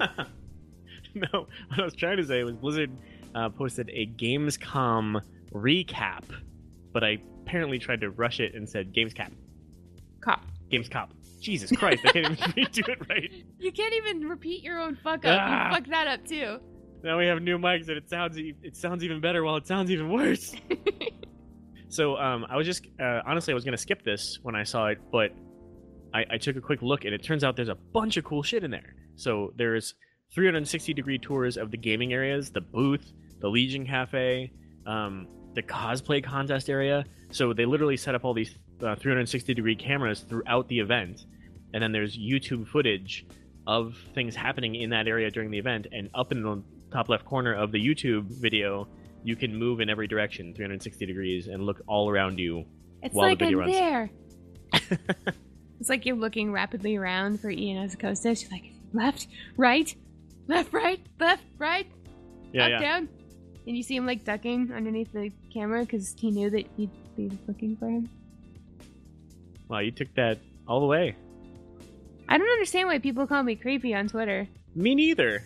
no, 1.13 1.27
what 1.67 1.79
I 1.79 1.83
was 1.83 1.93
trying 1.95 2.17
to 2.17 2.25
say 2.25 2.43
was 2.43 2.55
Blizzard 2.55 2.91
uh, 3.35 3.49
posted 3.49 3.89
a 3.93 4.07
Gamescom 4.07 5.21
recap, 5.53 6.23
but 6.91 7.03
I 7.03 7.19
apparently 7.43 7.77
tried 7.79 8.01
to 8.01 8.09
rush 8.09 8.39
it 8.39 8.55
and 8.55 8.67
said 8.67 8.93
Gamescap. 8.93 9.31
cop. 10.21 10.45
Games 10.71 10.89
Cop. 10.89 11.11
Jesus 11.39 11.71
Christ, 11.77 12.03
I 12.07 12.11
can't 12.13 12.31
even 12.57 12.67
do 12.71 12.81
it 12.87 13.07
right. 13.09 13.31
You 13.59 13.71
can't 13.71 13.93
even 13.93 14.27
repeat 14.27 14.63
your 14.63 14.79
own 14.79 14.95
fuck 15.03 15.25
up. 15.25 15.39
Ah. 15.39 15.67
You 15.69 15.75
fucked 15.75 15.89
that 15.89 16.07
up 16.07 16.25
too. 16.25 16.57
Now 17.03 17.17
we 17.17 17.27
have 17.27 17.41
new 17.41 17.57
mics, 17.57 17.89
and 17.89 17.97
it 17.97 18.09
sounds 18.09 18.37
e- 18.39 18.55
it 18.63 18.77
sounds 18.77 19.03
even 19.03 19.19
better 19.19 19.43
while 19.43 19.57
it 19.57 19.67
sounds 19.67 19.91
even 19.91 20.09
worse. 20.09 20.55
so 21.89 22.15
um, 22.15 22.45
I 22.49 22.55
was 22.55 22.65
just 22.65 22.87
uh, 22.99 23.19
honestly 23.25 23.51
I 23.51 23.55
was 23.55 23.65
gonna 23.65 23.77
skip 23.77 24.03
this 24.03 24.39
when 24.41 24.55
I 24.55 24.63
saw 24.63 24.87
it, 24.87 24.99
but 25.11 25.31
I, 26.13 26.25
I 26.31 26.37
took 26.37 26.55
a 26.55 26.61
quick 26.61 26.81
look, 26.81 27.03
and 27.03 27.13
it 27.13 27.21
turns 27.21 27.43
out 27.43 27.57
there's 27.57 27.67
a 27.67 27.75
bunch 27.75 28.15
of 28.15 28.23
cool 28.23 28.41
shit 28.41 28.63
in 28.63 28.71
there. 28.71 28.95
So 29.17 29.51
there's 29.57 29.95
360 30.33 30.93
degree 30.93 31.19
tours 31.19 31.57
of 31.57 31.71
the 31.71 31.77
gaming 31.77 32.13
areas, 32.13 32.51
the 32.51 32.61
booth, 32.61 33.11
the 33.41 33.49
Legion 33.49 33.85
Cafe, 33.85 34.51
um, 34.87 35.27
the 35.55 35.61
cosplay 35.61 36.23
contest 36.23 36.69
area. 36.69 37.03
So 37.31 37.51
they 37.51 37.65
literally 37.65 37.97
set 37.97 38.15
up 38.15 38.23
all 38.23 38.33
these 38.33 38.57
uh, 38.81 38.95
360 38.95 39.53
degree 39.53 39.75
cameras 39.75 40.21
throughout 40.21 40.69
the 40.69 40.79
event, 40.79 41.25
and 41.73 41.83
then 41.83 41.91
there's 41.91 42.17
YouTube 42.17 42.65
footage 42.65 43.25
of 43.67 43.97
things 44.13 44.35
happening 44.35 44.75
in 44.75 44.89
that 44.91 45.07
area 45.07 45.29
during 45.29 45.51
the 45.51 45.57
event. 45.57 45.87
And 45.91 46.09
up 46.13 46.31
in 46.31 46.41
the 46.43 46.63
top 46.93 47.09
left 47.09 47.25
corner 47.25 47.53
of 47.53 47.71
the 47.71 47.83
YouTube 47.83 48.25
video, 48.25 48.87
you 49.23 49.35
can 49.35 49.55
move 49.57 49.79
in 49.79 49.89
every 49.89 50.07
direction 50.07 50.53
360 50.53 51.05
degrees 51.05 51.47
and 51.47 51.65
look 51.65 51.81
all 51.87 52.09
around 52.09 52.39
you. 52.39 52.65
It's 53.01 53.13
While 53.15 53.25
the 53.25 53.31
like 53.31 53.39
video 53.39 53.61
I'm 53.61 53.67
runs. 53.67 53.73
there. 53.73 54.09
it's 55.79 55.89
like 55.89 56.05
you're 56.05 56.15
looking 56.15 56.51
rapidly 56.51 56.95
around 56.95 57.39
for 57.41 57.49
Ion 57.49 57.87
Hazzikostas. 57.87 58.43
You're 58.43 58.51
like 58.51 58.71
left, 58.93 59.27
right, 59.57 59.93
left, 60.47 60.71
right, 60.71 60.99
left, 61.19 61.43
right, 61.57 61.87
Yeah, 62.53 62.65
up, 62.65 62.69
yeah. 62.69 62.79
down. 62.79 63.09
And 63.65 63.77
you 63.77 63.83
see 63.83 63.95
him 63.95 64.05
like 64.05 64.23
ducking 64.25 64.71
underneath 64.73 65.11
the 65.13 65.31
camera 65.53 65.81
because 65.81 66.13
he 66.17 66.31
knew 66.31 66.49
that 66.49 66.65
you'd 66.77 66.89
be 67.15 67.31
looking 67.47 67.75
for 67.77 67.89
him. 67.89 68.09
Wow, 69.69 69.79
you 69.79 69.91
took 69.91 70.13
that 70.15 70.39
all 70.67 70.79
the 70.81 70.85
way. 70.85 71.15
I 72.27 72.37
don't 72.37 72.49
understand 72.49 72.87
why 72.87 72.99
people 72.99 73.25
call 73.25 73.41
me 73.43 73.55
creepy 73.55 73.93
on 73.95 74.07
Twitter. 74.07 74.47
Me 74.75 74.95
neither. 74.95 75.43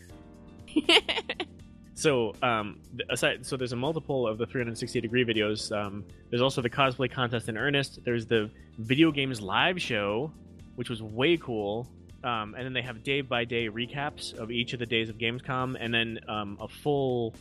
So, 1.97 2.35
um, 2.43 2.79
aside, 3.09 3.43
so 3.43 3.57
there's 3.57 3.73
a 3.73 3.75
multiple 3.75 4.27
of 4.27 4.37
the 4.37 4.45
360 4.45 5.01
degree 5.01 5.25
videos. 5.25 5.75
Um, 5.75 6.05
there's 6.29 6.43
also 6.43 6.61
the 6.61 6.69
cosplay 6.69 7.11
contest 7.11 7.49
in 7.49 7.57
earnest. 7.57 8.05
There's 8.05 8.27
the 8.27 8.51
video 8.77 9.11
games 9.11 9.41
live 9.41 9.81
show, 9.81 10.31
which 10.75 10.91
was 10.91 11.01
way 11.01 11.37
cool. 11.37 11.87
Um, 12.23 12.53
and 12.53 12.63
then 12.63 12.73
they 12.73 12.83
have 12.83 13.01
day 13.03 13.21
by 13.21 13.45
day 13.45 13.67
recaps 13.67 14.37
of 14.37 14.51
each 14.51 14.73
of 14.73 14.79
the 14.79 14.85
days 14.85 15.09
of 15.09 15.17
Gamescom, 15.17 15.75
and 15.79 15.91
then 15.91 16.19
um, 16.27 16.59
a 16.61 16.67
full 16.67 17.33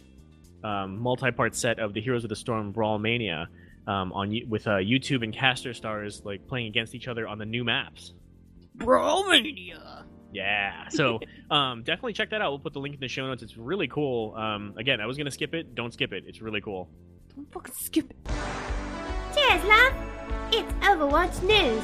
um, 0.64 1.02
multi 1.02 1.30
part 1.32 1.54
set 1.54 1.78
of 1.78 1.92
the 1.92 2.00
Heroes 2.00 2.24
of 2.24 2.30
the 2.30 2.36
Storm 2.36 2.72
Brawl 2.72 2.98
Mania 2.98 3.50
um, 3.86 4.10
on 4.14 4.34
with 4.48 4.66
uh, 4.66 4.76
YouTube 4.76 5.22
and 5.22 5.34
caster 5.34 5.74
stars 5.74 6.22
like 6.24 6.48
playing 6.48 6.68
against 6.68 6.94
each 6.94 7.08
other 7.08 7.28
on 7.28 7.36
the 7.36 7.44
new 7.44 7.62
maps. 7.62 8.14
Bromania. 8.78 10.05
Yeah. 10.36 10.88
So 10.90 11.18
um, 11.50 11.82
definitely 11.82 12.12
check 12.12 12.28
that 12.30 12.42
out. 12.42 12.50
We'll 12.50 12.58
put 12.58 12.74
the 12.74 12.78
link 12.78 12.94
in 12.94 13.00
the 13.00 13.08
show 13.08 13.26
notes. 13.26 13.42
It's 13.42 13.56
really 13.56 13.88
cool. 13.88 14.34
Um, 14.34 14.74
again, 14.76 15.00
I 15.00 15.06
was 15.06 15.16
gonna 15.16 15.30
skip 15.30 15.54
it. 15.54 15.74
Don't 15.74 15.92
skip 15.94 16.12
it. 16.12 16.24
It's 16.26 16.42
really 16.42 16.60
cool. 16.60 16.88
Don't 17.34 17.50
fucking 17.52 17.74
skip 17.74 18.10
it. 18.10 18.16
Cheers, 19.34 19.64
love! 19.64 19.94
It's 20.52 20.72
Overwatch 20.84 21.42
News. 21.42 21.82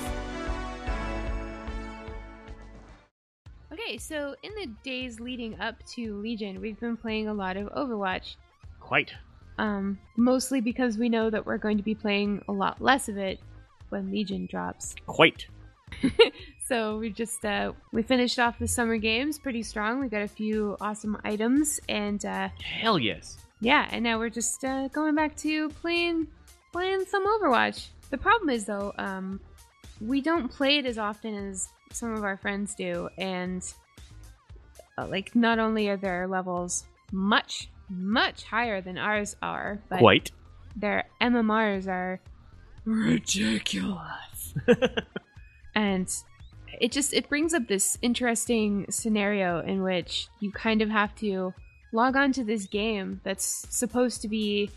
Okay, 3.73 3.97
so 3.97 4.37
in 4.43 4.55
the 4.55 4.67
days 4.85 5.19
leading 5.19 5.59
up 5.59 5.83
to 5.95 6.21
Legion, 6.21 6.61
we've 6.61 6.79
been 6.79 6.97
playing 6.97 7.29
a 7.29 7.35
lot 7.35 7.57
of 7.57 7.69
Overwatch. 7.73 8.37
Quite. 8.81 9.13
Um, 9.57 9.99
mostly 10.17 10.61
because 10.61 10.99
we 10.99 11.09
know 11.09 11.31
that 11.31 11.47
we're 11.47 11.59
going 11.59 11.79
to 11.79 11.83
be 11.83 11.95
playing 11.95 12.43
a 12.49 12.53
lot 12.53 12.83
less 12.83 13.09
of 13.09 13.17
it 13.17 13.41
when 13.89 14.11
Legion 14.11 14.47
drops. 14.47 14.95
Quite. 15.07 15.47
So 16.65 16.99
we 16.99 17.11
just 17.11 17.45
uh, 17.45 17.73
we 17.93 18.03
finished 18.03 18.39
off 18.39 18.59
the 18.59 18.69
summer 18.69 18.97
games 18.97 19.39
pretty 19.39 19.63
strong. 19.63 20.01
We 20.01 20.09
got 20.09 20.23
a 20.23 20.29
few 20.29 20.77
awesome 20.81 21.19
items, 21.25 21.81
and 21.89 22.25
uh, 22.25 22.49
Hell 22.63 22.99
yes. 22.99 23.37
yeah, 23.61 23.89
and 23.91 24.05
now 24.05 24.19
we're 24.19 24.31
just 24.31 24.65
uh, 24.65 24.89
going 24.89 25.15
back 25.15 25.37
to 25.39 25.69
playing 25.71 26.29
playing 26.73 27.05
some 27.07 27.27
Overwatch. 27.27 27.89
The 28.11 28.19
problem 28.19 28.51
is 28.51 28.65
though, 28.65 28.93
um, 28.99 29.41
we 30.01 30.21
don't 30.21 30.49
play 30.49 30.79
it 30.79 30.87
as 30.87 30.99
often 30.99 31.35
as 31.35 31.69
some 31.93 32.15
of 32.15 32.25
our 32.25 32.37
friends 32.37 32.75
do, 32.75 33.09
and 33.19 33.63
uh, 34.99 35.07
like 35.07 35.35
not 35.35 35.59
only 35.59 35.89
are 35.89 35.97
their 35.97 36.29
levels 36.29 36.85
much 37.11 37.69
much 37.91 38.45
higher 38.45 38.81
than 38.81 38.97
ours 38.99 39.37
are, 39.43 39.83
but 39.91 39.99
Quite. 39.99 40.31
their 40.77 41.05
MMRs 41.21 41.89
are 41.89 42.21
ridiculous. 42.85 44.55
and 45.75 46.09
it 46.83 46.91
just 46.91 47.15
it 47.15 47.29
brings 47.29 47.55
up 47.55 47.69
this 47.69 47.97
interesting 48.03 48.85
scenario 48.91 49.61
in 49.61 49.85
which 49.85 50.27
you 50.41 50.51
kind 50.51 50.83
of 50.83 50.91
have 50.91 51.15
to 51.15 51.55
log 51.93 52.17
on 52.17 52.33
to 52.33 52.43
this 52.43 52.67
game 52.67 53.21
that's 53.23 53.45
supposed 53.71 54.21
to 54.23 54.29
be 54.29 54.69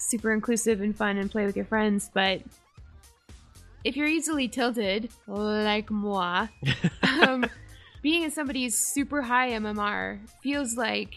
super 0.00 0.32
inclusive 0.32 0.80
and 0.80 0.96
fun 0.96 1.16
and 1.18 1.30
play 1.30 1.46
with 1.46 1.54
your 1.54 1.64
friends, 1.66 2.10
but 2.12 2.42
if 3.84 3.96
you're 3.96 4.08
easily 4.08 4.48
tilted, 4.48 5.08
like 5.28 5.88
moi, 5.88 6.48
um, 7.22 7.48
being 8.02 8.24
in 8.24 8.32
somebody's 8.32 8.76
super 8.76 9.22
high 9.22 9.50
MMR 9.50 10.18
feels 10.42 10.76
like 10.76 11.14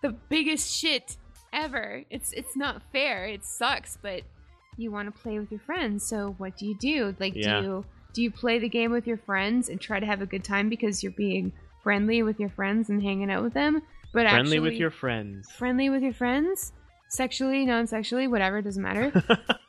the 0.00 0.10
biggest 0.30 0.74
shit 0.74 1.18
ever. 1.52 2.02
It's 2.08 2.32
it's 2.32 2.56
not 2.56 2.82
fair. 2.92 3.26
It 3.26 3.44
sucks, 3.44 3.98
but 4.00 4.22
you 4.78 4.90
want 4.90 5.14
to 5.14 5.20
play 5.22 5.38
with 5.38 5.50
your 5.50 5.60
friends. 5.60 6.06
So 6.06 6.34
what 6.38 6.56
do 6.56 6.66
you 6.66 6.76
do? 6.78 7.14
Like 7.20 7.34
Yeah. 7.34 7.60
do 7.60 7.66
you 7.66 7.84
do 8.18 8.24
you 8.24 8.32
play 8.32 8.58
the 8.58 8.68
game 8.68 8.90
with 8.90 9.06
your 9.06 9.16
friends 9.16 9.68
and 9.68 9.80
try 9.80 10.00
to 10.00 10.04
have 10.04 10.20
a 10.20 10.26
good 10.26 10.42
time 10.42 10.68
because 10.68 11.04
you're 11.04 11.12
being 11.12 11.52
friendly 11.84 12.24
with 12.24 12.40
your 12.40 12.48
friends 12.48 12.90
and 12.90 13.00
hanging 13.00 13.30
out 13.30 13.44
with 13.44 13.54
them? 13.54 13.80
But 14.12 14.28
Friendly 14.28 14.40
actually, 14.56 14.58
with 14.58 14.72
your 14.72 14.90
friends. 14.90 15.48
friendly 15.52 15.88
with 15.88 16.02
your 16.02 16.12
friends, 16.12 16.72
sexually, 17.10 17.64
non-sexually, 17.64 18.26
whatever, 18.26 18.60
doesn't 18.60 18.82
matter. 18.82 19.12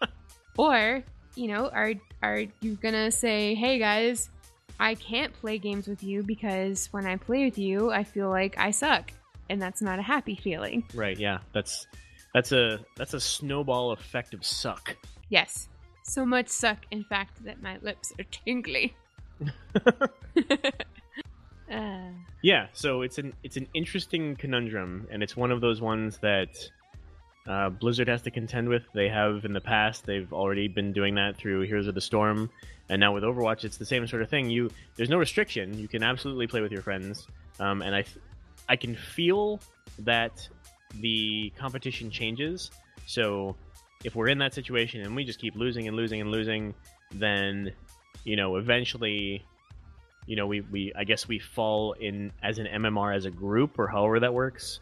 or, 0.58 1.04
you 1.36 1.48
know, 1.48 1.68
are 1.68 1.94
are 2.24 2.46
you 2.62 2.74
gonna 2.82 3.12
say, 3.12 3.54
"Hey 3.54 3.78
guys, 3.78 4.32
I 4.80 4.96
can't 4.96 5.32
play 5.32 5.60
games 5.60 5.88
with 5.88 6.02
you 6.02 6.24
because 6.24 6.88
when 6.92 7.06
I 7.06 7.18
play 7.18 7.46
with 7.46 7.60
you, 7.60 7.92
I 7.92 8.04
feel 8.04 8.30
like 8.32 8.58
I 8.58 8.72
suck." 8.72 9.12
And 9.52 9.62
that's 9.62 9.84
not 9.84 10.00
a 10.00 10.02
happy 10.02 10.36
feeling. 10.36 10.86
right, 10.96 11.20
yeah. 11.20 11.38
That's 11.54 11.86
that's 12.34 12.52
a 12.52 12.80
that's 12.98 13.14
a 13.14 13.20
snowball 13.20 13.92
effect 13.92 14.34
of 14.34 14.44
suck. 14.44 14.98
Yes. 15.30 15.69
So 16.10 16.26
much 16.26 16.48
suck, 16.48 16.88
in 16.90 17.04
fact, 17.04 17.44
that 17.46 17.62
my 17.62 17.78
lips 17.84 18.12
are 18.18 18.26
tingly. 18.32 18.96
uh, 21.72 22.10
Yeah, 22.42 22.66
so 22.74 23.04
it's 23.04 23.20
an 23.20 23.34
it's 23.44 23.58
an 23.58 23.68
interesting 23.76 24.36
conundrum, 24.36 25.08
and 25.12 25.22
it's 25.22 25.38
one 25.38 25.52
of 25.52 25.62
those 25.62 25.82
ones 25.82 26.18
that 26.18 26.50
uh, 27.48 27.70
Blizzard 27.70 28.08
has 28.08 28.24
to 28.24 28.32
contend 28.32 28.70
with. 28.70 28.82
They 28.92 29.08
have 29.08 29.46
in 29.46 29.54
the 29.54 29.62
past. 29.62 30.08
They've 30.08 30.34
already 30.34 30.68
been 30.68 30.94
doing 30.94 31.14
that 31.14 31.38
through 31.38 31.62
Heroes 31.62 31.86
of 31.86 31.94
the 31.94 32.02
Storm, 32.02 32.50
and 32.90 33.00
now 33.00 33.14
with 33.14 33.22
Overwatch, 33.24 33.64
it's 33.64 33.78
the 33.78 33.86
same 33.86 34.08
sort 34.08 34.24
of 34.24 34.32
thing. 34.32 34.50
You 34.50 34.72
there's 34.96 35.12
no 35.12 35.20
restriction. 35.20 35.78
You 35.78 35.88
can 35.88 36.02
absolutely 36.02 36.48
play 36.48 36.62
with 36.62 36.72
your 36.72 36.82
friends, 36.82 37.28
um, 37.60 37.84
and 37.84 37.94
I 37.94 38.02
th- 38.02 38.18
I 38.68 38.78
can 38.78 38.96
feel 38.96 39.60
that 40.00 40.50
the 41.02 41.54
competition 41.56 42.10
changes. 42.10 42.72
So 43.06 43.56
if 44.04 44.16
we're 44.16 44.28
in 44.30 44.38
that 44.40 44.54
situation 44.54 45.02
and 45.02 45.16
we 45.16 45.24
just 45.26 45.40
keep 45.40 45.56
losing 45.56 45.88
and 45.88 45.96
losing 45.98 46.22
and 46.22 46.32
losing, 46.32 46.74
then 47.12 47.72
you 48.24 48.36
know 48.36 48.56
eventually 48.58 49.44
you 50.28 50.36
know, 50.36 50.46
we, 50.46 50.62
we 50.62 50.94
I 50.96 51.06
guess 51.06 51.28
we 51.28 51.40
fall 51.40 51.94
in 51.94 52.32
as 52.44 52.60
an 52.60 52.68
MMR 52.68 53.16
as 53.16 53.26
a 53.26 53.32
group 53.32 53.80
or 53.80 53.88
however 53.88 54.20
that 54.20 54.32
works, 54.32 54.80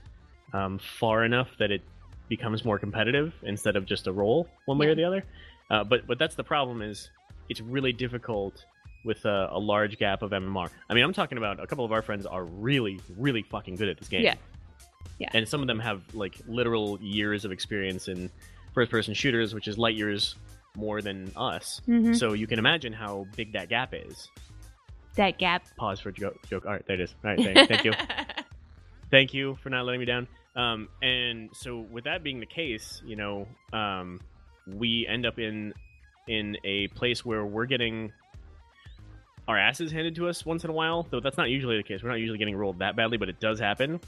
um, 0.52 0.78
far 0.78 1.24
enough 1.24 1.48
that 1.60 1.72
it 1.72 1.82
becomes 2.28 2.66
more 2.66 2.78
competitive 2.78 3.34
instead 3.44 3.78
of 3.78 3.86
just 3.86 4.08
a 4.08 4.12
role 4.12 4.50
one 4.66 4.78
way 4.78 4.88
Yeah. 4.88 4.92
or 4.92 4.96
the 4.96 5.04
other. 5.06 5.24
Uh, 5.72 5.84
but 5.86 6.06
but 6.06 6.20
that's 6.20 6.36
the 6.36 6.44
problem 6.44 6.82
is 6.82 7.12
it's 7.48 7.62
really 7.62 7.94
difficult 7.94 8.66
with 9.06 9.24
a, 9.24 9.48
a 9.52 9.58
large 9.60 9.98
gap 9.98 10.22
of 10.22 10.32
MMR. 10.32 10.70
I 10.90 10.94
mean, 10.94 11.06
I'm 11.06 11.14
talking 11.14 11.38
about 11.38 11.62
a 11.64 11.68
couple 11.68 11.86
of 11.86 11.94
our 11.94 12.02
friends 12.02 12.26
are 12.26 12.44
really 12.44 13.00
really 13.18 13.44
fucking 13.44 13.78
good 13.78 13.88
at 13.88 13.98
this 13.98 14.10
game. 14.10 14.24
Yeah. 14.26 14.36
Yeah. 15.18 15.30
And 15.34 15.48
some 15.48 15.62
of 15.62 15.68
them 15.68 15.80
have 15.80 16.02
like 16.14 16.36
literal 16.46 17.00
years 17.02 17.46
of 17.46 17.54
experience 17.54 18.10
in 18.10 18.30
first 18.78 18.92
person 18.92 19.16
shooters, 19.16 19.56
which 19.56 19.68
is 19.68 19.76
light 19.76 19.96
years 19.96 20.36
more 20.76 21.02
than 21.02 21.32
us. 21.36 21.82
mhm. 21.88 22.16
So 22.16 22.34
you 22.34 22.46
can 22.46 22.60
imagine 22.60 22.94
how 22.94 23.26
big 23.36 23.54
that 23.54 23.70
gap 23.70 23.96
is 23.96 24.30
that 25.16 25.40
gap. 25.40 25.64
pause 25.78 26.00
for 26.00 26.12
joke. 26.12 26.38
joke. 26.48 26.68
All 26.68 26.74
right, 26.74 26.86
there 26.86 26.94
it 26.94 27.02
is. 27.02 27.16
All 27.24 27.32
right, 27.32 27.40
thank, 27.44 27.68
thank 27.68 27.84
you, 27.86 27.94
thank 29.12 29.34
you 29.34 29.56
for 29.64 29.72
not 29.72 29.86
letting 29.86 30.00
me 30.00 30.06
down. 30.06 30.28
Um, 30.56 30.90
and 31.02 31.50
so 31.54 31.80
with 31.80 32.04
that 32.04 32.22
being 32.24 32.40
the 32.40 32.46
case, 32.46 33.02
you 33.04 33.16
know, 33.16 33.48
um, 33.74 34.20
we 34.68 35.08
end 35.10 35.26
up 35.26 35.40
in 35.40 35.74
in 36.28 36.58
a 36.64 36.88
place 36.90 37.26
where 37.26 37.44
we're 37.46 37.66
getting 37.66 38.12
our 39.48 39.58
asses 39.58 39.92
handed 39.92 40.14
to 40.18 40.28
us 40.28 40.46
once 40.46 40.64
in 40.66 40.70
a 40.70 40.74
while. 40.74 41.08
Though 41.10 41.20
that's 41.20 41.38
not 41.38 41.50
usually 41.50 41.78
the 41.78 41.84
case. 41.84 42.04
We're 42.04 42.10
not 42.10 42.20
usually 42.20 42.38
getting 42.38 42.56
rolled 42.56 42.78
that 42.80 42.96
badly, 42.96 43.18
but 43.18 43.28
it 43.30 43.40
does 43.40 43.60
happen. 43.60 44.00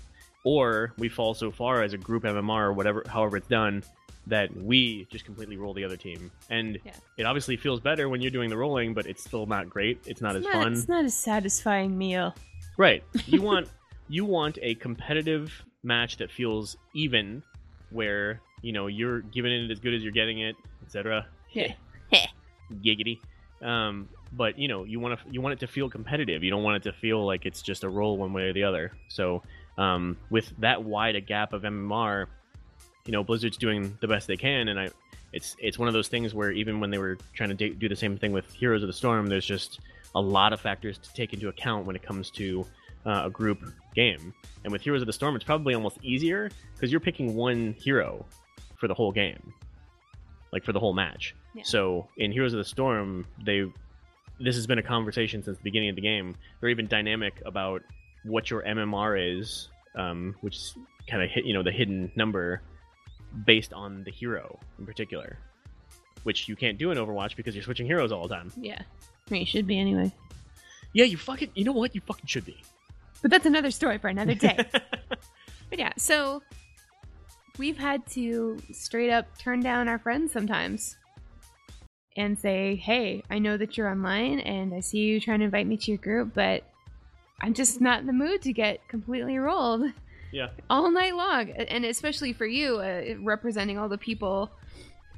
Or 0.44 0.94
we 0.98 1.10
fall 1.10 1.34
so 1.34 1.52
far 1.52 1.84
as 1.84 1.94
a 1.94 1.98
group 1.98 2.24
MMR 2.24 2.62
or 2.68 2.74
whatever, 2.74 3.04
however 3.08 3.38
it's 3.38 3.48
done, 3.48 3.84
that 4.28 4.56
we 4.56 5.06
just 5.12 5.26
completely 5.26 5.58
roll 5.58 5.74
the 5.74 5.84
other 5.84 5.98
team. 5.98 6.32
And 6.50 6.80
Yeah. 6.86 6.92
it 7.18 7.26
obviously 7.26 7.58
feels 7.58 7.80
better 7.80 8.08
when 8.10 8.22
you're 8.22 8.32
doing 8.32 8.50
the 8.50 8.58
rolling, 8.58 8.94
but 8.94 9.06
it's 9.06 9.24
still 9.24 9.46
not 9.46 9.70
great. 9.70 10.00
It's 10.06 10.22
not 10.22 10.36
It's 10.36 10.46
as 10.48 10.54
not, 10.54 10.64
fun. 10.64 10.74
it's 10.74 10.88
not 10.88 11.06
a 11.06 11.10
satisfying 11.10 11.98
meal. 11.98 12.36
Right. 12.78 13.04
You 13.26 13.42
want 13.50 13.68
you 14.08 14.26
want 14.26 14.58
a 14.62 14.76
competitive 14.76 15.64
match 15.84 16.18
that 16.18 16.32
feels 16.32 16.76
even, 16.96 17.44
where 17.92 18.42
you 18.62 18.72
know 18.72 18.88
you're 18.88 19.22
giving 19.22 19.52
it 19.52 19.70
as 19.72 19.80
good 19.80 19.94
as 19.94 20.04
you're 20.04 20.12
getting 20.12 20.40
it, 20.40 20.56
etc. 20.86 21.26
Yeah. 21.52 21.74
Giggity. 22.84 23.20
Um, 23.62 24.08
but 24.32 24.58
you 24.60 24.68
know 24.68 24.84
you 24.84 25.00
want 25.00 25.20
to 25.20 25.26
you 25.32 25.42
want 25.42 25.54
it 25.54 25.60
to 25.62 25.68
feel 25.68 25.90
competitive. 25.90 26.44
You 26.44 26.52
don't 26.52 26.64
want 26.64 26.78
it 26.78 26.90
to 26.92 26.96
feel 26.98 27.26
like 27.26 27.46
it's 27.46 27.62
just 27.62 27.84
a 27.84 27.90
roll 27.90 28.18
one 28.18 28.32
way 28.32 28.44
or 28.44 28.54
the 28.54 28.64
other. 28.64 28.92
So 29.08 29.42
um, 29.80 30.18
with 30.30 30.52
that 30.60 30.84
wide 30.84 31.16
a 31.16 31.22
gap 31.22 31.54
of 31.54 31.64
MMR, 31.64 32.28
you 33.06 33.12
know 33.12 33.24
Blizzard's 33.24 33.58
doing 33.58 33.98
the 34.02 34.08
best 34.08 34.28
they 34.28 34.38
can, 34.38 34.68
and 34.68 34.80
I. 34.80 34.90
It's, 35.32 35.56
it's 35.60 35.78
one 35.78 35.88
of 35.88 35.94
those 35.94 36.08
things 36.08 36.34
where 36.34 36.52
even 36.52 36.80
when 36.80 36.90
they 36.90 36.98
were 36.98 37.16
trying 37.34 37.50
to 37.50 37.56
da- 37.56 37.76
do 37.76 37.88
the 37.88 37.96
same 37.96 38.18
thing 38.18 38.32
with 38.32 38.52
Heroes 38.52 38.82
of 38.82 38.88
the 38.88 38.94
Storm, 38.94 39.28
there's 39.28 39.46
just 39.46 39.80
a 40.16 40.20
lot 40.20 40.54
of 40.54 40.60
factors 40.60 40.98
to 40.98 41.14
take 41.14 41.34
into 41.34 41.50
account 41.50 41.86
when 41.86 41.96
it 41.96 42.02
comes 42.02 42.32
to 42.32 42.66
uh, 43.06 43.22
a 43.26 43.30
group 43.30 43.60
game. 43.94 44.34
And 44.64 44.74
with 44.74 44.82
Heroes 44.82 45.04
of 45.04 45.06
the 45.06 45.14
Storm, 45.14 45.36
it's 45.36 45.46
probably 45.46 45.76
almost 45.76 46.00
easier 46.02 46.50
because 46.74 46.90
you're 46.90 47.00
picking 47.00 47.36
one 47.36 47.76
hero 47.78 48.26
for 48.78 48.88
the 48.88 48.94
whole 48.96 49.12
game, 49.12 49.54
like 50.52 50.64
for 50.64 50.74
the 50.74 50.80
whole 50.80 50.94
match. 50.94 51.36
Yeah. 51.54 51.62
So 51.64 52.08
in 52.18 52.32
Heroes 52.32 52.54
of 52.54 52.58
the 52.58 52.66
Storm, 52.66 53.24
they 53.46 53.72
this 54.40 54.56
has 54.56 54.66
been 54.66 54.80
a 54.80 54.84
conversation 54.84 55.44
since 55.44 55.58
the 55.58 55.64
beginning 55.64 55.90
of 55.90 55.96
the 55.96 56.02
game. 56.02 56.36
They're 56.60 56.70
even 56.70 56.88
dynamic 56.88 57.40
about 57.46 57.84
what 58.24 58.50
your 58.50 58.64
MMR 58.64 59.40
is, 59.40 59.70
um, 59.96 60.36
which 60.42 60.56
is 60.56 60.76
kind 61.08 61.24
of 61.24 61.30
hit 61.30 61.46
you 61.46 61.54
know 61.54 61.64
the 61.64 61.72
hidden 61.72 62.12
number 62.16 62.62
based 63.46 63.74
on 63.74 64.04
the 64.04 64.12
hero 64.12 64.60
in 64.78 64.86
particular, 64.86 65.38
which 66.24 66.48
you 66.48 66.56
can't 66.56 66.78
do 66.78 66.92
in 66.92 66.98
Overwatch 66.98 67.36
because 67.36 67.56
you're 67.56 67.64
switching 67.64 67.86
heroes 67.86 68.12
all 68.12 68.28
the 68.28 68.36
time. 68.36 68.52
Yeah. 68.58 68.82
I 68.82 69.32
mean, 69.32 69.42
you 69.42 69.46
should 69.46 69.68
be 69.68 69.80
anyway. 69.80 70.12
Yeah, 70.94 71.06
you 71.06 71.18
fucking 71.18 71.52
you 71.56 71.64
know 71.64 71.72
what 71.72 71.94
you 71.94 72.02
fucking 72.02 72.26
should 72.26 72.46
be. 72.46 72.58
But 73.22 73.32
that's 73.32 73.46
another 73.46 73.72
story 73.72 73.98
for 73.98 74.08
another 74.08 74.34
day. 74.34 74.58
but 75.70 75.80
yeah, 75.80 75.92
so 75.98 76.42
we've 77.58 77.78
had 77.78 78.06
to 78.08 78.58
straight 78.72 79.12
up 79.12 79.38
turn 79.38 79.60
down 79.60 79.88
our 79.88 80.00
friends 80.00 80.32
sometimes 80.32 80.98
and 82.16 82.40
say, 82.40 82.76
hey, 82.76 83.24
I 83.30 83.40
know 83.40 83.58
that 83.58 83.78
you're 83.78 83.90
online 83.90 84.40
and 84.40 84.74
I 84.74 84.80
see 84.80 85.00
you 85.00 85.20
trying 85.20 85.40
to 85.40 85.46
invite 85.46 85.68
me 85.68 85.78
to 85.78 85.92
your 85.92 85.98
group, 85.98 86.34
but 86.34 86.64
I'm 87.42 87.54
just 87.54 87.82
not 87.82 88.02
in 88.02 88.08
the 88.08 88.14
mood 88.14 88.42
to 88.44 88.54
get 88.54 88.88
completely 88.88 89.38
rolled 89.38 89.92
yeah. 90.32 90.50
all 90.70 90.92
night 90.92 91.16
long. 91.16 91.52
And 91.52 91.86
especially 91.86 92.34
for 92.34 92.46
you, 92.46 92.78
uh, 92.78 93.16
representing 93.22 93.78
all 93.78 93.90
the 93.90 93.98
people 93.98 94.52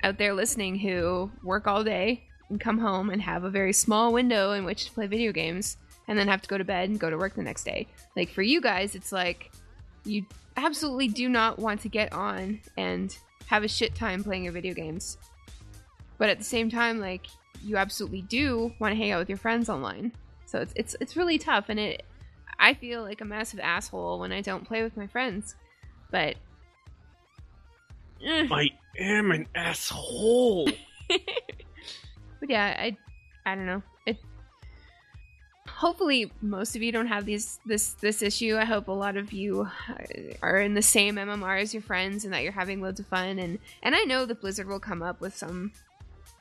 out 0.04 0.18
there 0.18 0.34
listening 0.34 0.78
who 0.78 1.32
work 1.44 1.68
all 1.68 1.84
day 1.84 2.24
and 2.50 2.60
come 2.60 2.78
home 2.78 3.10
and 3.10 3.22
have 3.22 3.44
a 3.44 3.50
very 3.50 3.74
small 3.74 4.12
window 4.14 4.52
in 4.52 4.66
which 4.66 4.86
to 4.86 4.92
play 4.92 5.08
video 5.08 5.32
games 5.32 5.78
and 6.08 6.18
then 6.18 6.28
have 6.28 6.42
to 6.42 6.50
go 6.50 6.58
to 6.58 6.64
bed 6.64 6.90
and 6.90 7.00
go 7.00 7.10
to 7.10 7.18
work 7.18 7.36
the 7.36 7.44
next 7.44 7.64
day. 7.64 7.88
Like 8.16 8.30
for 8.30 8.42
you 8.42 8.62
guys, 8.62 8.96
it's 8.96 9.12
like 9.12 9.52
you 10.04 10.26
absolutely 10.58 11.08
do 11.08 11.30
not 11.30 11.60
want 11.60 11.82
to 11.82 11.90
get 11.90 12.12
on 12.14 12.60
and 12.78 13.16
have 13.48 13.64
a 13.64 13.68
shit 13.68 13.96
time 13.96 14.24
playing 14.24 14.44
your 14.44 14.54
video 14.54 14.74
games. 14.74 15.18
But 16.18 16.30
at 16.30 16.38
the 16.38 16.44
same 16.44 16.70
time, 16.70 17.00
like 17.00 17.28
you 17.64 17.78
absolutely 17.78 18.24
do 18.24 18.74
want 18.80 18.92
to 18.92 18.96
hang 18.96 19.12
out 19.12 19.20
with 19.20 19.30
your 19.30 19.38
friends 19.38 19.70
online. 19.70 20.12
So 20.46 20.60
it's 20.60 20.74
it's 20.76 20.96
it's 21.00 21.16
really 21.16 21.38
tough 21.38 21.70
and 21.70 21.80
it 21.80 22.04
I 22.62 22.74
feel 22.76 23.02
like 23.02 23.20
a 23.22 23.26
massive 23.26 23.60
asshole 23.60 24.20
when 24.20 24.32
I 24.32 24.40
don't 24.42 24.66
play 24.66 24.84
with 24.84 24.96
my 24.96 25.08
friends. 25.08 25.56
But 26.12 26.36
Eh. 28.24 28.48
I 28.52 28.70
am 29.00 29.32
an 29.32 29.48
asshole. 29.56 30.70
but 31.10 32.50
yeah, 32.50 32.76
I 32.80 32.96
I 33.46 33.56
don't 33.56 33.66
know. 33.66 33.82
It 34.06 34.18
hopefully 35.68 36.32
most 36.42 36.76
of 36.76 36.82
you 36.84 36.92
don't 36.92 37.08
have 37.08 37.26
these 37.26 37.60
this 37.66 37.94
this 37.96 38.22
issue. 38.22 38.58
I 38.58 38.66
hope 38.66 38.88
a 38.88 38.92
lot 38.92 39.18
of 39.18 39.34
you 39.34 39.68
are 40.44 40.58
in 40.58 40.74
the 40.76 40.82
same 40.84 41.16
MMR 41.16 41.62
as 41.62 41.74
your 41.74 41.82
friends 41.84 42.24
and 42.24 42.34
that 42.34 42.44
you're 42.44 42.52
having 42.52 42.82
loads 42.82 43.00
of 43.00 43.08
fun 43.08 43.40
and 43.40 43.58
and 43.82 43.96
I 43.96 44.04
know 44.04 44.26
that 44.26 44.40
Blizzard 44.42 44.68
will 44.68 44.80
come 44.80 45.02
up 45.02 45.20
with 45.20 45.36
some 45.36 45.72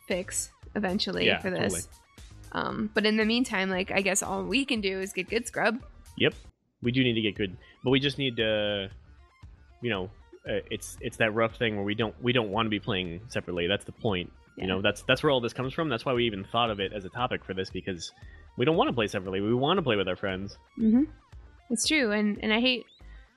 fix 0.07 0.51
eventually 0.75 1.27
Yeah, 1.27 1.39
for 1.39 1.51
this. 1.51 1.73
totally. 1.73 1.83
Um, 2.53 2.91
but 2.95 3.07
in 3.07 3.17
the 3.17 3.25
meantime, 3.25 3.71
like 3.71 3.91
I 3.91 4.01
guess 4.03 4.23
all 4.23 4.43
we 4.45 4.65
can 4.65 4.81
do 4.81 5.01
is 5.01 5.13
get 5.13 5.31
good 5.31 5.47
scrub. 5.47 5.83
Yep, 6.21 6.35
we 6.83 6.93
do 6.93 7.03
need 7.03 7.15
to 7.15 7.21
get 7.21 7.35
good, 7.35 7.57
but 7.83 7.91
we 7.91 7.99
just 7.99 8.19
need 8.19 8.37
to, 8.37 8.89
you 9.83 9.91
know, 9.91 10.05
uh, 10.49 10.61
it's 10.71 10.97
it's 11.01 11.17
that 11.19 11.35
rough 11.35 11.57
thing 11.57 11.77
where 11.77 11.85
we 11.85 11.95
don't 11.95 12.15
we 12.23 12.33
don't 12.33 12.51
want 12.51 12.67
to 12.67 12.71
be 12.71 12.79
playing 12.81 13.21
separately. 13.29 13.67
That's 13.67 13.85
the 13.85 13.93
point. 13.93 14.31
Yeah. 14.57 14.65
You 14.65 14.69
know, 14.69 14.83
that's 14.83 15.03
that's 15.03 15.23
where 15.23 15.31
all 15.31 15.41
this 15.41 15.53
comes 15.53 15.75
from. 15.75 15.89
That's 15.89 16.05
why 16.05 16.13
we 16.13 16.25
even 16.27 16.45
thought 16.45 16.71
of 16.71 16.81
it 16.81 16.93
as 16.93 17.05
a 17.05 17.11
topic 17.11 17.45
for 17.45 17.55
this 17.55 17.71
because 17.71 18.13
we 18.57 18.65
don't 18.65 18.77
want 18.77 18.89
to 18.89 18.95
play 18.95 19.07
separately. 19.07 19.41
We 19.41 19.55
want 19.55 19.79
to 19.79 19.83
play 19.83 19.97
with 19.97 20.09
our 20.09 20.17
friends. 20.17 20.57
Mm-hmm. 20.79 21.05
It's 21.71 21.87
true, 21.87 22.13
and 22.13 22.39
and 22.43 22.53
I 22.53 22.61
hate 22.61 22.85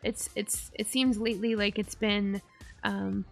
it's 0.04 0.30
it's 0.36 0.72
it 0.74 0.88
seems 0.88 1.18
lately 1.18 1.56
like 1.56 1.80
it's 1.80 1.96
been, 1.96 2.42
um, 2.84 3.26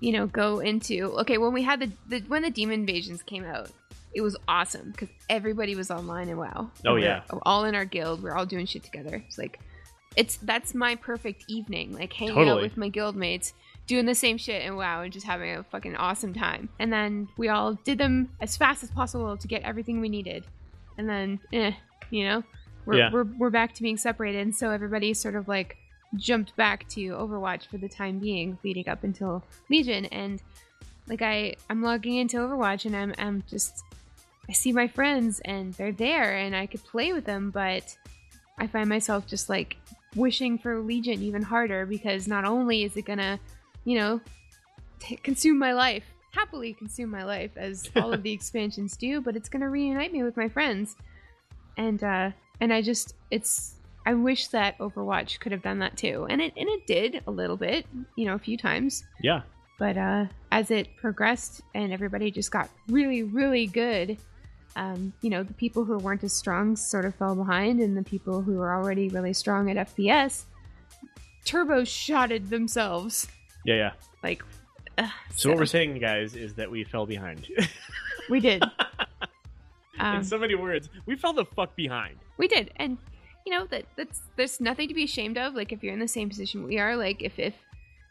you 0.00 0.12
know, 0.12 0.26
go 0.26 0.60
into 0.60 1.12
okay 1.20 1.38
when 1.38 1.52
we 1.52 1.62
had 1.62 1.80
the, 1.80 1.90
the 2.08 2.20
when 2.28 2.42
the 2.42 2.50
demon 2.50 2.80
invasions 2.80 3.22
came 3.22 3.44
out, 3.44 3.70
it 4.14 4.20
was 4.20 4.36
awesome 4.48 4.90
because 4.90 5.08
everybody 5.28 5.74
was 5.74 5.90
online 5.90 6.28
and 6.28 6.38
wow. 6.38 6.70
Oh, 6.84 6.94
We 6.94 7.04
yeah. 7.04 7.22
all 7.42 7.64
in 7.64 7.74
our 7.74 7.84
guild. 7.84 8.22
We're 8.22 8.34
all 8.34 8.46
doing 8.46 8.66
shit 8.66 8.82
together. 8.84 9.22
It's 9.26 9.38
like 9.38 9.58
it's 10.16 10.36
that's 10.38 10.74
my 10.74 10.94
perfect 10.96 11.44
evening, 11.48 11.92
like 11.92 12.12
hanging 12.12 12.48
out 12.48 12.60
with 12.62 12.76
my 12.78 12.88
guild 12.88 13.16
mates, 13.16 13.52
doing 13.86 14.06
the 14.06 14.14
same 14.14 14.38
shit 14.38 14.62
and 14.62 14.76
WoW 14.76 15.02
and 15.02 15.12
just 15.12 15.26
having 15.26 15.50
a 15.56 15.62
fucking 15.64 15.94
awesome 15.96 16.32
time. 16.32 16.68
And 16.78 16.90
then 16.92 17.28
we 17.36 17.48
all 17.48 17.74
did 17.74 17.98
them 17.98 18.30
as 18.40 18.56
fast 18.56 18.82
as 18.82 18.90
possible 18.90 19.36
to 19.36 19.46
get 19.48 19.62
everything 19.62 20.00
we 20.00 20.08
needed. 20.08 20.44
And 20.98 21.06
then, 21.08 21.38
eh, 21.52 21.72
you 22.10 22.24
know, 22.24 22.42
we're, 22.86 22.96
Yeah. 22.96 23.10
we're, 23.12 23.24
we're 23.24 23.50
back 23.50 23.74
to 23.74 23.82
being 23.82 23.98
separated. 23.98 24.40
And 24.40 24.56
so 24.56 24.70
everybody's 24.70 25.20
sort 25.20 25.34
of 25.36 25.48
like 25.48 25.76
jumped 26.16 26.54
back 26.56 26.88
to 26.90 27.00
Overwatch 27.10 27.66
for 27.66 27.78
the 27.78 27.88
time 27.88 28.18
being, 28.18 28.58
leading 28.64 28.88
up 28.88 29.04
until 29.04 29.42
Legion. 29.70 30.06
And 30.06 30.42
like 31.08 31.22
I, 31.22 31.54
I'm 31.70 31.82
logging 31.82 32.16
into 32.16 32.38
Overwatch 32.38 32.84
and 32.84 32.96
I'm, 32.96 33.14
I'm 33.18 33.44
just, 33.48 33.82
I 34.48 34.52
see 34.52 34.72
my 34.72 34.88
friends 34.88 35.40
and 35.44 35.74
they're 35.74 35.92
there 35.92 36.36
and 36.36 36.54
I 36.54 36.66
could 36.66 36.84
play 36.84 37.12
with 37.12 37.24
them, 37.24 37.50
but 37.50 37.96
I 38.58 38.66
find 38.66 38.88
myself 38.88 39.26
just 39.26 39.48
like 39.48 39.76
wishing 40.14 40.58
for 40.58 40.80
Legion 40.80 41.22
even 41.22 41.42
harder 41.42 41.86
because 41.86 42.26
not 42.26 42.44
only 42.44 42.84
is 42.84 42.96
it 42.96 43.04
gonna, 43.04 43.38
you 43.84 43.98
know, 43.98 44.20
t- 44.98 45.16
consume 45.16 45.58
my 45.58 45.72
life, 45.72 46.04
happily 46.32 46.72
consume 46.72 47.10
my 47.10 47.24
life 47.24 47.50
as 47.56 47.90
all 47.96 48.12
of 48.12 48.22
the 48.22 48.32
expansions 48.32 48.96
do, 48.96 49.20
but 49.20 49.36
it's 49.36 49.48
gonna 49.48 49.68
reunite 49.68 50.12
me 50.12 50.22
with 50.22 50.36
my 50.36 50.48
friends. 50.48 50.96
And 51.76 52.02
uh 52.02 52.30
and 52.60 52.72
I 52.72 52.82
just 52.82 53.14
it's 53.30 53.75
I 54.06 54.14
wish 54.14 54.46
that 54.48 54.78
Overwatch 54.78 55.38
could 55.40 55.52
have 55.52 55.62
done 55.62 55.80
that 55.80 55.96
too. 55.96 56.26
And 56.30 56.40
it 56.40 56.52
and 56.56 56.68
it 56.68 56.86
did 56.86 57.22
a 57.26 57.30
little 57.30 57.56
bit, 57.58 57.84
you 58.16 58.24
know, 58.24 58.34
a 58.34 58.38
few 58.38 58.56
times. 58.56 59.04
Yeah. 59.20 59.42
But 59.78 59.98
uh 59.98 60.26
as 60.52 60.70
it 60.70 60.96
progressed 60.96 61.60
and 61.74 61.92
everybody 61.92 62.30
just 62.30 62.50
got 62.50 62.70
really, 62.88 63.22
really 63.24 63.66
good, 63.66 64.16
um, 64.76 65.12
you 65.22 65.28
know, 65.30 65.42
the 65.42 65.52
people 65.54 65.84
who 65.84 65.98
weren't 65.98 66.22
as 66.24 66.32
strong 66.32 66.76
sort 66.76 67.04
of 67.04 67.14
fell 67.16 67.34
behind, 67.34 67.80
and 67.80 67.96
the 67.96 68.02
people 68.02 68.40
who 68.42 68.54
were 68.56 68.72
already 68.74 69.08
really 69.08 69.32
strong 69.32 69.70
at 69.70 69.88
FPS 69.94 70.44
turbo 71.44 71.84
shotted 71.84 72.48
themselves. 72.50 73.26
Yeah, 73.64 73.74
yeah. 73.76 73.90
Like, 74.22 74.42
ugh, 74.98 75.10
So, 75.34 75.48
what 75.50 75.58
we're 75.58 75.66
saying, 75.66 75.98
guys, 75.98 76.34
is 76.36 76.54
that 76.54 76.70
we 76.70 76.84
fell 76.84 77.06
behind. 77.06 77.46
we 78.30 78.40
did. 78.40 78.62
In 79.98 80.00
Um, 80.04 80.24
so 80.24 80.36
many 80.38 80.54
words, 80.54 80.90
we 81.06 81.16
fell 81.16 81.32
the 81.32 81.44
fuck 81.44 81.74
behind. 81.76 82.16
we 82.36 82.46
did, 82.48 82.70
and 82.76 82.98
you 83.46 83.52
know 83.52 83.66
that 83.66 83.84
that's 83.96 84.22
there's 84.36 84.60
nothing 84.60 84.88
to 84.88 84.94
be 84.94 85.04
ashamed 85.04 85.38
of. 85.38 85.54
Like 85.54 85.72
if 85.72 85.82
you're 85.82 85.92
in 85.92 86.00
the 86.00 86.08
same 86.08 86.28
position 86.28 86.64
we 86.64 86.78
are, 86.78 86.96
like 86.96 87.22
if 87.22 87.38
if 87.38 87.54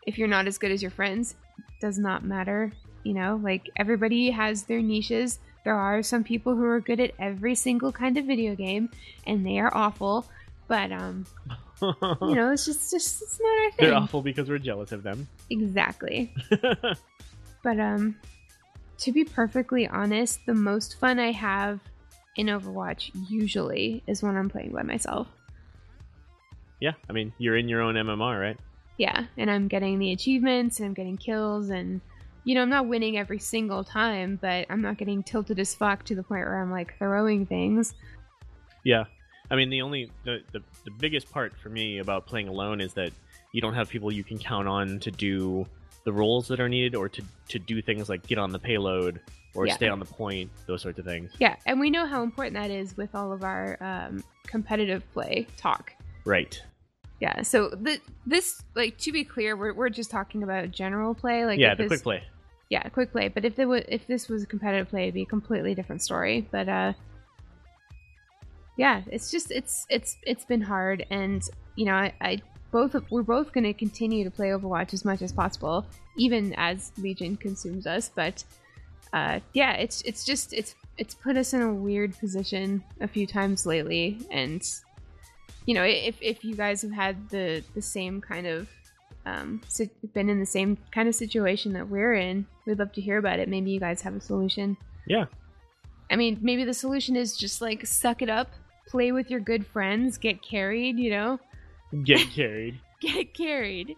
if 0.08 0.18
you're 0.18 0.28
not 0.28 0.48
as 0.48 0.58
good 0.58 0.72
as 0.72 0.82
your 0.82 0.92
friends, 0.92 1.36
does 1.80 2.00
not 2.00 2.24
matter. 2.24 2.72
You 3.04 3.14
know, 3.14 3.40
like 3.44 3.70
everybody 3.78 4.32
has 4.32 4.64
their 4.64 4.82
niches. 4.82 5.40
There 5.64 5.76
are 5.76 6.02
some 6.02 6.24
people 6.24 6.56
who 6.56 6.64
are 6.64 6.80
good 6.80 7.00
at 7.00 7.12
every 7.20 7.56
single 7.56 7.92
kind 7.92 8.18
of 8.18 8.26
video 8.26 8.56
game, 8.56 8.90
and 9.28 9.46
they 9.46 9.60
are 9.60 9.76
awful. 9.76 10.26
But 10.68 10.92
um, 10.92 11.26
you 11.82 12.36
know, 12.36 12.52
it's 12.52 12.66
just 12.66 12.90
just 12.90 13.22
it's 13.22 13.40
not 13.40 13.50
our 13.50 13.72
thing. 13.72 13.90
They're 13.90 13.98
awful 13.98 14.22
because 14.22 14.50
we're 14.50 14.58
jealous 14.58 14.92
of 14.92 15.04
them. 15.04 15.28
Exactly. 15.50 16.34
But 17.66 17.80
um 17.80 18.16
to 19.00 19.12
be 19.12 19.26
perfectly 19.26 19.88
honest, 19.88 20.40
the 20.46 20.54
most 20.54 21.00
fun 21.00 21.20
I 21.20 21.32
have 21.32 21.80
in 22.36 22.48
Overwatch 22.48 23.12
usually 23.30 24.04
is 24.08 24.22
when 24.22 24.36
I'm 24.36 24.50
playing 24.50 24.72
by 24.72 24.84
myself. 24.84 25.28
yeah, 26.80 26.94
I 27.10 27.14
mean, 27.14 27.34
you're 27.38 27.58
in 27.58 27.70
your 27.70 27.82
own 27.82 27.96
MMR, 27.96 28.40
right? 28.40 28.58
Yeah, 28.98 29.26
and 29.38 29.50
I'm 29.50 29.68
getting 29.68 30.00
the 30.00 30.12
achievements 30.12 30.80
and 30.80 30.88
I'm 30.88 30.94
getting 30.94 31.18
kills 31.18 31.70
and 31.70 32.02
you 32.46 32.54
know, 32.54 32.62
I'm 32.62 32.70
not 32.70 32.88
winning 32.88 33.18
every 33.18 33.40
single 33.40 33.84
time, 33.84 34.38
but 34.40 34.68
I'm 34.70 34.82
not 34.82 34.98
getting 34.98 35.24
tilted 35.24 35.60
as 35.60 35.74
fuck 35.74 36.06
to 36.06 36.16
the 36.16 36.22
point 36.22 36.46
where 36.46 36.62
I'm 36.62 36.72
like 36.72 36.96
throwing 37.00 37.48
things. 37.48 37.96
Yeah. 38.84 39.06
I 39.50 39.56
mean, 39.56 39.72
the 39.72 39.82
only 39.82 40.12
the, 40.24 40.42
the 40.52 40.62
the 40.84 40.92
biggest 40.92 41.32
part 41.32 41.56
for 41.58 41.70
me 41.70 41.98
about 41.98 42.28
playing 42.28 42.48
alone 42.48 42.82
is 42.82 42.94
that 42.94 43.12
you 43.52 43.62
don't 43.62 43.74
have 43.74 43.90
people 43.90 44.12
you 44.12 44.24
can 44.24 44.38
count 44.38 44.68
on 44.68 45.00
to 45.00 45.12
do 45.12 45.66
the 46.04 46.14
roles 46.14 46.48
that 46.50 46.60
are 46.60 46.70
needed 46.70 46.96
or 46.96 47.10
to 47.10 47.24
to 47.50 47.60
do 47.60 47.82
things 47.82 48.10
like 48.10 48.26
get 48.28 48.38
on 48.38 48.52
the 48.52 48.60
payload 48.60 49.20
or 49.56 49.66
Yeah. 49.68 49.76
stay 49.76 49.88
on 49.88 50.00
the 50.00 50.06
point, 50.06 50.52
those 50.68 50.82
sorts 50.82 51.00
of 51.00 51.06
things. 51.06 51.32
Yeah, 51.40 51.56
and 51.66 51.80
we 51.80 51.90
know 51.90 52.06
how 52.06 52.24
important 52.24 52.56
that 52.56 52.72
is 52.72 52.96
with 52.98 53.16
all 53.16 53.32
of 53.32 53.44
our 53.44 53.78
um, 53.82 54.24
competitive 54.48 55.04
play 55.14 55.48
talk. 55.58 55.94
Right. 56.26 56.62
Yeah, 57.22 57.42
so 57.44 57.70
the, 57.70 58.00
this, 58.26 58.62
like, 58.76 58.98
to 59.00 59.12
be 59.12 59.24
clear, 59.24 59.56
we're, 59.56 59.74
we're 59.74 59.90
just 59.90 60.12
talking 60.12 60.44
about 60.44 60.70
general 60.72 61.16
play. 61.16 61.46
Like, 61.46 61.60
yeah, 61.60 61.74
the 61.74 61.84
this- 61.84 61.90
quick 61.90 62.04
play. 62.04 62.24
yeah, 62.70 62.84
quick 62.90 63.12
play. 63.12 63.30
But 63.30 63.46
if 63.46 63.56
there 63.56 63.68
was, 63.68 63.84
if 63.88 64.06
this 64.06 64.28
was 64.28 64.46
competitive 64.46 64.90
play, 64.90 65.04
it'd 65.04 65.14
be 65.14 65.22
a 65.22 65.26
completely 65.26 65.74
different 65.76 66.02
story. 66.02 66.48
But 66.52 66.68
uh, 66.68 66.94
yeah, 68.78 69.04
it's 69.08 69.32
just 69.32 69.52
it's 69.52 69.86
it's 69.90 70.18
it's 70.24 70.44
been 70.44 70.62
hard, 70.62 71.06
and 71.10 71.42
you 71.76 71.86
know, 71.86 71.94
I, 71.94 72.14
I 72.20 72.42
both 72.72 72.94
of, 72.96 73.10
we're 73.10 73.24
both 73.24 73.54
going 73.54 73.64
to 73.64 73.74
continue 73.74 74.26
to 74.26 74.32
play 74.32 74.50
Overwatch 74.50 74.94
as 74.94 75.06
much 75.06 75.22
as 75.22 75.32
possible, 75.32 75.86
even 76.18 76.54
as 76.58 76.92
Legion 76.98 77.38
consumes 77.38 77.88
us. 77.88 78.10
But 78.14 78.44
uh, 79.14 79.40
yeah, 79.54 79.74
it's 79.74 80.02
it's 80.04 80.24
just 80.24 80.54
it's 80.54 80.76
it's 80.98 81.14
put 81.14 81.38
us 81.38 81.54
in 81.54 81.62
a 81.62 81.74
weird 81.74 82.18
position 82.20 82.84
a 83.02 83.08
few 83.08 83.26
times 83.28 83.66
lately, 83.66 84.20
and 84.32 84.62
you 85.66 85.74
know, 85.74 85.84
if 85.84 86.16
if 86.22 86.44
you 86.44 86.56
guys 86.56 86.82
have 86.82 86.92
had 86.92 87.30
the 87.30 87.64
the 87.74 87.82
same 87.82 88.22
kind 88.22 88.48
of 88.48 88.68
um, 89.26 89.62
been 90.14 90.30
in 90.30 90.40
the 90.40 90.46
same 90.46 90.78
kind 90.92 91.08
of 91.10 91.16
situation 91.16 91.74
that 91.74 91.88
we're 91.90 92.14
in, 92.14 92.46
we'd 92.66 92.78
love 92.80 92.92
to 92.94 93.02
hear 93.02 93.18
about 93.18 93.40
it. 93.40 93.50
Maybe 93.50 93.72
you 93.72 93.80
guys 93.80 94.02
have 94.02 94.16
a 94.16 94.22
solution. 94.22 94.78
Yeah. 95.08 95.26
I 96.12 96.16
mean, 96.16 96.38
maybe 96.42 96.64
the 96.66 96.74
solution 96.74 97.16
is 97.16 97.36
just 97.36 97.62
like 97.62 97.86
suck 97.88 98.22
it 98.22 98.30
up, 98.30 98.50
play 98.88 99.12
with 99.12 99.32
your 99.32 99.40
good 99.40 99.66
friends, 99.66 100.20
get 100.20 100.44
carried, 100.44 101.00
you 101.00 101.10
know? 101.10 101.40
Get 102.04 102.30
carried. 102.30 102.80
Get 103.02 103.34
carried. 103.34 103.96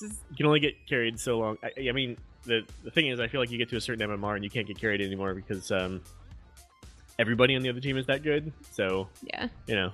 Just- 0.00 0.20
You 0.30 0.36
can 0.36 0.46
only 0.46 0.60
get 0.60 0.74
carried 0.88 1.18
so 1.20 1.38
long. 1.38 1.58
I, 1.62 1.88
I 1.88 1.92
mean, 1.92 2.16
the 2.44 2.62
the 2.84 2.90
thing 2.90 3.08
is, 3.08 3.20
I 3.20 3.28
feel 3.28 3.40
like 3.40 3.50
you 3.50 3.58
get 3.58 3.68
to 3.70 3.76
a 3.76 3.80
certain 3.80 4.08
MMR 4.08 4.34
and 4.34 4.44
you 4.44 4.50
can't 4.50 4.66
get 4.66 4.78
carried 4.78 5.00
anymore 5.00 5.34
because 5.34 5.70
um, 5.70 6.00
everybody 7.18 7.56
on 7.56 7.62
the 7.62 7.68
other 7.68 7.80
team 7.80 7.96
is 7.96 8.06
that 8.06 8.22
good. 8.22 8.52
So 8.70 9.08
yeah. 9.22 9.48
you 9.66 9.74
know, 9.74 9.90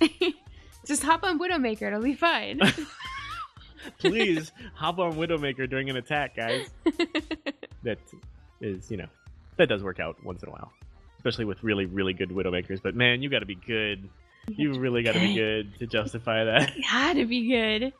just 0.86 1.02
hop 1.02 1.24
on 1.24 1.38
Widowmaker, 1.38 1.82
it'll 1.82 2.02
be 2.02 2.14
fine. 2.14 2.60
please 3.98 4.52
hop 4.74 4.98
on 4.98 5.14
Widowmaker 5.14 5.68
during 5.68 5.90
an 5.90 5.96
attack, 5.96 6.36
guys. 6.36 6.68
That 7.82 7.98
is, 8.60 8.90
you 8.90 8.96
know, 8.96 9.06
that 9.56 9.68
does 9.68 9.82
work 9.82 10.00
out 10.00 10.22
once 10.24 10.42
in 10.42 10.48
a 10.48 10.52
while, 10.52 10.72
especially 11.18 11.44
with 11.44 11.62
really, 11.62 11.86
really 11.86 12.12
good 12.12 12.30
Widowmakers. 12.30 12.82
But 12.82 12.94
man, 12.94 13.22
you 13.22 13.30
got 13.30 13.40
to 13.40 13.46
be 13.46 13.54
good. 13.54 14.08
You 14.48 14.74
really 14.74 15.02
got 15.02 15.12
to 15.12 15.20
be 15.20 15.34
good 15.34 15.78
to 15.78 15.86
justify 15.86 16.44
that. 16.44 16.72
Gotta 16.90 17.26
be 17.26 17.48
good. 17.48 17.92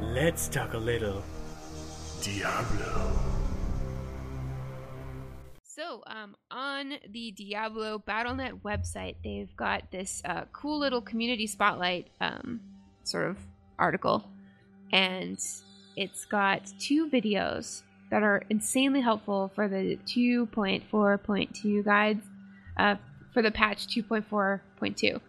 Let's 0.00 0.48
talk 0.48 0.74
a 0.74 0.78
little 0.78 1.22
Diablo. 2.22 3.18
So, 5.64 6.02
um, 6.06 6.36
on 6.50 6.94
the 7.10 7.30
Diablo 7.30 7.98
Battle.net 7.98 8.62
website, 8.62 9.16
they've 9.24 9.54
got 9.56 9.90
this 9.90 10.20
uh, 10.24 10.44
cool 10.52 10.78
little 10.78 11.00
community 11.00 11.46
spotlight 11.46 12.08
um, 12.20 12.60
sort 13.04 13.30
of 13.30 13.38
article, 13.78 14.28
and 14.92 15.38
it's 15.96 16.24
got 16.26 16.70
two 16.78 17.08
videos 17.08 17.82
that 18.10 18.22
are 18.22 18.42
insanely 18.50 19.00
helpful 19.00 19.50
for 19.54 19.66
the 19.66 19.98
2.4.2 20.06 21.84
guides 21.84 22.24
uh, 22.76 22.96
for 23.32 23.40
the 23.40 23.50
patch 23.50 23.86
2.4.2. 23.86 25.20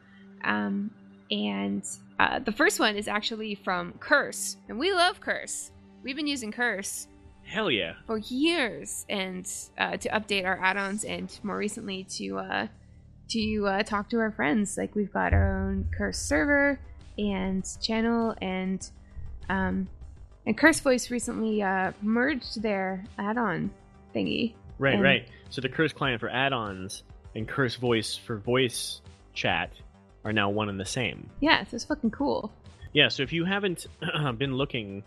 Um, 0.44 0.92
and 1.32 1.84
uh, 2.20 2.40
the 2.40 2.52
first 2.52 2.80
one 2.80 2.96
is 2.96 3.08
actually 3.08 3.56
from 3.56 3.94
Curse, 4.00 4.58
and 4.70 4.78
we 4.78 4.92
love 4.94 5.20
Curse. 5.20 5.72
We've 6.04 6.16
been 6.16 6.28
using 6.28 6.52
Curse 6.52 7.08
Hell 7.46 7.70
yeah. 7.72 7.94
for 8.08 8.18
years 8.18 9.06
and 9.10 9.50
uh, 9.78 9.98
to 9.98 10.10
update 10.10 10.46
our 10.46 10.60
add-ons 10.62 11.04
and 11.04 11.38
more 11.44 11.58
recently 11.58 12.06
to 12.06 12.38
uh, 12.40 12.68
to 13.30 13.68
uh, 13.68 13.84
talk 13.84 14.10
to 14.10 14.18
our 14.20 14.32
friends 14.32 14.78
like 14.78 14.96
we've 14.96 15.12
got 15.12 15.34
our 15.34 15.68
own 15.68 15.90
curse 15.98 16.20
server 16.20 16.80
and 17.18 17.66
channel 17.82 18.36
and 18.42 18.90
um, 19.50 19.88
and 20.46 20.58
curse 20.58 20.80
voice 20.80 21.10
recently 21.12 21.62
uh, 21.62 21.92
merged 22.02 22.62
their 22.62 23.04
add-on 23.18 23.72
thingy 24.16 24.54
Right, 24.80 24.96
And- 24.96 25.04
right. 25.04 25.28
So 25.50 25.62
the 25.62 25.70
Curse 25.70 25.94
client 25.94 26.20
for 26.20 26.30
add-ons 26.30 27.04
and 27.36 27.48
Curse 27.48 27.76
voice 27.76 28.16
for 28.18 28.38
voice 28.38 29.02
chat 29.34 29.72
are 30.26 30.34
now 30.34 30.50
one 30.50 30.70
and 30.70 30.80
the 30.80 30.86
same. 30.86 31.30
yeah 31.42 31.66
it's 31.72 31.84
fucking 31.86 32.12
cool 32.12 32.52
Yeah. 32.94 33.08
So 33.10 33.24
if 33.24 33.34
you 33.34 33.44
haven't 33.46 33.88
been 34.38 34.54
looking, 34.56 35.04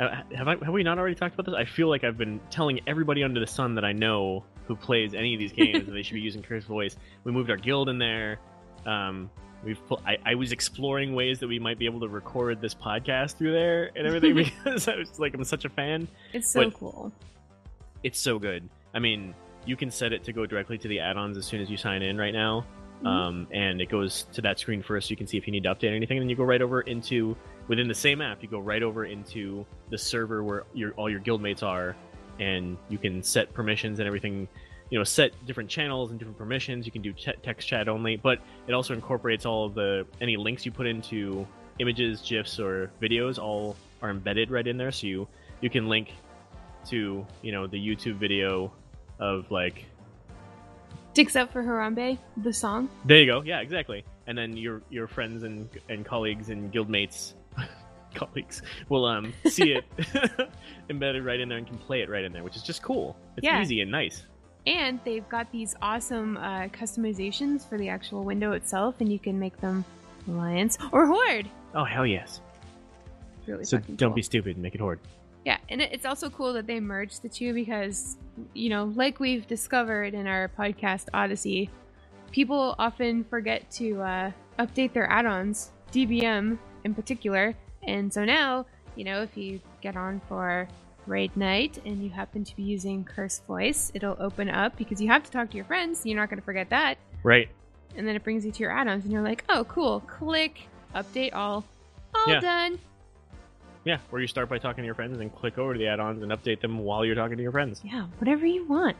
uh, 0.00 0.22
have 0.34 0.48
I, 0.48 0.56
have 0.64 0.72
we 0.72 0.82
not 0.82 0.98
already 0.98 1.14
talked 1.14 1.34
about 1.34 1.46
this? 1.46 1.54
I 1.54 1.64
feel 1.66 1.88
like 1.88 2.02
I've 2.02 2.16
been 2.18 2.40
telling 2.50 2.80
everybody 2.86 3.22
under 3.22 3.40
the 3.40 3.46
sun 3.46 3.74
that 3.76 3.84
I 3.84 3.92
know 3.92 4.42
who 4.66 4.74
plays 4.74 5.12
any 5.14 5.34
of 5.34 5.38
these 5.38 5.52
games 5.62 5.84
that 5.86 5.92
they 5.92 6.02
should 6.02 6.14
be 6.14 6.20
using 6.20 6.42
Curse 6.42 6.64
voice. 6.64 6.96
We 7.24 7.30
moved 7.32 7.50
our 7.50 7.56
guild 7.58 7.88
in 7.90 7.98
there. 7.98 8.38
Um, 8.86 9.30
we've 9.62 9.78
pu- 9.86 9.98
I, 10.06 10.16
I 10.24 10.34
was 10.34 10.50
exploring 10.52 11.14
ways 11.14 11.38
that 11.40 11.48
we 11.48 11.58
might 11.58 11.78
be 11.78 11.84
able 11.86 12.00
to 12.00 12.08
record 12.08 12.60
this 12.60 12.74
podcast 12.74 13.36
through 13.36 13.52
there 13.52 13.90
and 13.96 14.06
everything 14.06 14.34
because 14.64 14.88
I 14.88 14.96
was 14.96 15.18
like 15.18 15.34
I'm 15.34 15.44
such 15.44 15.64
a 15.66 15.68
fan. 15.70 16.08
it's 16.32 16.50
so 16.50 16.64
But- 16.64 16.74
cool 16.74 17.12
It's 18.02 18.18
so 18.18 18.38
good. 18.38 18.68
I 18.94 18.98
mean, 18.98 19.34
you 19.66 19.76
can 19.76 19.90
set 19.90 20.12
it 20.12 20.24
to 20.24 20.32
go 20.32 20.46
directly 20.46 20.78
to 20.78 20.88
the 20.88 21.00
add-ons 21.00 21.36
as 21.38 21.44
soon 21.46 21.60
as 21.60 21.68
you 21.70 21.76
sign 21.76 22.02
in 22.02 22.16
right 22.18 22.32
now. 22.34 22.64
Mhm. 23.04 23.08
Um, 23.08 23.46
and 23.50 23.80
it 23.80 23.88
goes 23.88 24.24
to 24.32 24.42
that 24.42 24.58
screen 24.58 24.82
first, 24.82 25.08
so 25.08 25.10
you 25.12 25.16
can 25.16 25.26
see 25.26 25.36
if 25.36 25.46
you 25.46 25.52
need 25.52 25.64
to 25.64 25.74
update 25.74 25.94
anything. 25.94 26.16
And 26.16 26.24
then 26.24 26.30
you 26.30 26.36
go 26.36 26.44
right 26.44 26.62
over 26.62 26.80
into 26.82 27.36
within 27.68 27.88
the 27.88 27.94
same 27.94 28.20
app. 28.20 28.42
You 28.42 28.48
go 28.48 28.58
right 28.60 28.82
over 28.82 29.04
into 29.04 29.66
the 29.90 29.98
server 29.98 30.42
where 30.42 30.64
your 30.72 30.92
all 30.92 31.10
your 31.10 31.20
guildmates 31.20 31.62
are, 31.62 31.94
and 32.40 32.76
you 32.88 32.98
can 32.98 33.22
set 33.22 33.52
permissions 33.52 33.98
and 33.98 34.06
everything. 34.06 34.48
You 34.90 34.98
know, 34.98 35.04
set 35.04 35.32
different 35.46 35.70
channels 35.70 36.10
and 36.10 36.18
different 36.18 36.38
permissions. 36.38 36.86
You 36.86 36.92
can 36.92 37.02
do 37.02 37.12
ch- 37.12 37.30
text 37.42 37.66
chat 37.66 37.88
only, 37.88 38.16
but 38.16 38.38
it 38.68 38.72
also 38.72 38.94
incorporates 38.94 39.44
all 39.46 39.64
of 39.64 39.74
the 39.74 40.06
any 40.20 40.36
links 40.36 40.64
you 40.64 40.72
put 40.72 40.86
into 40.86 41.46
images, 41.78 42.22
gifs, 42.22 42.60
or 42.60 42.90
videos. 43.00 43.38
All 43.38 43.76
are 44.02 44.10
embedded 44.10 44.50
right 44.50 44.66
in 44.66 44.76
there, 44.76 44.92
so 44.92 45.06
you 45.06 45.28
you 45.60 45.70
can 45.70 45.88
link 45.88 46.12
to 46.86 47.26
you 47.42 47.52
know 47.52 47.66
the 47.66 47.78
YouTube 47.78 48.16
video 48.16 48.72
of 49.18 49.50
like 49.50 49.86
Dicks 51.14 51.36
Up 51.36 51.52
for 51.52 51.62
Harambe, 51.62 52.18
the 52.38 52.52
song. 52.52 52.88
there 53.04 53.18
you 53.18 53.26
go. 53.26 53.42
Yeah, 53.42 53.60
exactly. 53.60 54.04
And 54.26 54.36
then 54.36 54.56
your 54.56 54.82
your 54.90 55.06
friends 55.06 55.42
and 55.44 55.68
and 55.88 56.04
colleagues 56.04 56.48
and 56.50 56.72
guildmates 56.72 57.34
colleagues 58.14 58.62
will 58.88 59.04
um 59.04 59.32
see 59.46 59.72
it 59.72 59.84
embedded 60.90 61.24
right 61.24 61.40
in 61.40 61.48
there 61.48 61.58
and 61.58 61.66
can 61.66 61.78
play 61.78 62.00
it 62.02 62.08
right 62.10 62.24
in 62.24 62.32
there, 62.32 62.42
which 62.42 62.56
is 62.56 62.62
just 62.62 62.82
cool. 62.82 63.16
It's 63.36 63.44
Yeah. 63.44 63.60
easy 63.62 63.80
and 63.80 63.90
nice. 63.90 64.26
And 64.66 64.98
they've 65.04 65.28
got 65.28 65.52
these 65.52 65.74
awesome 65.82 66.36
uh, 66.38 66.68
customizations 66.68 67.68
for 67.68 67.76
the 67.76 67.88
actual 67.90 68.24
window 68.24 68.52
itself, 68.52 68.94
and 69.00 69.12
you 69.12 69.18
can 69.18 69.38
make 69.38 69.60
them 69.60 69.84
Alliance 70.26 70.78
or 70.90 71.06
Horde. 71.06 71.48
Oh 71.74 71.84
hell 71.84 72.06
yes. 72.06 72.40
Really 73.46 73.64
So 73.64 73.76
don't 73.78 73.98
cool. 73.98 74.10
be 74.10 74.22
stupid 74.22 74.56
and 74.56 74.62
make 74.62 74.74
it 74.74 74.80
horde. 74.80 75.00
Yeah, 75.44 75.58
and 75.68 75.82
it's 75.82 76.06
also 76.06 76.30
cool 76.30 76.54
that 76.54 76.66
they 76.66 76.80
merged 76.80 77.22
the 77.22 77.28
two 77.28 77.52
because, 77.52 78.16
you 78.54 78.70
know, 78.70 78.84
like 78.96 79.20
we've 79.20 79.46
discovered 79.46 80.14
in 80.14 80.26
our 80.26 80.48
podcast 80.58 81.08
Odyssey, 81.12 81.68
people 82.32 82.74
often 82.78 83.24
forget 83.24 83.70
to 83.72 84.00
uh, 84.00 84.30
update 84.58 84.92
their 84.94 85.08
add-ons, 85.10 85.70
DBM 85.92 86.58
in 86.84 86.94
particular, 86.94 87.54
and 87.82 88.12
so 88.12 88.24
now, 88.24 88.64
you 88.96 89.04
know, 89.04 89.22
if 89.22 89.36
you 89.36 89.60
get 89.82 89.96
on 89.96 90.20
for 90.28 90.66
raid 91.06 91.36
night 91.36 91.78
and 91.84 92.02
you 92.02 92.08
happen 92.08 92.42
to 92.44 92.56
be 92.56 92.62
using 92.62 93.04
Curse 93.04 93.40
Voice, 93.46 93.92
it'll 93.94 94.16
open 94.18 94.48
up 94.48 94.74
because 94.78 94.98
you 95.00 95.08
have 95.08 95.22
to 95.24 95.30
talk 95.30 95.50
to 95.50 95.56
your 95.56 95.66
friends. 95.66 96.06
You're 96.06 96.16
not 96.16 96.30
going 96.30 96.40
to 96.40 96.44
forget 96.44 96.70
that, 96.70 96.96
Right. 97.22 97.48
and 97.96 98.08
then 98.08 98.16
it 98.16 98.24
brings 98.24 98.46
you 98.46 98.52
to 98.52 98.60
your 98.60 98.72
add-ons, 98.72 99.04
and 99.04 99.12
you're 99.12 99.20
like, 99.22 99.44
oh, 99.50 99.64
cool, 99.64 100.00
click, 100.00 100.68
update 100.94 101.34
all, 101.34 101.64
all 102.14 102.32
Yeah. 102.32 102.40
done. 102.40 102.78
Yeah, 103.84 103.98
where 104.10 104.20
you 104.22 104.28
start 104.28 104.48
by 104.48 104.58
talking 104.58 104.82
to 104.82 104.86
your 104.86 104.94
friends 104.94 105.12
and 105.12 105.20
then 105.20 105.30
click 105.30 105.58
over 105.58 105.74
to 105.74 105.78
the 105.78 105.86
add-ons 105.88 106.22
and 106.22 106.32
update 106.32 106.60
them 106.60 106.78
while 106.78 107.04
you're 107.04 107.14
talking 107.14 107.36
to 107.36 107.42
your 107.42 107.52
friends. 107.52 107.82
Yeah, 107.84 108.06
whatever 108.18 108.46
you 108.46 108.66
want. 108.66 108.96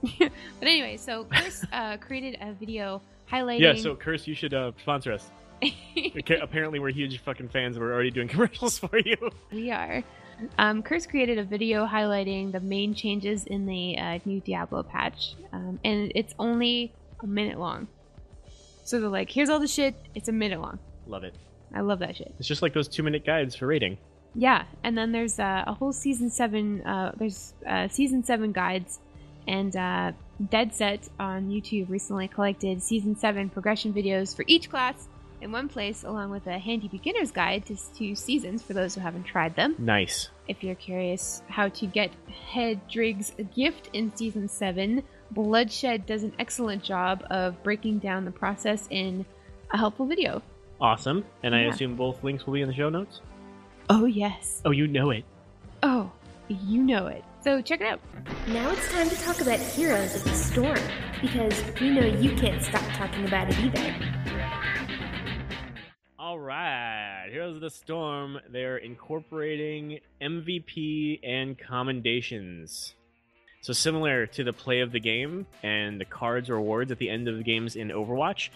but 0.18 0.30
anyway, 0.62 0.96
so 0.96 1.24
Chris 1.24 1.64
uh, 1.72 1.96
created 1.96 2.38
a 2.40 2.52
video 2.52 3.02
highlighting. 3.30 3.60
Yeah, 3.60 3.74
so 3.74 3.96
Curse, 3.96 4.28
you 4.28 4.34
should 4.34 4.54
uh, 4.54 4.70
sponsor 4.80 5.12
us. 5.12 5.28
Apparently, 6.40 6.78
we're 6.78 6.90
huge 6.90 7.18
fucking 7.20 7.48
fans. 7.48 7.76
and 7.76 7.84
We're 7.84 7.92
already 7.92 8.12
doing 8.12 8.28
commercials 8.34 8.78
for 8.78 8.96
you. 8.96 9.16
we 9.50 9.72
are. 9.72 10.04
Um, 10.56 10.84
Chris 10.84 11.04
created 11.04 11.38
a 11.38 11.44
video 11.44 11.84
highlighting 11.84 12.52
the 12.52 12.60
main 12.60 12.94
changes 12.94 13.44
in 13.44 13.66
the 13.66 13.98
uh, 13.98 14.20
new 14.24 14.38
Diablo 14.40 14.84
patch, 14.84 15.34
um, 15.52 15.80
and 15.82 16.12
it's 16.14 16.32
only 16.38 16.92
a 17.20 17.26
minute 17.26 17.58
long. 17.58 17.88
So 18.84 19.00
they're 19.00 19.08
like, 19.08 19.30
"Here's 19.30 19.48
all 19.48 19.58
the 19.58 19.66
shit." 19.66 19.96
It's 20.14 20.28
a 20.28 20.32
minute 20.32 20.60
long. 20.60 20.78
Love 21.08 21.24
it. 21.24 21.34
I 21.74 21.80
love 21.80 21.98
that 22.00 22.16
shit. 22.16 22.34
It's 22.38 22.48
just 22.48 22.62
like 22.62 22.72
those 22.72 22.88
two-minute 22.88 23.24
guides 23.24 23.54
for 23.54 23.66
rating. 23.66 23.98
Yeah, 24.34 24.64
and 24.84 24.96
then 24.96 25.12
there's 25.12 25.38
uh, 25.38 25.64
a 25.66 25.74
whole 25.74 25.92
season 25.92 26.30
seven. 26.30 26.82
Uh, 26.82 27.12
there's 27.16 27.54
uh, 27.66 27.88
season 27.88 28.22
seven 28.24 28.52
guides, 28.52 29.00
and 29.46 29.74
uh, 29.74 30.12
Dead 30.50 30.74
Set 30.74 31.08
on 31.18 31.48
YouTube 31.48 31.88
recently 31.88 32.28
collected 32.28 32.82
season 32.82 33.16
seven 33.16 33.48
progression 33.48 33.92
videos 33.92 34.36
for 34.36 34.44
each 34.46 34.70
class 34.70 35.08
in 35.40 35.52
one 35.52 35.68
place, 35.68 36.04
along 36.04 36.30
with 36.30 36.46
a 36.46 36.58
handy 36.58 36.88
beginner's 36.88 37.30
guide 37.30 37.64
to 37.66 37.76
two 37.96 38.14
seasons 38.14 38.62
for 38.62 38.74
those 38.74 38.94
who 38.94 39.00
haven't 39.00 39.24
tried 39.24 39.54
them. 39.56 39.74
Nice. 39.78 40.30
If 40.46 40.62
you're 40.62 40.74
curious 40.74 41.42
how 41.48 41.68
to 41.68 41.86
get 41.86 42.10
Haedrig's 42.52 43.32
gift 43.54 43.90
in 43.92 44.14
season 44.16 44.48
seven, 44.48 45.02
Bloodshed 45.30 46.06
does 46.06 46.22
an 46.22 46.32
excellent 46.38 46.82
job 46.82 47.24
of 47.30 47.62
breaking 47.62 47.98
down 47.98 48.24
the 48.24 48.30
process 48.30 48.86
in 48.90 49.24
a 49.70 49.76
helpful 49.76 50.06
video. 50.06 50.42
Awesome. 50.80 51.24
And 51.42 51.54
I 51.54 51.62
Yeah. 51.62 51.68
assume 51.70 51.96
both 51.96 52.22
links 52.22 52.46
will 52.46 52.54
be 52.54 52.62
in 52.62 52.68
the 52.68 52.74
show 52.74 52.88
notes. 52.88 53.20
Oh 53.90 54.04
yes. 54.06 54.62
Oh, 54.64 54.70
you 54.70 54.86
know 54.86 55.10
it. 55.10 55.24
Oh, 55.82 56.10
you 56.48 56.82
know 56.82 57.06
it. 57.06 57.24
So 57.40 57.60
check 57.62 57.80
it 57.80 57.86
out. 57.86 58.00
Now 58.48 58.70
it's 58.70 58.90
time 58.92 59.08
to 59.08 59.16
talk 59.16 59.40
about 59.40 59.58
Heroes 59.58 60.14
of 60.16 60.24
the 60.24 60.30
Storm, 60.30 60.78
because 61.20 61.62
we 61.80 61.90
know 61.90 62.04
you 62.04 62.34
can't 62.36 62.62
stop 62.62 62.82
talking 62.94 63.24
about 63.26 63.48
it 63.50 63.58
either. 63.60 63.94
All 66.18 66.38
right, 66.38 67.28
Heroes 67.30 67.54
of 67.56 67.60
the 67.62 67.70
Storm. 67.70 68.38
They're 68.50 68.76
incorporating 68.76 70.00
MVP 70.20 71.20
and 71.22 71.56
commendations. 71.56 72.94
So 73.62 73.72
similar 73.72 74.26
to 74.26 74.44
the 74.44 74.52
play 74.52 74.80
of 74.80 74.92
the 74.92 75.00
game 75.00 75.46
and 75.62 76.00
the 76.00 76.04
cards 76.04 76.50
or 76.50 76.56
awards 76.56 76.90
at 76.92 76.98
the 76.98 77.08
end 77.08 77.28
of 77.28 77.36
the 77.36 77.42
games 77.42 77.76
in 77.76 77.88
Overwatch, 77.88 78.50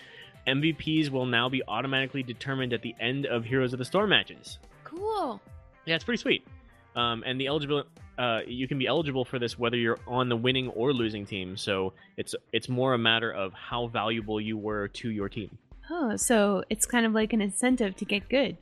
MVPs 0.46 1.10
will 1.10 1.26
now 1.26 1.48
be 1.48 1.62
automatically 1.68 2.22
determined 2.22 2.72
at 2.72 2.82
the 2.82 2.94
end 3.00 3.26
of 3.26 3.44
Heroes 3.44 3.72
of 3.72 3.78
the 3.78 3.84
Storm 3.84 4.10
matches. 4.10 4.58
Cool. 4.84 5.40
Yeah, 5.84 5.94
it's 5.94 6.04
pretty 6.04 6.20
sweet. 6.20 6.46
Um, 6.94 7.22
and 7.26 7.40
the 7.40 7.46
eligible, 7.46 7.84
uh, 8.18 8.40
you 8.46 8.68
can 8.68 8.78
be 8.78 8.86
eligible 8.86 9.24
for 9.24 9.38
this 9.38 9.58
whether 9.58 9.76
you're 9.76 9.98
on 10.06 10.28
the 10.28 10.36
winning 10.36 10.68
or 10.68 10.92
losing 10.92 11.24
team. 11.24 11.56
So 11.56 11.94
it's 12.16 12.34
it's 12.52 12.68
more 12.68 12.94
a 12.94 12.98
matter 12.98 13.32
of 13.32 13.52
how 13.52 13.86
valuable 13.86 14.40
you 14.40 14.58
were 14.58 14.88
to 14.88 15.10
your 15.10 15.28
team. 15.28 15.56
Oh, 15.90 16.16
so 16.16 16.64
it's 16.70 16.86
kind 16.86 17.06
of 17.06 17.12
like 17.12 17.32
an 17.32 17.40
incentive 17.40 17.96
to 17.96 18.04
get 18.04 18.28
good. 18.28 18.56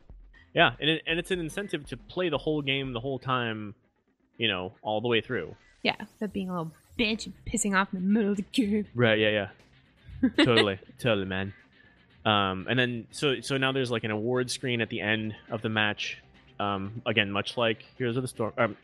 Yeah, 0.54 0.72
and 0.80 0.90
it, 0.90 1.02
and 1.06 1.18
it's 1.18 1.30
an 1.30 1.40
incentive 1.40 1.86
to 1.88 1.96
play 1.96 2.28
the 2.28 2.38
whole 2.38 2.62
game 2.62 2.92
the 2.92 3.00
whole 3.00 3.18
time, 3.18 3.74
you 4.36 4.48
know, 4.48 4.72
all 4.82 5.00
the 5.00 5.08
way 5.08 5.20
through. 5.20 5.54
Yeah, 5.82 5.96
but 6.18 6.32
being 6.32 6.48
a 6.48 6.52
little 6.52 6.72
bitch 6.98 7.26
and 7.26 7.34
pissing 7.46 7.76
off 7.76 7.88
in 7.92 8.00
the 8.00 8.06
middle 8.06 8.32
of 8.32 8.36
the 8.36 8.42
game. 8.42 8.86
Right. 8.94 9.18
Yeah. 9.18 9.30
Yeah. 9.30 10.28
totally. 10.44 10.78
totally, 10.98 11.26
man. 11.26 11.54
Um, 12.24 12.66
and 12.68 12.78
then 12.78 13.06
so 13.10 13.40
so 13.40 13.56
now 13.56 13.72
there's 13.72 13.90
like 13.90 14.04
an 14.04 14.10
award 14.10 14.50
screen 14.50 14.80
at 14.80 14.88
the 14.90 15.00
end 15.00 15.34
of 15.50 15.62
the 15.62 15.68
match. 15.68 16.18
Um, 16.58 17.00
again, 17.06 17.30
much 17.30 17.56
like 17.56 17.84
Heroes 17.96 18.16
of 18.16 18.22
the 18.22 18.28
Storm, 18.28 18.52
um, 18.58 18.76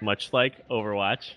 much 0.00 0.32
like 0.32 0.66
Overwatch. 0.70 1.32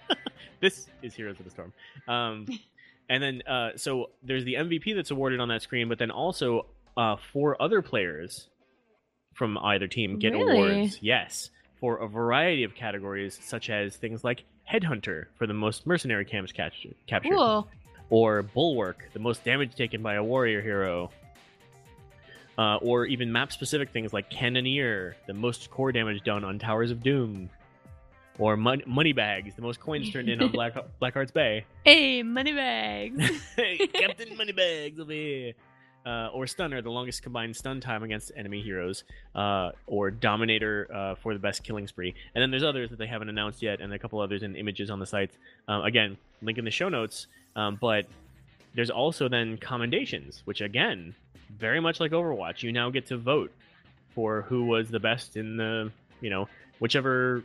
this 0.60 0.86
is 1.02 1.14
Heroes 1.14 1.38
of 1.38 1.44
the 1.44 1.50
Storm. 1.50 1.72
Um, 2.08 2.46
and 3.10 3.22
then 3.22 3.42
uh, 3.46 3.70
so 3.76 4.10
there's 4.22 4.44
the 4.44 4.54
MVP 4.54 4.94
that's 4.94 5.10
awarded 5.10 5.40
on 5.40 5.48
that 5.48 5.60
screen, 5.62 5.88
but 5.88 5.98
then 5.98 6.10
also 6.10 6.66
uh, 6.96 7.16
four 7.32 7.60
other 7.60 7.82
players 7.82 8.48
from 9.34 9.58
either 9.58 9.86
team 9.88 10.18
get 10.18 10.32
Really? 10.32 10.52
awards. 10.52 10.98
Yes, 11.02 11.50
for 11.80 11.96
a 11.98 12.08
variety 12.08 12.64
of 12.64 12.74
categories, 12.74 13.38
such 13.42 13.68
as 13.70 13.96
things 13.96 14.24
like 14.24 14.44
Headhunter 14.70 15.26
for 15.36 15.46
the 15.46 15.54
most 15.54 15.86
mercenary 15.86 16.24
camps 16.24 16.52
captured, 16.52 16.94
captured 17.06 17.32
Cool. 17.34 17.68
Or 18.12 18.42
Bulwark, 18.42 19.08
the 19.14 19.18
most 19.18 19.42
damage 19.42 19.74
taken 19.74 20.02
by 20.02 20.14
a 20.16 20.22
warrior 20.22 20.60
hero, 20.60 21.10
uh, 22.58 22.76
or 22.82 23.06
even 23.06 23.32
map 23.32 23.50
specific 23.50 23.88
things 23.88 24.12
like 24.12 24.28
Cannoneer, 24.28 25.16
the 25.26 25.32
most 25.32 25.70
core 25.70 25.92
damage 25.92 26.22
done 26.22 26.44
on 26.44 26.58
Towers 26.58 26.90
of 26.90 27.02
Doom, 27.02 27.48
or 28.38 28.54
Mon- 28.58 28.82
Moneybags, 28.86 29.54
the 29.56 29.62
most 29.62 29.80
coins 29.80 30.10
turned 30.12 30.28
in 30.28 30.42
on 30.42 30.52
Black 30.52 30.74
Blackheart's 31.00 31.32
Bay. 31.32 31.64
Hey, 31.84 32.22
moneybags. 32.22 33.18
hey, 33.56 33.78
Captain 33.94 34.36
Moneybags 34.36 35.00
over 35.00 35.10
here. 35.10 35.54
Uh, 36.04 36.28
or 36.34 36.46
Stunner, 36.46 36.82
the 36.82 36.90
longest 36.90 37.22
combined 37.22 37.56
stun 37.56 37.80
time 37.80 38.02
against 38.02 38.32
enemy 38.36 38.60
heroes, 38.60 39.04
uh, 39.36 39.70
or 39.86 40.10
Dominator 40.10 40.88
uh, 40.92 41.14
for 41.14 41.32
the 41.32 41.38
best 41.38 41.62
killing 41.62 41.86
spree. 41.86 42.12
And 42.34 42.42
then 42.42 42.50
there's 42.50 42.64
others 42.64 42.90
that 42.90 42.98
they 42.98 43.06
haven't 43.06 43.28
announced 43.30 43.62
yet, 43.62 43.80
and 43.80 43.90
a 43.92 43.98
couple 43.98 44.20
others 44.20 44.42
in 44.42 44.56
images 44.56 44.90
on 44.90 44.98
the 44.98 45.06
sites. 45.06 45.38
Um, 45.68 45.84
again, 45.84 46.18
link 46.42 46.58
in 46.58 46.64
the 46.64 46.72
show 46.72 46.88
notes. 46.90 47.28
Um, 47.56 47.78
but 47.80 48.06
there's 48.74 48.90
also 48.90 49.28
then 49.28 49.58
commendations, 49.58 50.42
which 50.44 50.60
again, 50.60 51.14
very 51.58 51.80
much 51.80 52.00
like 52.00 52.12
Overwatch, 52.12 52.62
you 52.62 52.72
now 52.72 52.90
get 52.90 53.06
to 53.06 53.18
vote 53.18 53.52
for 54.14 54.42
who 54.42 54.64
was 54.64 54.88
the 54.88 55.00
best 55.00 55.36
in 55.36 55.56
the, 55.56 55.90
you 56.20 56.30
know, 56.30 56.48
whichever 56.78 57.44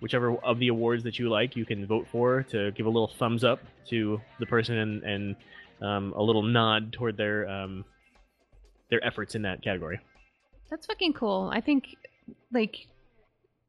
whichever 0.00 0.34
of 0.38 0.58
the 0.58 0.66
awards 0.68 1.04
that 1.04 1.18
you 1.18 1.28
like, 1.28 1.54
you 1.54 1.64
can 1.64 1.86
vote 1.86 2.06
for 2.10 2.42
to 2.42 2.72
give 2.72 2.86
a 2.86 2.90
little 2.90 3.12
thumbs 3.18 3.44
up 3.44 3.60
to 3.88 4.20
the 4.40 4.46
person 4.46 4.76
and, 4.78 5.02
and 5.04 5.36
um, 5.80 6.12
a 6.16 6.22
little 6.22 6.42
nod 6.42 6.92
toward 6.92 7.16
their 7.16 7.48
um, 7.48 7.84
their 8.90 9.04
efforts 9.06 9.34
in 9.34 9.42
that 9.42 9.62
category. 9.62 10.00
That's 10.70 10.86
fucking 10.86 11.12
cool. 11.14 11.50
I 11.52 11.60
think 11.60 11.96
like 12.52 12.88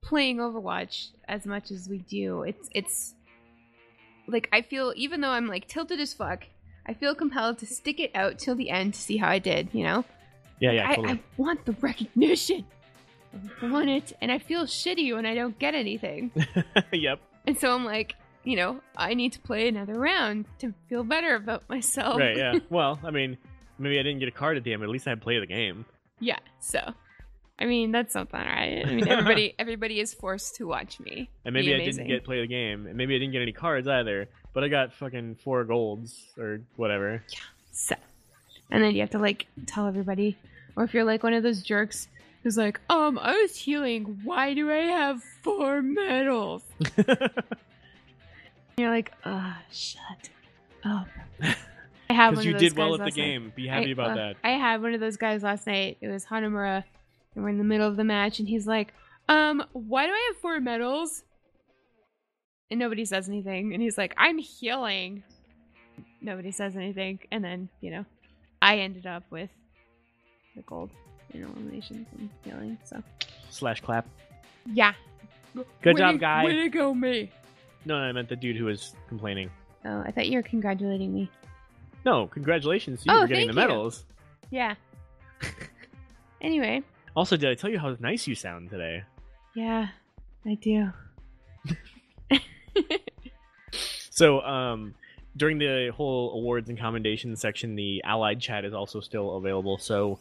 playing 0.02 0.38
Overwatch 0.38 1.10
as 1.28 1.46
much 1.46 1.72
as 1.72 1.88
we 1.88 2.00
do, 2.00 2.44
it's 2.44 2.68
it's 2.74 3.16
like 4.28 4.50
I 4.52 4.62
feel 4.62 4.94
even 4.96 5.22
though 5.22 5.30
I'm 5.30 5.48
like 5.48 5.68
tilted 5.68 6.00
as 6.00 6.14
fuck, 6.14 6.46
I 6.86 6.94
feel 6.94 7.16
compelled 7.16 7.60
to 7.60 7.66
stick 7.66 8.00
it 8.00 8.12
out 8.16 8.40
till 8.40 8.56
the 8.56 8.70
end 8.70 8.94
to 8.96 9.00
see 9.00 9.18
how 9.18 9.30
I 9.30 9.40
did, 9.40 9.70
you 9.72 9.84
know? 9.84 10.04
Yeah, 10.60 10.72
yeah, 10.72 10.90
I, 10.90 10.96
totally. 10.96 11.14
I 11.14 11.20
want 11.38 11.66
the 11.66 11.74
recognition. 11.74 12.66
I 13.62 13.70
want 13.70 13.90
it 13.90 14.14
and 14.22 14.32
I 14.32 14.38
feel 14.40 14.66
shitty 14.66 15.14
when 15.14 15.26
I 15.26 15.34
don't 15.34 15.58
get 15.58 15.76
anything. 15.76 16.32
yep. 16.92 17.20
And 17.48 17.58
so 17.60 17.74
I'm 17.74 17.84
like, 17.86 18.16
you 18.44 18.56
know, 18.56 18.82
I 18.96 19.14
need 19.14 19.34
to 19.34 19.40
play 19.40 19.68
another 19.68 19.94
round 19.96 20.46
to 20.60 20.74
feel 20.90 21.04
better 21.04 21.36
about 21.36 21.68
myself. 21.70 22.20
Right, 22.20 22.38
yeah. 22.38 22.60
well, 22.70 23.00
I 23.04 23.12
mean, 23.12 23.38
maybe 23.80 24.00
I 24.00 24.04
didn't 24.04 24.20
get 24.20 24.28
a 24.28 24.32
card 24.34 24.58
at 24.58 24.64
the 24.64 24.74
end, 24.74 24.82
but 24.82 24.86
at 24.86 24.92
least 24.92 25.08
I 25.08 25.16
played 25.16 25.42
the 25.42 25.48
game. 25.48 25.86
yeah. 26.20 26.40
So, 26.60 26.94
I 27.60 27.66
mean, 27.66 27.92
that's 27.92 28.12
something, 28.14 28.40
right? 28.40 28.84
I 28.86 28.90
mean, 28.90 29.08
everybody, 29.08 29.54
everybody 29.60 30.00
is 30.00 30.14
forced 30.14 30.56
to 30.56 30.68
watch 30.68 31.00
me. 31.00 31.30
And 31.46 31.54
maybe 31.54 31.74
I 31.74 31.78
didn't 31.80 32.08
get 32.08 32.24
play 32.24 32.42
the 32.42 32.48
game, 32.48 32.88
and 32.88 32.96
maybe 32.98 33.16
I 33.16 33.20
didn't 33.20 33.34
get 33.34 33.42
any 33.42 33.52
cards 33.54 33.88
either. 33.88 34.28
But 34.54 34.64
I 34.64 34.68
got 34.68 34.94
fucking 34.94 35.36
four 35.44 35.64
golds 35.64 36.20
or 36.38 36.62
whatever. 36.76 37.24
Yeah. 37.30 37.40
So, 37.72 37.96
and 38.72 38.84
then 38.84 38.94
you 38.94 39.02
have 39.02 39.12
to 39.12 39.20
like 39.20 39.48
tell 39.66 39.88
everybody, 39.88 40.38
or 40.76 40.84
if 40.84 40.94
you're 40.94 41.04
like 41.04 41.24
one 41.24 41.34
of 41.34 41.44
those 41.44 41.62
jerks 41.64 42.08
who's 42.44 42.58
like, 42.58 42.80
um, 42.90 43.18
I 43.20 43.34
was 43.42 43.56
healing. 43.56 44.20
Why 44.24 44.54
do 44.54 44.70
I 44.72 44.76
have 44.84 45.24
four 45.44 45.82
medals? 45.82 46.64
And 48.76 48.84
you're 48.86 48.90
like, 48.92 49.12
uh, 49.24 49.54
shut 49.72 50.30
up. 50.84 51.06
I 52.10 52.14
had 52.14 52.32
Because 52.32 52.38
one 52.38 52.46
you 52.46 52.56
of 52.56 52.60
those 52.60 52.70
did 52.72 52.78
well 52.78 52.94
at 52.96 52.98
the 52.98 53.04
last 53.06 53.18
night. 53.18 53.24
game. 53.24 53.54
Be 53.56 53.68
happy 53.68 53.90
I- 53.90 53.92
about 53.92 54.12
uh, 54.12 54.16
that. 54.16 54.36
I 54.44 54.50
had 54.52 54.82
one 54.82 54.94
of 54.96 55.00
those 55.00 55.16
guys 55.18 55.44
last 55.44 55.68
night. 55.68 55.98
It 56.02 56.08
was 56.08 56.26
Hanamura, 56.26 56.84
and 57.36 57.44
we're 57.44 57.50
in 57.50 57.58
the 57.58 57.64
middle 57.64 57.88
of 57.88 57.96
the 57.98 58.04
match, 58.04 58.40
and 58.40 58.48
he's 58.48 58.66
like, 58.68 58.94
"Um, 59.30 59.64
why 59.74 60.06
do 60.06 60.12
I 60.12 60.30
have 60.32 60.42
four 60.42 60.60
medals?" 60.60 61.24
And 62.72 62.80
nobody 62.80 63.06
says 63.06 63.28
anything, 63.28 63.74
and 63.74 63.82
he's 63.82 63.98
like, 63.98 64.14
"I'm 64.18 64.38
healing." 64.38 65.24
Nobody 66.22 66.52
says 66.52 66.76
anything, 66.76 67.20
and 67.32 67.44
then 67.44 67.70
you 67.82 67.92
know, 67.92 68.06
I 68.62 68.80
ended 68.80 69.06
up 69.06 69.24
with 69.30 69.50
the 70.56 70.62
gold 70.64 70.90
in 71.34 71.44
eliminations 71.44 72.08
and 72.18 72.30
healing. 72.44 72.78
So 72.86 73.02
Slash 73.50 73.82
clap. 73.82 74.08
yeah, 74.66 74.94
Good 75.54 75.66
Way 75.96 76.00
job, 76.00 76.14
to- 76.16 76.20
guy. 76.20 76.44
Way 76.46 76.56
to 76.64 76.70
go, 76.70 76.94
me. 76.94 77.32
No, 77.86 78.00
no, 78.00 78.06
I 78.06 78.12
meant 78.14 78.30
the 78.30 78.36
dude 78.36 78.56
who 78.56 78.66
was 78.66 78.96
complaining. 79.10 79.50
Oh, 79.86 80.00
I 80.00 80.12
thought 80.12 80.28
you 80.28 80.38
were 80.38 80.44
congratulating 80.44 81.14
me. 81.14 81.30
No, 82.06 82.28
congratulations 82.28 83.04
to 83.04 83.10
you 83.12 83.18
Oh, 83.18 83.22
for 83.22 83.28
getting 83.28 83.48
the 83.48 83.54
thank 83.54 83.68
you. 83.70 83.76
medals. 83.76 84.06
Yeah. 84.50 84.76
anyway, 86.42 86.82
Also, 87.16 87.38
did 87.38 87.50
I 87.50 87.56
tell 87.56 87.70
you 87.70 87.80
how 87.80 87.96
nice 88.00 88.28
you 88.28 88.36
sound 88.36 88.70
today? 88.70 89.04
yeah, 89.56 89.90
I 90.46 90.56
do. 90.56 90.90
So, 94.14 94.42
um, 94.42 94.94
during 95.36 95.58
the 95.58 95.92
whole 95.96 96.34
awards 96.34 96.70
and 96.70 96.78
commendations 96.78 97.42
section, 97.42 97.76
the 97.76 98.04
Allied 98.04 98.40
chat 98.40 98.64
is 98.64 98.72
also 98.72 99.00
still 99.00 99.38
available. 99.38 99.80
So, 99.80 100.20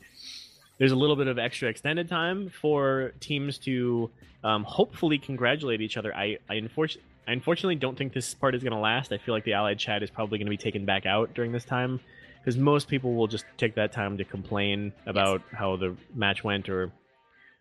there's 0.78 0.93
a 0.93 0.97
little 0.97 1.14
bit 1.14 1.26
of 1.26 1.38
extra 1.38 1.68
extended 1.68 2.09
time 2.09 2.49
for 2.49 3.12
teams 3.20 3.59
to 3.59 4.09
um, 4.43 4.64
hopefully 4.64 5.18
congratulate 5.18 5.82
each 5.82 5.99
other. 5.99 6.16
I, 6.16 6.38
I, 6.49 6.55
unfortunately, 6.55 7.07
I 7.28 7.32
unfortunately 7.32 7.74
don't 7.74 7.97
think 7.97 8.14
this 8.14 8.32
part 8.32 8.55
is 8.55 8.62
going 8.62 8.72
to 8.72 8.78
last. 8.78 9.12
I 9.12 9.18
feel 9.18 9.34
like 9.34 9.45
the 9.45 9.53
Allied 9.53 9.78
chat 9.78 10.03
is 10.03 10.09
probably 10.09 10.38
going 10.38 10.47
to 10.47 10.51
be 10.51 10.57
taken 10.57 10.86
back 10.86 11.05
out 11.05 11.34
during 11.34 11.53
this 11.53 11.64
time 11.64 12.01
because 12.43 12.59
most 12.59 12.88
people 12.88 13.14
will 13.14 13.28
just 13.28 13.45
take 13.57 13.76
that 13.76 13.93
time 13.93 14.18
to 14.18 14.24
complain 14.24 14.93
about 15.07 15.43
how 15.53 15.76
the 15.76 15.97
match 16.12 16.43
went 16.43 16.68
or 16.68 16.90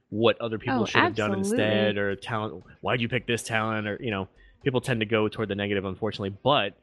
what 0.09 0.41
other 0.41 0.57
people 0.57 0.81
Oh, 0.81 0.85
should 0.85 1.01
have 1.01 1.15
done 1.15 1.33
instead 1.33 1.97
or 1.97 2.15
talent. 2.15 2.63
Why'd 2.81 2.99
you 2.99 3.07
pick 3.07 3.27
this 3.27 3.43
talent? 3.43 3.87
Or, 3.87 3.97
you 4.01 4.09
know, 4.09 4.27
people 4.63 4.81
tend 4.81 4.99
to 5.01 5.05
go 5.05 5.27
toward 5.27 5.49
the 5.49 5.55
negative, 5.55 5.85
unfortunately. 5.85 6.35
But 6.43 6.73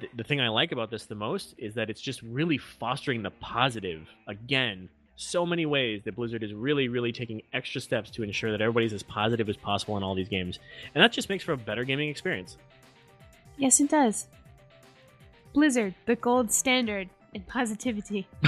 th- 0.00 0.10
the 0.16 0.24
thing 0.24 0.40
I 0.40 0.48
like 0.48 0.72
about 0.72 0.90
this 0.90 1.06
the 1.06 1.14
most 1.14 1.54
is 1.56 1.74
that 1.74 1.90
it's 1.90 2.00
just 2.00 2.22
really 2.22 2.58
fostering 2.58 3.22
the 3.22 3.30
positive. 3.30 4.08
Again, 4.26 4.88
so 5.14 5.46
many 5.46 5.64
ways 5.64 6.02
that 6.04 6.16
Blizzard 6.16 6.42
is 6.42 6.52
really, 6.52 6.88
really 6.88 7.12
taking 7.12 7.40
extra 7.52 7.80
steps 7.80 8.10
to 8.10 8.24
ensure 8.24 8.50
that 8.50 8.60
everybody's 8.60 8.92
as 8.92 9.04
positive 9.04 9.48
as 9.48 9.56
possible 9.56 9.96
in 9.96 10.02
all 10.02 10.16
these 10.16 10.28
games. 10.28 10.58
And 10.94 11.04
that 11.04 11.12
just 11.12 11.28
makes 11.28 11.44
for 11.44 11.52
a 11.52 11.56
better 11.56 11.84
gaming 11.84 12.08
experience. 12.10 12.56
Yes, 13.56 13.78
it 13.78 13.88
does. 13.88 14.26
Blizzard, 15.52 15.94
the 16.06 16.16
gold 16.16 16.50
standard 16.50 17.08
in 17.34 17.42
positivity. 17.42 18.26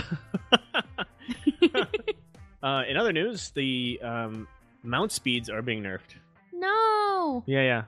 uh, 2.62 2.82
in 2.88 2.96
other 2.96 3.12
news, 3.12 3.50
the 3.50 4.00
um, 4.02 4.48
mount 4.82 5.12
speeds 5.12 5.50
are 5.50 5.62
being 5.62 5.82
nerfed. 5.82 6.14
No. 6.52 7.42
Yeah, 7.46 7.62
yeah. 7.62 7.82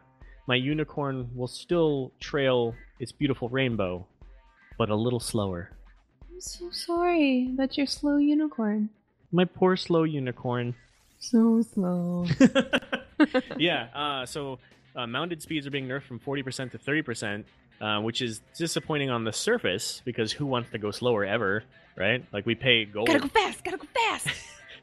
My 0.46 0.56
unicorn 0.56 1.30
will 1.34 1.48
still 1.48 2.12
trail 2.20 2.74
its 2.98 3.12
beautiful 3.12 3.48
rainbow, 3.48 4.06
but 4.76 4.90
a 4.90 4.94
little 4.94 5.20
slower. 5.20 5.70
I'm 6.30 6.40
so 6.40 6.70
sorry. 6.70 7.50
That's 7.56 7.76
your 7.76 7.86
slow 7.86 8.16
unicorn. 8.16 8.90
My 9.30 9.44
poor 9.44 9.76
slow 9.76 10.04
unicorn. 10.04 10.74
So 11.18 11.62
slow. 11.62 12.26
yeah, 13.58 13.88
uh, 13.94 14.24
so 14.24 14.58
uh, 14.96 15.06
mounted 15.06 15.42
speeds 15.42 15.66
are 15.66 15.70
being 15.70 15.86
nerfed 15.86 16.04
from 16.04 16.20
40% 16.20 16.70
to 16.70 16.78
30%, 16.78 17.44
uh, 17.80 18.00
which 18.00 18.22
is 18.22 18.40
disappointing 18.56 19.10
on 19.10 19.24
the 19.24 19.32
surface 19.32 20.02
because 20.04 20.32
who 20.32 20.46
wants 20.46 20.70
to 20.70 20.78
go 20.78 20.90
slower 20.90 21.24
ever, 21.24 21.64
right? 21.96 22.24
Like 22.32 22.46
we 22.46 22.54
pay 22.54 22.84
gold. 22.84 23.06
gotta 23.06 23.20
go 23.20 23.28
fast. 23.28 23.64
Gotta 23.64 23.78
go 23.78 23.86
fast. 23.94 24.28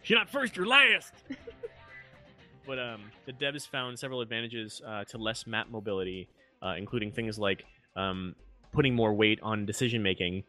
If 0.04 0.12
you're 0.12 0.20
not 0.20 0.30
first, 0.30 0.56
you're 0.56 0.68
last. 0.68 1.12
but 2.68 2.78
um, 2.78 3.02
the 3.26 3.34
devs 3.34 3.68
found 3.68 3.98
several 3.98 4.22
advantages 4.22 4.80
uh, 4.86 5.04
to 5.06 5.18
less 5.18 5.48
map 5.48 5.68
mobility, 5.72 6.30
uh, 6.62 6.76
including 6.78 7.12
things 7.12 7.40
like 7.40 7.66
um, 7.96 8.36
putting 8.72 8.94
more 8.94 9.16
weight 9.16 9.40
on 9.42 9.66
decision 9.66 10.04
making. 10.04 10.44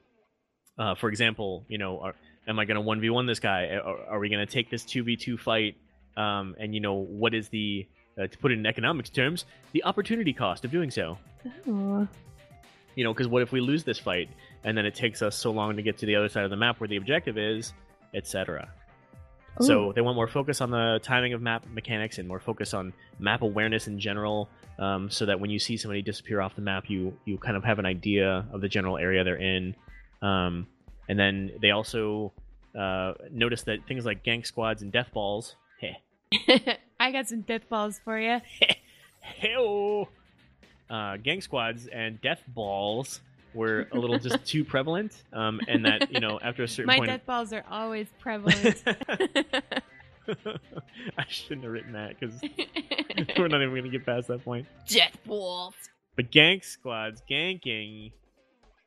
Uh, 0.79 0.95
for 0.95 1.09
example, 1.09 1.65
you 1.69 1.79
know, 1.79 2.01
are, 2.01 2.15
am 2.47 2.59
I 2.59 2.67
going 2.67 2.75
to 2.75 2.83
one 2.83 3.01
v 3.01 3.09
one 3.09 3.25
this 3.25 3.41
guy? 3.41 3.81
Are, 3.83 4.11
are 4.11 4.19
we 4.19 4.29
going 4.29 4.47
to 4.47 4.53
take 4.53 4.69
this 4.71 4.85
two 4.85 5.03
v 5.03 5.17
two 5.17 5.39
fight? 5.39 5.77
Um, 6.19 6.55
and 6.59 6.75
you 6.75 6.81
know, 6.81 6.93
what 6.93 7.33
is 7.33 7.49
the 7.49 7.87
uh, 8.21 8.27
to 8.27 8.37
put 8.37 8.53
it 8.53 8.59
in 8.59 8.67
economics 8.67 9.09
terms, 9.09 9.47
the 9.73 9.85
opportunity 9.85 10.35
cost 10.35 10.67
of 10.67 10.71
doing 10.71 10.91
so? 10.91 11.17
oh. 11.67 12.07
You 12.97 13.05
know, 13.05 13.13
because 13.13 13.29
what 13.29 13.43
if 13.43 13.53
we 13.53 13.61
lose 13.61 13.85
this 13.85 13.99
fight 13.99 14.29
and 14.65 14.77
then 14.77 14.85
it 14.85 14.95
takes 14.95 15.23
us 15.23 15.37
so 15.37 15.53
long 15.53 15.77
to 15.77 15.83
get 15.83 15.99
to 15.99 16.07
the 16.07 16.17
other 16.17 16.29
side 16.29 16.43
of 16.45 16.51
the 16.51 16.57
map 16.57 16.81
where 16.81 16.89
the 16.89 16.97
objective 16.97 17.39
is, 17.39 17.73
etc. 18.15 18.69
So 19.61 19.93
they 19.93 20.03
want 20.03 20.17
more 20.17 20.29
focus 20.29 20.61
on 20.61 20.71
the 20.71 21.01
timing 21.03 21.33
of 21.33 21.41
map 21.41 21.65
mechanics 21.73 22.19
and 22.19 22.29
more 22.29 22.41
focus 22.41 22.75
on 22.75 22.93
map 23.19 23.41
awareness 23.43 23.87
in 23.87 23.99
general, 23.99 24.51
um, 24.79 25.11
so 25.11 25.25
that 25.27 25.41
when 25.41 25.51
you 25.51 25.59
see 25.59 25.79
somebody 25.79 26.03
disappear 26.03 26.41
off 26.43 26.55
the 26.55 26.63
map, 26.63 26.91
you 26.91 27.17
you 27.25 27.39
kind 27.39 27.57
of 27.57 27.65
have 27.65 27.79
an 27.79 27.87
idea 27.87 28.47
of 28.53 28.61
the 28.61 28.69
general 28.69 28.99
area 28.99 29.25
they're 29.25 29.37
in. 29.37 29.75
Um, 30.21 30.67
and 31.09 31.19
then 31.19 31.53
they 31.63 31.71
also 31.71 32.33
uh, 32.79 33.15
noticed 33.31 33.65
that 33.67 33.79
things 33.89 34.05
like 34.05 34.25
gank 34.25 34.47
squads 34.47 34.83
and 34.83 34.93
death 34.93 35.09
balls, 35.15 35.57
heh, 35.81 36.75
I 37.01 37.13
got 37.13 37.27
some 37.29 37.43
death 37.43 37.69
balls 37.69 38.01
for 38.05 38.19
you. 38.19 38.41
Heyo. 39.43 40.09
Uh, 40.89 41.17
gang 41.17 41.41
squads 41.41 41.87
and 41.89 42.21
death 42.21 42.43
balls 42.49 43.21
were 43.55 43.89
a 43.93 43.99
little 43.99 44.19
just 44.19 44.45
too 44.47 44.65
prevalent, 44.65 45.25
um, 45.33 45.61
and 45.67 45.85
that 45.85 46.13
you 46.13 46.21
know 46.21 46.39
after 46.41 46.63
a 46.63 46.69
certain 46.69 46.87
My 46.87 46.99
point, 46.99 47.11
death 47.11 47.27
balls 47.27 47.53
are 47.53 47.65
always 47.71 48.07
prevalent. 48.21 48.83
I 51.19 51.25
shouldn't 51.29 51.63
have 51.63 51.73
written 51.73 51.93
that 51.93 52.19
because 52.19 52.41
we're 53.39 53.49
not 53.49 53.63
even 53.63 53.71
going 53.71 53.85
to 53.85 53.91
get 53.91 54.05
past 54.05 54.29
that 54.29 54.45
point. 54.45 54.67
death 54.89 55.17
balls. 55.25 55.75
But 56.17 56.31
gang 56.31 56.63
squads 56.63 57.23
ganking 57.31 58.13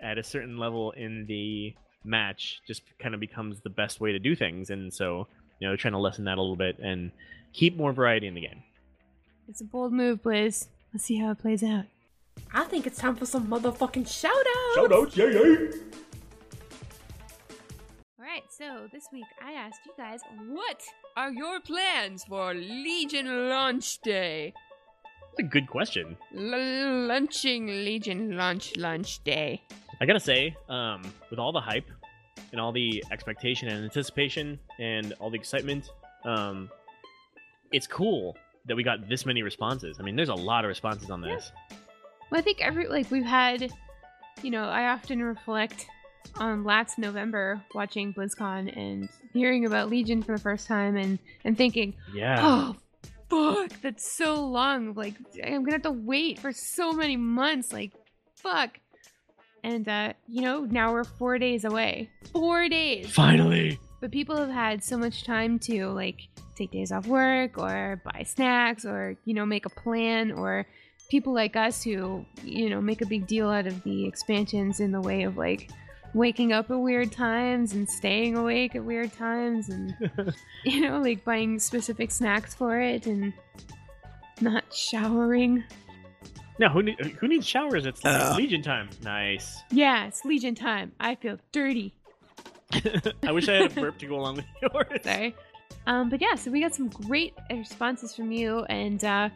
at 0.02 0.18
a 0.18 0.24
certain 0.24 0.58
level 0.58 0.92
in 0.92 1.26
the 1.28 1.74
match 2.04 2.62
just 2.68 2.82
kind 3.00 3.14
of 3.14 3.20
becomes 3.20 3.60
the 3.62 3.70
best 3.70 4.00
way 4.00 4.14
to 4.14 4.20
do 4.20 4.36
things, 4.36 4.70
and 4.70 4.94
so 4.94 5.28
you 5.60 5.68
know 5.68 5.76
trying 5.76 5.94
to 5.94 6.00
lessen 6.00 6.26
that 6.26 6.38
a 6.38 6.42
little 6.42 6.56
bit 6.56 6.80
and 6.80 7.12
keep 7.54 7.76
more 7.76 7.92
variety 7.92 8.28
in 8.28 8.34
the 8.34 8.42
game. 8.42 8.64
It's 9.48 9.62
a 9.62 9.66
bold 9.66 9.92
move, 9.92 10.22
Blizz. 10.22 10.68
Let's 10.94 11.06
see 11.06 11.18
how 11.18 11.32
it 11.32 11.40
plays 11.40 11.64
out. 11.64 11.86
I 12.54 12.64
think 12.64 12.88
it's 12.88 12.98
time 12.98 13.16
for 13.16 13.26
some 13.26 13.48
motherfucking 13.48 14.08
shout 14.08 14.32
outs. 14.34 14.78
Shoutouts, 14.78 15.16
yay 15.16 15.34
yay! 15.34 15.70
Alright, 18.20 18.44
so 18.50 18.88
this 18.92 19.08
week 19.14 19.26
I 19.44 19.52
asked 19.52 19.82
you 19.86 19.92
guys 19.98 20.22
what 20.48 20.82
are 21.16 21.32
your 21.32 21.60
plans 21.60 22.24
for 22.24 22.54
Legion 22.54 23.50
launch 23.50 24.00
day? 24.02 24.54
That's 25.38 25.48
a 25.48 25.52
good 25.52 25.68
question. 25.68 26.18
L- 26.36 27.06
lunching 27.06 27.68
Legion 27.68 28.36
launch 28.36 28.76
lunch 28.76 29.24
day. 29.24 29.62
I 30.02 30.06
gotta 30.08 30.20
say, 30.20 30.56
um, 30.70 31.04
with 31.30 31.38
all 31.38 31.52
the 31.52 31.62
hype 31.62 31.90
and 32.52 32.60
all 32.60 32.72
the 32.72 33.04
expectation 33.12 33.68
and 33.68 33.84
anticipation 33.84 34.58
and 34.80 35.14
all 35.20 35.30
the 35.30 35.38
excitement, 35.38 35.92
um, 36.26 36.70
it's 37.72 37.86
cool 37.86 38.36
that 38.70 38.76
we 38.78 38.84
got 38.84 39.10
this 39.10 39.26
many 39.26 39.42
responses. 39.44 39.98
I 40.00 40.04
mean, 40.04 40.16
there's 40.16 40.30
a 40.30 40.34
lot 40.36 40.64
of 40.64 40.70
responses 40.70 41.10
on 41.10 41.20
this. 41.22 41.52
Well, 42.32 42.40
I 42.40 42.42
think 42.42 42.62
every 42.62 42.88
like 42.88 43.12
we've 43.12 43.26
had, 43.26 43.70
you 44.42 44.52
know, 44.52 44.64
I 44.64 44.88
often 44.90 45.22
reflect 45.22 45.86
on 46.38 46.64
last 46.64 46.98
November 46.98 47.62
watching 47.74 48.14
BlizzCon 48.14 48.78
and 48.78 49.10
hearing 49.34 49.66
about 49.66 49.90
Legion 49.90 50.22
for 50.22 50.38
the 50.38 50.42
first 50.42 50.68
time 50.68 50.96
and 50.96 51.20
and 51.44 51.58
thinking, 51.58 51.96
Yeah. 52.14 52.38
oh 52.42 52.76
fuck, 53.30 53.72
that's 53.82 54.10
so 54.10 54.36
long. 54.46 54.94
Like 54.94 55.16
I'm 55.44 55.64
gonna 55.64 55.74
have 55.74 55.82
to 55.84 55.92
wait 55.92 56.40
for 56.40 56.54
so 56.54 56.94
many 56.94 57.18
months. 57.18 57.74
Like 57.74 57.92
fuck. 58.36 58.80
And 59.64 59.90
uh, 59.90 60.14
you 60.28 60.42
know, 60.42 60.62
now 60.66 60.94
we're 60.94 61.04
four 61.04 61.38
days 61.38 61.66
away. 61.66 62.10
Four 62.32 62.70
days. 62.70 63.10
Finally. 63.10 63.78
But 64.02 64.12
people 64.12 64.38
have 64.38 64.50
had 64.50 64.84
so 64.84 64.98
much 64.98 65.24
time 65.24 65.60
to 65.60 65.88
like 65.88 66.28
take 66.56 66.72
days 66.72 66.92
off 66.92 67.08
work 67.08 67.58
or 67.58 68.02
buy 68.04 68.24
snacks 68.24 68.86
or 68.86 69.18
you 69.26 69.34
know 69.34 69.46
make 69.46 69.66
a 69.66 69.70
plan 69.70 70.32
or 70.32 70.66
people 71.10 71.34
like 71.34 71.56
us 71.56 71.84
who, 71.84 72.26
you 72.44 72.70
know, 72.70 72.80
make 72.80 73.02
a 73.02 73.06
big 73.06 73.28
deal 73.28 73.50
out 73.50 73.68
of 73.68 73.84
the 73.84 74.06
expansions 74.08 74.80
in 74.80 74.92
the 74.92 75.02
way 75.02 75.24
of 75.24 75.38
like 75.38 75.70
waking 76.14 76.54
up 76.54 76.72
at 76.72 76.80
weird 76.80 77.12
times 77.12 77.74
and 77.74 77.90
staying 77.90 78.36
awake 78.36 78.76
at 78.76 78.84
weird 78.84 79.12
times 79.14 79.70
and 79.70 79.94
you 80.64 80.82
know, 80.82 81.00
like 81.00 81.24
buying 81.26 81.60
specific 81.60 82.12
snacks 82.12 82.56
for 82.56 82.80
it 82.80 83.06
and 83.08 83.34
not 84.40 84.64
showering. 84.74 85.64
No, 86.60 86.68
who 86.70 86.84
need, 86.84 87.00
who 87.00 87.28
needs 87.28 87.48
showers? 87.48 87.86
It's 87.86 88.02
Ugh. 88.04 88.38
Legion 88.38 88.62
time. 88.62 88.90
Nice. 89.02 89.62
Yeah, 89.72 90.08
it's 90.08 90.26
Legion 90.26 90.56
time. 90.56 90.92
I 91.00 91.16
feel 91.16 91.38
dirty. 91.52 91.94
I 93.24 93.32
wish 93.32 93.48
I 93.50 93.54
had 93.56 93.72
a 93.72 93.82
burp 93.82 93.98
to 94.00 94.06
go 94.08 94.16
along 94.16 94.38
with 94.38 94.46
yours. 94.62 95.02
Sorry. 95.04 95.36
Um, 95.88 96.10
but 96.10 96.22
yeah, 96.22 96.36
so 96.36 96.52
we 96.52 96.62
got 96.62 96.76
some 96.76 96.90
great 96.90 97.34
responses 97.50 98.16
from 98.16 98.32
you, 98.32 98.60
and 98.66 99.04
uh, 99.04 99.30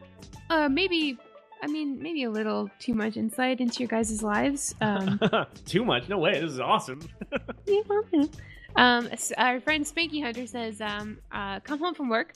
uh, 0.50 0.70
maybe, 0.70 1.18
I 1.64 1.68
mean, 1.68 2.02
maybe 2.02 2.24
a 2.24 2.30
little 2.30 2.70
too 2.80 2.94
much 2.94 3.18
insight 3.18 3.60
into 3.60 3.80
your 3.80 3.88
guys' 3.88 4.22
lives. 4.22 4.76
Um, 4.82 5.20
Too 5.66 5.84
much? 5.84 6.10
No 6.10 6.18
way. 6.20 6.34
This 6.34 6.52
is 6.52 6.60
awesome. 6.60 7.02
yeah, 7.66 7.82
well, 7.88 8.30
um, 8.76 9.10
our 9.38 9.60
friend 9.62 9.86
Spanky 9.86 10.22
Hunter 10.22 10.46
says, 10.46 10.82
um, 10.82 11.18
uh, 11.32 11.60
"Come 11.62 11.80
home 11.80 11.94
from 11.94 12.10
work, 12.10 12.34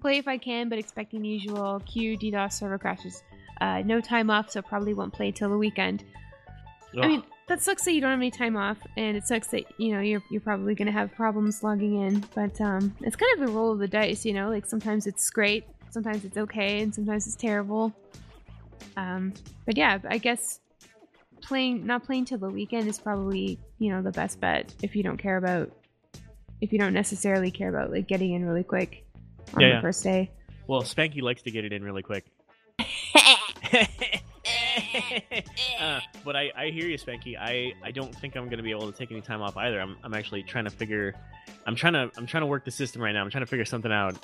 play 0.00 0.18
if 0.18 0.28
I 0.28 0.38
can, 0.38 0.68
but 0.68 0.78
expecting 0.78 1.22
the 1.22 1.28
usual 1.28 1.80
Q 1.86 2.18
DDoS 2.18 2.52
server 2.52 2.78
crashes. 2.78 3.22
Uh, 3.60 3.82
no 3.82 4.00
time 4.00 4.30
off, 4.30 4.50
so 4.50 4.62
probably 4.62 4.94
won't 4.94 5.12
play 5.12 5.32
till 5.32 5.48
the 5.48 5.58
weekend. 5.58 6.04
I 7.02 7.08
mean, 7.08 7.22
that 7.48 7.62
sucks 7.62 7.84
that 7.84 7.92
you 7.92 8.00
don't 8.00 8.10
have 8.10 8.18
any 8.18 8.30
time 8.30 8.56
off, 8.56 8.78
and 8.96 9.16
it 9.16 9.26
sucks 9.26 9.48
that 9.48 9.64
you 9.78 9.94
know 9.94 10.00
you're 10.00 10.22
you're 10.30 10.40
probably 10.40 10.74
gonna 10.74 10.92
have 10.92 11.14
problems 11.14 11.62
logging 11.62 12.00
in. 12.02 12.24
But 12.34 12.60
um, 12.60 12.94
it's 13.00 13.16
kind 13.16 13.32
of 13.40 13.46
the 13.46 13.52
roll 13.52 13.72
of 13.72 13.78
the 13.78 13.88
dice, 13.88 14.24
you 14.24 14.32
know. 14.32 14.48
Like 14.50 14.66
sometimes 14.66 15.06
it's 15.06 15.28
great, 15.30 15.64
sometimes 15.90 16.24
it's 16.24 16.36
okay, 16.36 16.80
and 16.80 16.94
sometimes 16.94 17.26
it's 17.26 17.36
terrible. 17.36 17.92
Um, 18.96 19.32
but 19.64 19.76
yeah, 19.76 19.98
I 20.08 20.18
guess 20.18 20.60
playing 21.42 21.86
not 21.86 22.04
playing 22.04 22.24
till 22.24 22.38
the 22.38 22.48
weekend 22.50 22.88
is 22.88 22.98
probably 22.98 23.58
you 23.78 23.90
know 23.92 24.02
the 24.02 24.10
best 24.10 24.40
bet 24.40 24.72
if 24.82 24.96
you 24.96 25.02
don't 25.02 25.18
care 25.18 25.36
about 25.36 25.70
if 26.60 26.72
you 26.72 26.78
don't 26.78 26.94
necessarily 26.94 27.50
care 27.50 27.68
about 27.68 27.92
like 27.92 28.08
getting 28.08 28.32
in 28.32 28.44
really 28.44 28.64
quick 28.64 29.04
on 29.54 29.60
Yeah, 29.60 29.68
the 29.68 29.74
yeah. 29.74 29.80
first 29.82 30.02
day. 30.02 30.30
well, 30.66 30.82
Spanky 30.82 31.20
likes 31.22 31.42
to 31.42 31.50
get 31.50 31.64
it 31.64 31.72
in 31.72 31.84
really 31.84 32.02
quick. 32.02 32.24
uh, 35.80 36.00
but 36.24 36.36
I, 36.36 36.50
I 36.56 36.70
hear 36.70 36.86
you, 36.86 36.96
Spanky. 36.98 37.36
I, 37.38 37.72
I 37.82 37.90
don't 37.90 38.14
think 38.14 38.36
I'm 38.36 38.44
going 38.46 38.58
to 38.58 38.62
be 38.62 38.70
able 38.70 38.90
to 38.90 38.96
take 38.96 39.10
any 39.10 39.20
time 39.20 39.42
off 39.42 39.56
either. 39.56 39.80
I'm, 39.80 39.96
I'm 40.02 40.14
actually 40.14 40.42
trying 40.42 40.64
to 40.64 40.70
figure. 40.70 41.14
I'm 41.66 41.76
trying 41.76 41.94
to 41.94 42.10
I'm 42.16 42.26
trying 42.26 42.42
to 42.42 42.46
work 42.46 42.64
the 42.64 42.70
system 42.70 43.02
right 43.02 43.12
now. 43.12 43.22
I'm 43.22 43.30
trying 43.30 43.44
to 43.44 43.50
figure 43.50 43.64
something 43.64 43.92
out. 43.92 44.16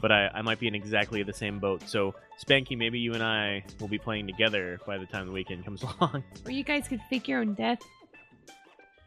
But 0.00 0.12
I, 0.12 0.28
I 0.28 0.42
might 0.42 0.60
be 0.60 0.68
in 0.68 0.74
exactly 0.74 1.22
the 1.22 1.32
same 1.32 1.58
boat. 1.58 1.88
So 1.88 2.14
Spanky, 2.44 2.76
maybe 2.76 2.98
you 2.98 3.14
and 3.14 3.22
I 3.22 3.64
will 3.80 3.88
be 3.88 3.98
playing 3.98 4.26
together 4.26 4.78
by 4.86 4.98
the 4.98 5.06
time 5.06 5.26
the 5.26 5.32
weekend 5.32 5.64
comes 5.64 5.82
along. 6.00 6.22
Or 6.44 6.50
you 6.50 6.64
guys 6.64 6.86
could 6.86 7.00
fake 7.08 7.28
your 7.28 7.40
own 7.40 7.54
death. 7.54 7.80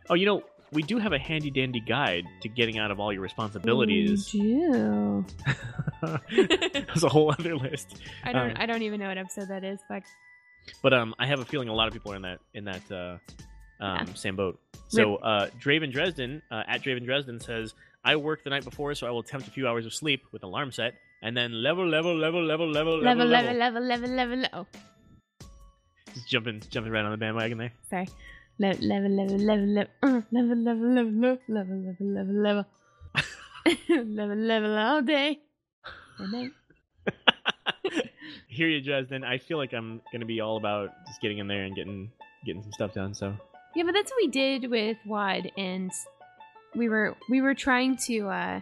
Oh, 0.09 0.15
you 0.15 0.25
know, 0.25 0.43
we 0.71 0.81
do 0.81 0.97
have 0.97 1.13
a 1.13 1.19
handy 1.19 1.51
dandy 1.51 1.79
guide 1.79 2.25
to 2.41 2.49
getting 2.49 2.79
out 2.79 2.91
of 2.91 2.99
all 2.99 3.13
your 3.13 3.21
responsibilities. 3.21 4.33
Ooh, 4.35 5.25
There's 6.31 7.03
a 7.03 7.09
whole 7.09 7.31
other 7.31 7.55
list. 7.55 8.01
I 8.23 8.31
don't 8.31 8.51
Um, 8.51 8.57
I 8.57 8.65
don't 8.65 8.81
even 8.81 8.99
know 8.99 9.07
what 9.07 9.17
episode 9.17 9.47
that 9.49 9.63
is. 9.63 9.79
Like 9.89 10.05
But 10.82 10.93
um, 10.93 11.13
I 11.20 11.26
have 11.28 11.39
a 11.39 11.45
feeling 11.45 11.70
a 11.70 11.74
lot 11.74 11.88
of 11.88 11.93
people 11.93 12.11
are 12.13 12.15
in 12.15 12.22
that 12.24 12.39
in 12.53 12.63
that 12.65 12.91
uh, 12.91 13.17
um, 13.84 14.07
Yeah. 14.07 14.13
same 14.15 14.36
boat. 14.36 14.59
So 14.89 15.17
uh, 15.17 15.49
Draven 15.59 15.91
Dresden 15.91 16.41
uh, 16.49 16.63
at 16.67 16.82
Draven 16.82 17.05
Dresden 17.05 17.39
says, 17.39 17.74
"I 18.03 18.15
work 18.15 18.43
the 18.43 18.49
night 18.49 18.63
before, 18.63 18.95
so 18.95 19.05
I 19.07 19.11
will 19.11 19.20
attempt 19.20 19.47
a 19.47 19.51
few 19.51 19.67
hours 19.67 19.86
of 19.86 19.93
sleep 19.93 20.24
with 20.32 20.43
alarm 20.43 20.72
set, 20.72 20.95
and 21.22 21.38
then 21.38 21.61
level, 21.61 21.88
level, 21.88 22.15
level, 22.17 22.43
level, 22.43 22.67
level, 22.72 22.97
level, 22.97 23.28
level, 23.28 23.53
level, 23.53 23.84
level, 23.84 24.09
level. 24.09 24.39
le- 24.39 24.49
Oh, 24.53 24.65
Just 26.15 26.28
jumping, 26.28 26.61
jumping 26.72 26.91
right 26.91 27.05
on 27.05 27.11
the 27.11 27.17
bandwagon 27.17 27.57
there. 27.59 27.74
sorry. 27.89 28.09
Le- 28.57 28.74
level, 28.82 29.11
level, 29.11 29.38
level, 29.38 29.67
level, 29.67 29.93
uh, 30.03 30.22
level, 30.32 30.57
level, 30.57 30.89
level, 30.95 31.11
level, 31.20 31.39
level, 31.47 31.78
level, 31.78 32.05
level, 32.07 32.36
level, 32.43 32.43
level, 32.43 32.43
level 32.43 32.65
level, 33.99 34.36
level, 34.36 34.36
level, 34.36 34.36
level, 34.36 34.36
level, 34.36 34.36
level, 34.36 34.36
level, 34.36 34.36
level, 34.36 34.36
level, 34.36 34.36
level, 34.36 34.36
level, 34.36 34.36
level, 34.36 34.36
level, 34.36 34.36
level, 34.36 34.38
level, 34.38 34.78
all 34.78 35.01
day. 35.01 35.39
And 36.20 36.32
night. 36.32 36.51
Hear 38.47 38.67
you, 38.67 38.82
Dresden. 38.82 39.23
I 39.23 39.38
feel 39.38 39.57
like 39.57 39.73
I'm 39.73 40.01
gonna 40.11 40.25
be 40.25 40.39
all 40.41 40.57
about 40.57 40.91
just 41.07 41.21
getting 41.21 41.38
in 41.39 41.47
there 41.47 41.63
and 41.63 41.75
getting 41.75 42.11
getting 42.45 42.61
some 42.63 42.71
stuff 42.73 42.93
done. 42.93 43.13
So 43.13 43.34
Yeah, 43.75 43.84
but 43.84 43.93
that's 43.93 44.11
what 44.11 44.17
we 44.21 44.27
did 44.27 44.69
with 44.69 44.97
WoD, 45.05 45.51
and 45.57 45.91
we 46.75 46.89
were 46.89 47.15
we 47.30 47.41
were 47.41 47.53
trying 47.53 47.97
to 48.07 48.27
uh, 48.30 48.61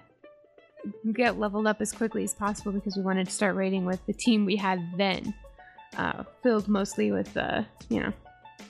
get 1.13 1.37
leveled 1.39 1.67
up 1.67 1.81
as 1.81 1.91
quickly 1.91 2.23
as 2.23 2.33
possible 2.33 2.71
because 2.71 2.95
we 2.95 3.01
wanted 3.03 3.25
to 3.27 3.31
start 3.33 3.55
raiding 3.55 3.85
with 3.85 4.05
the 4.05 4.13
team 4.13 4.45
we 4.45 4.55
had 4.55 4.79
then, 4.97 5.33
uh, 5.97 6.23
filled 6.43 6.67
mostly 6.67 7.11
with 7.11 7.35
uh, 7.37 7.63
you 7.89 8.01
know 8.01 8.13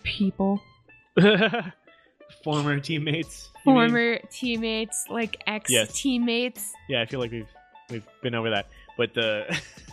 people, 0.03 0.61
former 2.43 2.79
teammates. 2.79 3.49
you 3.65 3.73
mean? 3.73 3.89
former 3.89 4.17
teammates, 4.31 5.05
like 5.09 5.41
ex 5.47 5.69
Yes. 5.71 5.99
teammates. 5.99 6.73
Yeah, 6.89 7.01
I 7.01 7.05
feel 7.05 7.19
like 7.19 7.31
we've 7.31 7.49
we've 7.89 8.05
been 8.21 8.35
over 8.35 8.49
that, 8.49 8.67
but 8.97 9.13
the 9.13 9.45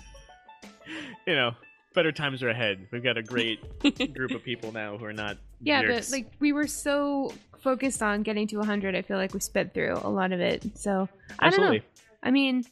you 1.26 1.35
know 1.35 1.53
better 1.95 2.12
times 2.12 2.43
are 2.43 2.51
ahead. 2.51 2.87
We've 2.93 3.05
got 3.05 3.16
a 3.16 3.22
great 3.22 3.61
group 4.14 4.35
of 4.35 4.43
people 4.43 4.72
now 4.72 4.99
who 4.99 5.05
are 5.05 5.12
not 5.12 5.39
Yeah, 5.61 5.82
but 5.87 6.09
like 6.11 6.26
we 6.41 6.53
were 6.53 6.66
so 6.66 7.32
focused 7.61 8.03
on 8.03 8.22
getting 8.22 8.47
to 8.49 8.59
100, 8.59 8.95
I 8.95 9.03
feel 9.03 9.16
like 9.16 9.32
we 9.32 9.41
sped 9.41 9.72
through 9.72 10.01
a 10.03 10.11
lot 10.11 10.32
of 10.32 10.41
it. 10.41 10.62
So 10.76 11.09
I 11.39 11.51
don't 11.51 11.61
know. 11.61 11.66
absolutely. 11.66 11.82
I 12.22 12.30
mean, 12.30 12.66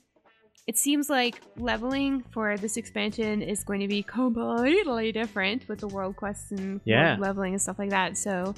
it 0.66 0.76
seems 0.76 1.08
like 1.08 1.40
leveling 1.56 2.22
for 2.30 2.56
this 2.56 2.76
expansion 2.76 3.42
is 3.42 3.64
going 3.64 3.80
to 3.80 3.88
be 3.88 4.02
completely 4.02 5.12
different 5.12 5.66
with 5.68 5.80
the 5.80 5.88
world 5.88 6.16
quests 6.16 6.52
and 6.52 6.80
Yeah. 6.84 7.10
world 7.12 7.20
leveling 7.20 7.52
and 7.54 7.62
stuff 7.62 7.78
like 7.78 7.90
that. 7.90 8.16
So, 8.18 8.54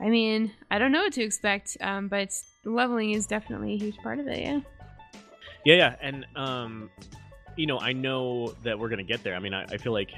I 0.00 0.10
mean, 0.10 0.52
I 0.70 0.78
don't 0.78 0.92
know 0.92 1.02
what 1.02 1.12
to 1.14 1.22
expect, 1.22 1.76
um, 1.80 2.08
but 2.08 2.30
leveling 2.64 3.12
is 3.12 3.26
definitely 3.26 3.74
a 3.74 3.76
huge 3.78 3.96
part 3.98 4.18
of 4.18 4.26
it. 4.28 4.40
Yeah. 4.40 4.60
Yeah, 5.64 5.74
yeah, 5.74 5.96
and 6.00 6.26
um, 6.36 6.90
you 7.58 7.66
know, 7.66 7.78
I 7.78 7.92
know 7.92 8.54
that 8.62 8.78
we're 8.78 8.88
gonna 8.88 9.02
get 9.02 9.22
there. 9.24 9.34
I 9.34 9.38
mean, 9.38 9.52
I, 9.54 9.64
I 9.64 9.76
feel 9.76 9.92
like 9.92 10.10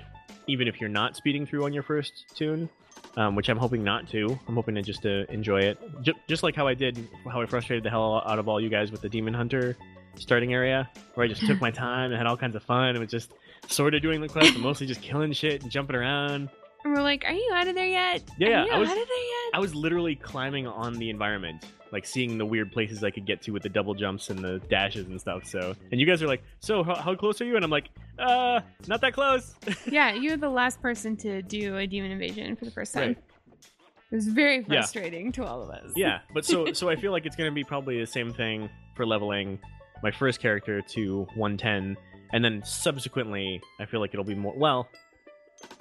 even 0.46 0.68
if 0.68 0.80
you're 0.80 0.90
not 0.90 1.16
speeding 1.16 1.46
through 1.46 1.64
on 1.64 1.72
your 1.72 1.82
first 1.82 2.26
toon, 2.36 2.68
um, 3.16 3.34
which 3.34 3.48
I'm 3.48 3.56
hoping 3.56 3.82
not 3.82 4.08
to, 4.10 4.38
I'm 4.48 4.54
hoping 4.54 4.74
to 4.76 4.82
just 4.82 5.02
to 5.02 5.30
enjoy 5.32 5.60
it, 5.62 5.78
J- 6.02 6.12
just 6.28 6.42
like 6.42 6.54
how 6.54 6.66
I 6.66 6.74
did, 6.74 7.08
how 7.30 7.40
I 7.40 7.46
frustrated 7.46 7.82
the 7.84 7.90
hell 7.90 8.22
out 8.26 8.38
of 8.38 8.48
all 8.48 8.60
you 8.60 8.68
guys 8.68 8.90
with 8.92 9.00
the 9.00 9.08
Demon 9.08 9.34
Hunter 9.34 9.76
starting 10.16 10.52
area, 10.52 10.88
where 11.14 11.24
I 11.24 11.28
just 11.28 11.46
took 11.46 11.60
my 11.60 11.70
time 11.86 12.10
and 12.10 12.18
had 12.18 12.26
all 12.26 12.36
kinds 12.36 12.56
of 12.56 12.62
fun. 12.62 12.94
It 12.96 12.98
was 12.98 13.10
just 13.10 13.32
sort 13.68 13.94
of 13.94 14.02
doing 14.02 14.20
the 14.20 14.28
quest, 14.28 14.52
but 14.54 14.60
mostly 14.60 14.86
just 14.86 15.02
killing 15.02 15.32
shit 15.32 15.62
and 15.62 15.70
jumping 15.70 15.96
around. 15.96 16.48
And 16.84 16.94
we're 16.94 17.02
like, 17.02 17.24
"Are 17.26 17.32
you 17.32 17.52
out 17.54 17.68
of 17.68 17.74
there 17.74 17.86
yet? 17.86 18.22
Yeah, 18.38 18.62
Are 18.62 18.66
you 18.66 18.72
I 18.72 18.78
was- 18.78 18.88
out 18.88 18.98
of 18.98 19.06
there 19.08 19.18
yet?" 19.18 19.50
I 19.54 19.58
was 19.60 19.74
literally 19.74 20.14
climbing 20.16 20.66
on 20.66 20.94
the 20.94 21.10
environment, 21.10 21.64
like 21.92 22.06
seeing 22.06 22.38
the 22.38 22.46
weird 22.46 22.70
places 22.72 23.02
I 23.02 23.10
could 23.10 23.26
get 23.26 23.42
to 23.42 23.50
with 23.52 23.62
the 23.62 23.68
double 23.68 23.94
jumps 23.94 24.30
and 24.30 24.38
the 24.38 24.60
dashes 24.70 25.06
and 25.06 25.20
stuff. 25.20 25.44
So, 25.46 25.74
and 25.90 26.00
you 26.00 26.06
guys 26.06 26.22
are 26.22 26.28
like, 26.28 26.42
"So, 26.60 26.82
how, 26.82 26.94
how 26.94 27.14
close 27.14 27.40
are 27.40 27.44
you?" 27.44 27.56
And 27.56 27.64
I'm 27.64 27.70
like, 27.70 27.88
"Uh, 28.18 28.60
not 28.86 29.00
that 29.00 29.12
close." 29.12 29.54
yeah, 29.90 30.12
you're 30.12 30.36
the 30.36 30.48
last 30.50 30.80
person 30.80 31.16
to 31.18 31.42
do 31.42 31.76
a 31.76 31.86
demon 31.86 32.10
invasion 32.12 32.54
for 32.56 32.64
the 32.64 32.70
first 32.70 32.94
time. 32.94 33.08
Right. 33.08 33.18
It 34.12 34.14
was 34.16 34.28
very 34.28 34.56
Yeah. 34.58 34.64
frustrating 34.80 35.30
to 35.32 35.44
all 35.44 35.62
of 35.62 35.70
us. 35.70 35.92
yeah, 35.96 36.20
but 36.34 36.44
so 36.44 36.72
so 36.72 36.88
I 36.88 36.96
feel 36.96 37.12
like 37.12 37.26
it's 37.26 37.36
gonna 37.36 37.52
be 37.52 37.64
probably 37.64 37.98
the 38.00 38.06
same 38.06 38.32
thing 38.32 38.68
for 38.96 39.06
leveling 39.06 39.58
my 40.02 40.10
first 40.10 40.40
character 40.40 40.80
to 40.80 41.26
110, 41.34 41.96
and 42.32 42.44
then 42.44 42.62
subsequently, 42.64 43.60
I 43.78 43.84
feel 43.84 44.00
like 44.00 44.12
it'll 44.14 44.24
be 44.24 44.34
more. 44.34 44.54
Well, 44.56 44.88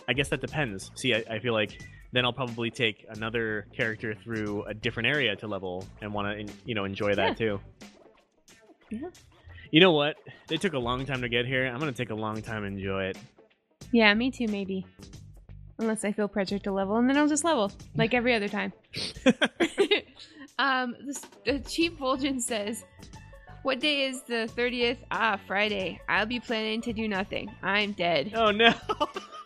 I 0.07 0.14
guess 0.14 0.30
that 0.30 0.41
depends. 0.41 0.91
See, 0.95 1.14
I, 1.16 1.24
I 1.30 1.39
feel 1.39 1.53
like 1.53 1.82
then 2.12 2.26
I'll 2.26 2.34
probably 2.34 2.72
take 2.72 3.05
another 3.10 3.68
character 3.76 4.14
through 4.16 4.64
a 4.64 4.74
different 4.74 5.07
area 5.07 5.36
to 5.38 5.47
level 5.47 5.86
and 6.01 6.14
want 6.14 6.47
to, 6.47 6.53
you 6.66 6.76
know, 6.76 6.86
enjoy 6.86 7.16
that 7.16 7.30
Yeah. 7.30 7.34
too. 7.34 7.60
Yeah. 8.89 9.10
You 9.72 9.80
know 9.82 9.91
what? 9.91 10.18
They 10.47 10.57
took 10.57 10.74
a 10.74 10.80
long 10.80 11.05
time 11.05 11.22
to 11.22 11.30
get 11.30 11.45
here. 11.45 11.66
I'm 11.68 11.80
gonna 11.80 11.91
take 11.91 12.10
a 12.10 12.16
long 12.16 12.41
time 12.41 12.62
to 12.64 12.68
enjoy 12.68 13.03
it. 13.05 13.18
Yeah, 13.91 14.14
me 14.16 14.32
too, 14.32 14.47
maybe. 14.47 14.86
Unless 15.78 16.03
I 16.03 16.12
feel 16.12 16.28
pressure 16.28 16.60
to 16.60 16.72
level, 16.72 16.97
and 16.97 17.07
then 17.10 17.16
I'll 17.18 17.28
just 17.28 17.43
level, 17.43 17.72
like 17.95 18.14
every 18.14 18.34
other 18.34 18.47
time. 18.49 18.74
um, 20.60 20.95
this, 21.05 21.24
uh, 21.47 21.60
Chief 21.68 21.93
Vol'jin 21.97 22.41
says, 22.41 22.84
What 23.64 23.80
day 23.80 24.05
is 24.07 24.22
the 24.24 24.49
30th? 24.57 24.97
Ah, 25.12 25.39
Friday. 25.47 26.01
I'll 26.10 26.26
be 26.26 26.39
planning 26.39 26.82
to 26.82 26.93
do 26.93 27.07
nothing. 27.07 27.49
I'm 27.62 27.91
dead. 27.93 28.32
oh 28.36 28.51
no! 28.51 28.74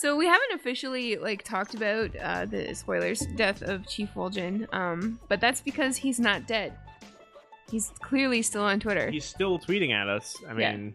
So 0.00 0.14
we 0.16 0.26
haven't 0.26 0.52
officially, 0.52 1.16
like, 1.16 1.42
talked 1.42 1.74
about, 1.74 2.14
uh, 2.16 2.44
the 2.44 2.74
spoilers, 2.74 3.20
death 3.34 3.62
of 3.62 3.86
Chief 3.88 4.10
Vol'jin, 4.14 4.72
um, 4.74 5.18
but 5.28 5.40
that's 5.40 5.62
because 5.62 5.96
he's 5.96 6.20
not 6.20 6.46
dead. 6.46 6.74
He's 7.70 7.90
clearly 8.02 8.42
still 8.42 8.62
on 8.62 8.78
Twitter. 8.78 9.10
He's 9.10 9.24
still 9.24 9.58
tweeting 9.58 9.92
at 9.92 10.06
us. 10.08 10.36
I 10.48 10.52
Yeah. 10.58 10.76
mean, 10.76 10.94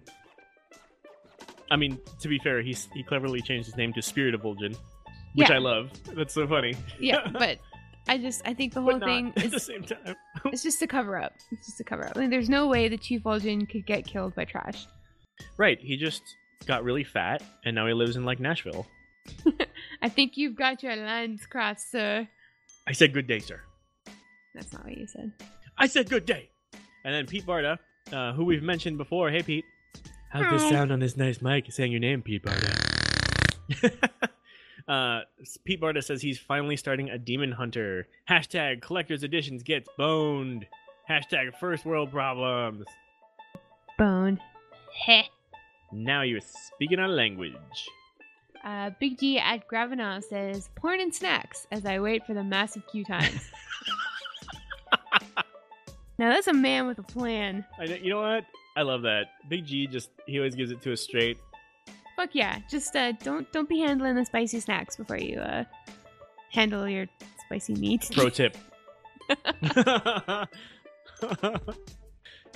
I 1.71 1.77
mean, 1.77 1.97
to 2.19 2.27
be 2.27 2.37
fair, 2.39 2.61
he's 2.61 2.89
he 2.93 3.01
cleverly 3.03 3.41
changed 3.41 3.65
his 3.65 3.75
name 3.77 3.91
to 3.93 4.01
Spirit 4.01 4.35
of 4.35 4.41
Vol'jin, 4.41 4.75
which 5.35 5.49
Yeah. 5.49 5.55
I 5.55 5.57
love. 5.57 5.89
That's 6.15 6.33
so 6.33 6.47
funny. 6.47 6.75
yeah, 6.99 7.27
but 7.31 7.57
I 8.07 8.17
just, 8.17 8.41
I 8.45 8.53
think 8.53 8.73
the 8.73 8.81
whole 8.81 8.99
thing 8.99 9.33
at 9.37 9.45
is 9.45 9.51
the 9.51 9.59
same 9.59 9.83
time. 9.83 10.15
It's 10.45 10.63
just 10.63 10.81
a 10.81 10.87
cover 10.87 11.17
up. 11.17 11.33
It's 11.51 11.65
just 11.67 11.79
a 11.79 11.83
cover 11.83 12.05
up. 12.05 12.13
I 12.17 12.19
mean, 12.21 12.29
there's 12.29 12.49
no 12.49 12.67
way 12.67 12.87
that 12.87 13.01
Chief 13.01 13.23
Vol'jin 13.23 13.67
could 13.69 13.85
get 13.85 14.05
killed 14.05 14.35
by 14.35 14.45
trash. 14.45 14.85
right. 15.57 15.79
He 15.81 15.97
just 15.97 16.21
got 16.65 16.83
really 16.83 17.03
fat, 17.03 17.43
and 17.65 17.75
now 17.75 17.87
he 17.87 17.93
lives 17.93 18.15
in 18.15 18.25
like 18.25 18.39
Nashville. 18.39 18.87
I 20.01 20.09
think 20.09 20.37
you've 20.37 20.55
got 20.55 20.83
your 20.83 20.95
lines 20.95 21.45
crossed, 21.45 21.91
sir. 21.91 22.27
I 22.87 22.91
said 22.93 23.13
good 23.13 23.27
day, 23.27 23.39
sir. 23.39 23.61
That's 24.53 24.73
not 24.73 24.83
what 24.83 24.97
you 24.97 25.07
said. 25.07 25.31
I 25.77 25.87
said 25.87 26.09
good 26.09 26.25
day. 26.25 26.49
And 27.03 27.13
then 27.13 27.25
Pete 27.25 27.45
Barda, 27.45 27.77
uh, 28.11 28.33
who 28.33 28.45
we've 28.45 28.63
mentioned 28.63 28.97
before. 28.97 29.29
Hey, 29.29 29.41
Pete. 29.41 29.65
How's 30.29 30.61
this 30.61 30.69
sound 30.69 30.91
on 30.91 30.99
this 30.99 31.17
nice 31.17 31.41
mic 31.41 31.71
saying 31.71 31.91
your 31.91 31.99
name, 31.99 32.21
Pete 32.21 32.43
Barda? 32.43 33.91
uh, 34.87 35.21
Pete 35.65 35.81
Barda 35.81 36.03
says 36.03 36.21
he's 36.21 36.39
finally 36.39 36.77
starting 36.77 37.09
a 37.09 37.17
Demon 37.17 37.51
Hunter. 37.51 38.07
Hashtag 38.29 38.81
collector's 38.81 39.23
editions 39.23 39.63
gets 39.63 39.89
boned. 39.97 40.65
Hashtag 41.09 41.57
first 41.59 41.85
world 41.85 42.11
problems. 42.11 42.85
Boned. 43.97 44.39
Heh. 45.05 45.23
Now 45.91 46.21
you're 46.21 46.41
speaking 46.41 46.99
our 46.99 47.07
language. 47.07 47.89
Uh, 48.63 48.91
Big 48.99 49.19
G 49.19 49.39
at 49.39 49.67
Gravina 49.67 50.23
says, 50.23 50.69
porn 50.75 51.01
and 51.01 51.13
snacks 51.13 51.67
as 51.71 51.85
I 51.85 51.99
wait 51.99 52.25
for 52.25 52.33
the 52.33 52.43
massive 52.43 52.83
queue 52.87 53.03
times. 53.03 53.51
now 56.19 56.29
that's 56.29 56.47
a 56.47 56.53
man 56.53 56.87
with 56.87 56.99
a 56.99 57.03
plan. 57.03 57.65
I 57.79 57.85
know, 57.85 57.95
you 57.95 58.09
know 58.11 58.21
what? 58.21 58.45
I 58.77 58.83
love 58.83 59.01
that. 59.01 59.25
Big 59.49 59.65
G 59.65 59.87
just 59.87 60.11
he 60.27 60.37
always 60.37 60.55
gives 60.55 60.71
it 60.71 60.81
to 60.83 60.93
us 60.93 61.01
straight. 61.01 61.39
Fuck 62.15 62.29
yeah. 62.33 62.59
Just 62.69 62.95
uh, 62.95 63.13
don't 63.13 63.51
don't 63.51 63.67
be 63.67 63.79
handling 63.79 64.15
the 64.15 64.25
spicy 64.25 64.59
snacks 64.59 64.95
before 64.95 65.17
you 65.17 65.39
uh, 65.39 65.63
handle 66.51 66.87
your 66.87 67.07
spicy 67.45 67.73
meat. 67.75 68.09
Pro 68.13 68.29
tip. 68.29 68.55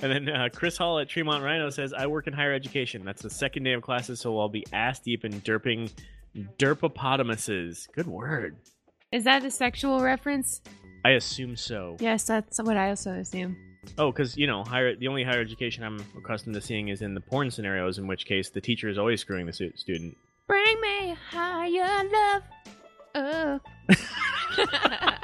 and 0.02 0.12
then 0.12 0.28
uh, 0.28 0.48
Chris 0.54 0.76
Hall 0.76 0.98
at 0.98 1.08
Tremont 1.08 1.42
Rhino 1.42 1.70
says, 1.70 1.92
"I 1.92 2.06
work 2.06 2.26
in 2.26 2.32
higher 2.32 2.52
education. 2.52 3.04
That's 3.04 3.22
the 3.22 3.30
second 3.30 3.64
day 3.64 3.72
of 3.72 3.82
classes, 3.82 4.20
so 4.20 4.38
I'll 4.38 4.48
be 4.48 4.64
ass 4.72 5.00
deep 5.00 5.24
in 5.24 5.40
derping 5.42 5.90
derpopotamuses. 6.58 7.90
Good 7.92 8.06
word. 8.06 8.56
Is 9.12 9.24
that 9.24 9.44
a 9.44 9.50
sexual 9.50 10.00
reference? 10.00 10.60
I 11.04 11.10
assume 11.10 11.56
so. 11.56 11.96
Yes, 12.00 12.24
that's 12.24 12.60
what 12.62 12.76
I 12.76 12.90
also 12.90 13.12
assume. 13.12 13.56
Oh, 13.98 14.10
because 14.10 14.36
you 14.36 14.46
know, 14.46 14.64
higher 14.64 14.96
the 14.96 15.08
only 15.08 15.22
higher 15.22 15.40
education 15.40 15.84
I'm 15.84 16.04
accustomed 16.18 16.54
to 16.54 16.60
seeing 16.60 16.88
is 16.88 17.02
in 17.02 17.14
the 17.14 17.20
porn 17.20 17.50
scenarios, 17.50 17.98
in 17.98 18.06
which 18.06 18.26
case 18.26 18.50
the 18.50 18.60
teacher 18.60 18.88
is 18.88 18.98
always 18.98 19.20
screwing 19.20 19.46
the 19.46 19.52
stu- 19.52 19.76
student. 19.76 20.16
Bring 20.48 20.80
me 20.80 21.16
higher 21.30 22.08
love. 22.08 22.42
Oh. 23.14 23.60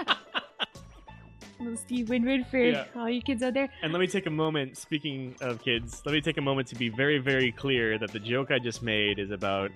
Steve 1.77 2.09
Winwood 2.09 2.47
for 2.51 2.59
Yeah. 2.59 2.85
all 2.97 3.09
you 3.09 3.23
kids 3.23 3.43
out 3.43 3.55
there. 3.55 3.69
And 3.83 3.93
let 3.93 4.01
me 4.01 4.07
take 4.07 4.27
a 4.27 4.31
moment, 4.31 4.77
speaking 4.77 5.35
of 5.41 5.63
kids, 5.63 6.03
let 6.05 6.13
me 6.13 6.21
take 6.21 6.37
a 6.39 6.43
moment 6.43 6.69
to 6.69 6.75
be 6.75 6.89
very, 6.89 7.19
very 7.19 7.53
clear 7.53 7.99
that 7.99 8.11
the 8.13 8.19
joke 8.21 8.51
I 8.51 8.59
just 8.59 8.83
made 8.83 9.19
is 9.19 9.31
about 9.31 9.71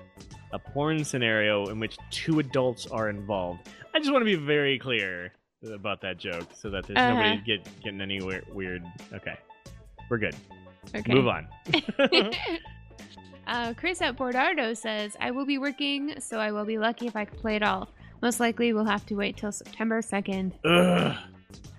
a 0.52 0.58
porn 0.58 1.04
scenario 1.04 1.66
in 1.66 1.78
which 1.80 1.96
two 2.10 2.38
adults 2.38 2.86
are 2.86 3.08
involved. 3.10 3.68
I 3.94 3.98
just 3.98 4.12
want 4.12 4.22
to 4.22 4.26
be 4.26 4.34
very 4.36 4.78
clear 4.78 5.32
about 5.72 6.00
that 6.02 6.18
joke 6.18 6.48
so 6.54 6.70
that 6.70 6.86
there's 6.86 6.98
Uh-huh. 6.98 7.14
nobody 7.14 7.40
get, 7.44 7.66
getting 7.82 8.00
any 8.00 8.20
weird, 8.22 8.44
weird. 8.54 8.84
Okay. 9.12 9.36
We're 10.10 10.18
good. 10.18 10.36
Okay. 10.94 11.14
Move 11.14 11.26
on. 11.26 11.48
uh, 13.46 13.74
Chris 13.76 14.00
at 14.02 14.16
Bordardo 14.16 14.76
says, 14.76 15.16
I 15.20 15.30
will 15.30 15.46
be 15.46 15.58
working, 15.58 16.20
so 16.20 16.38
I 16.38 16.52
will 16.52 16.64
be 16.64 16.78
lucky 16.78 17.06
if 17.06 17.16
I 17.16 17.24
can 17.24 17.38
play 17.38 17.56
it 17.56 17.62
all. 17.62 17.88
Most 18.22 18.40
likely 18.40 18.72
we'll 18.72 18.84
have 18.86 19.04
to 19.06 19.14
wait 19.14 19.36
till 19.36 19.52
September 19.52 20.00
2nd. 20.00 20.52
Ugh, 20.64 21.16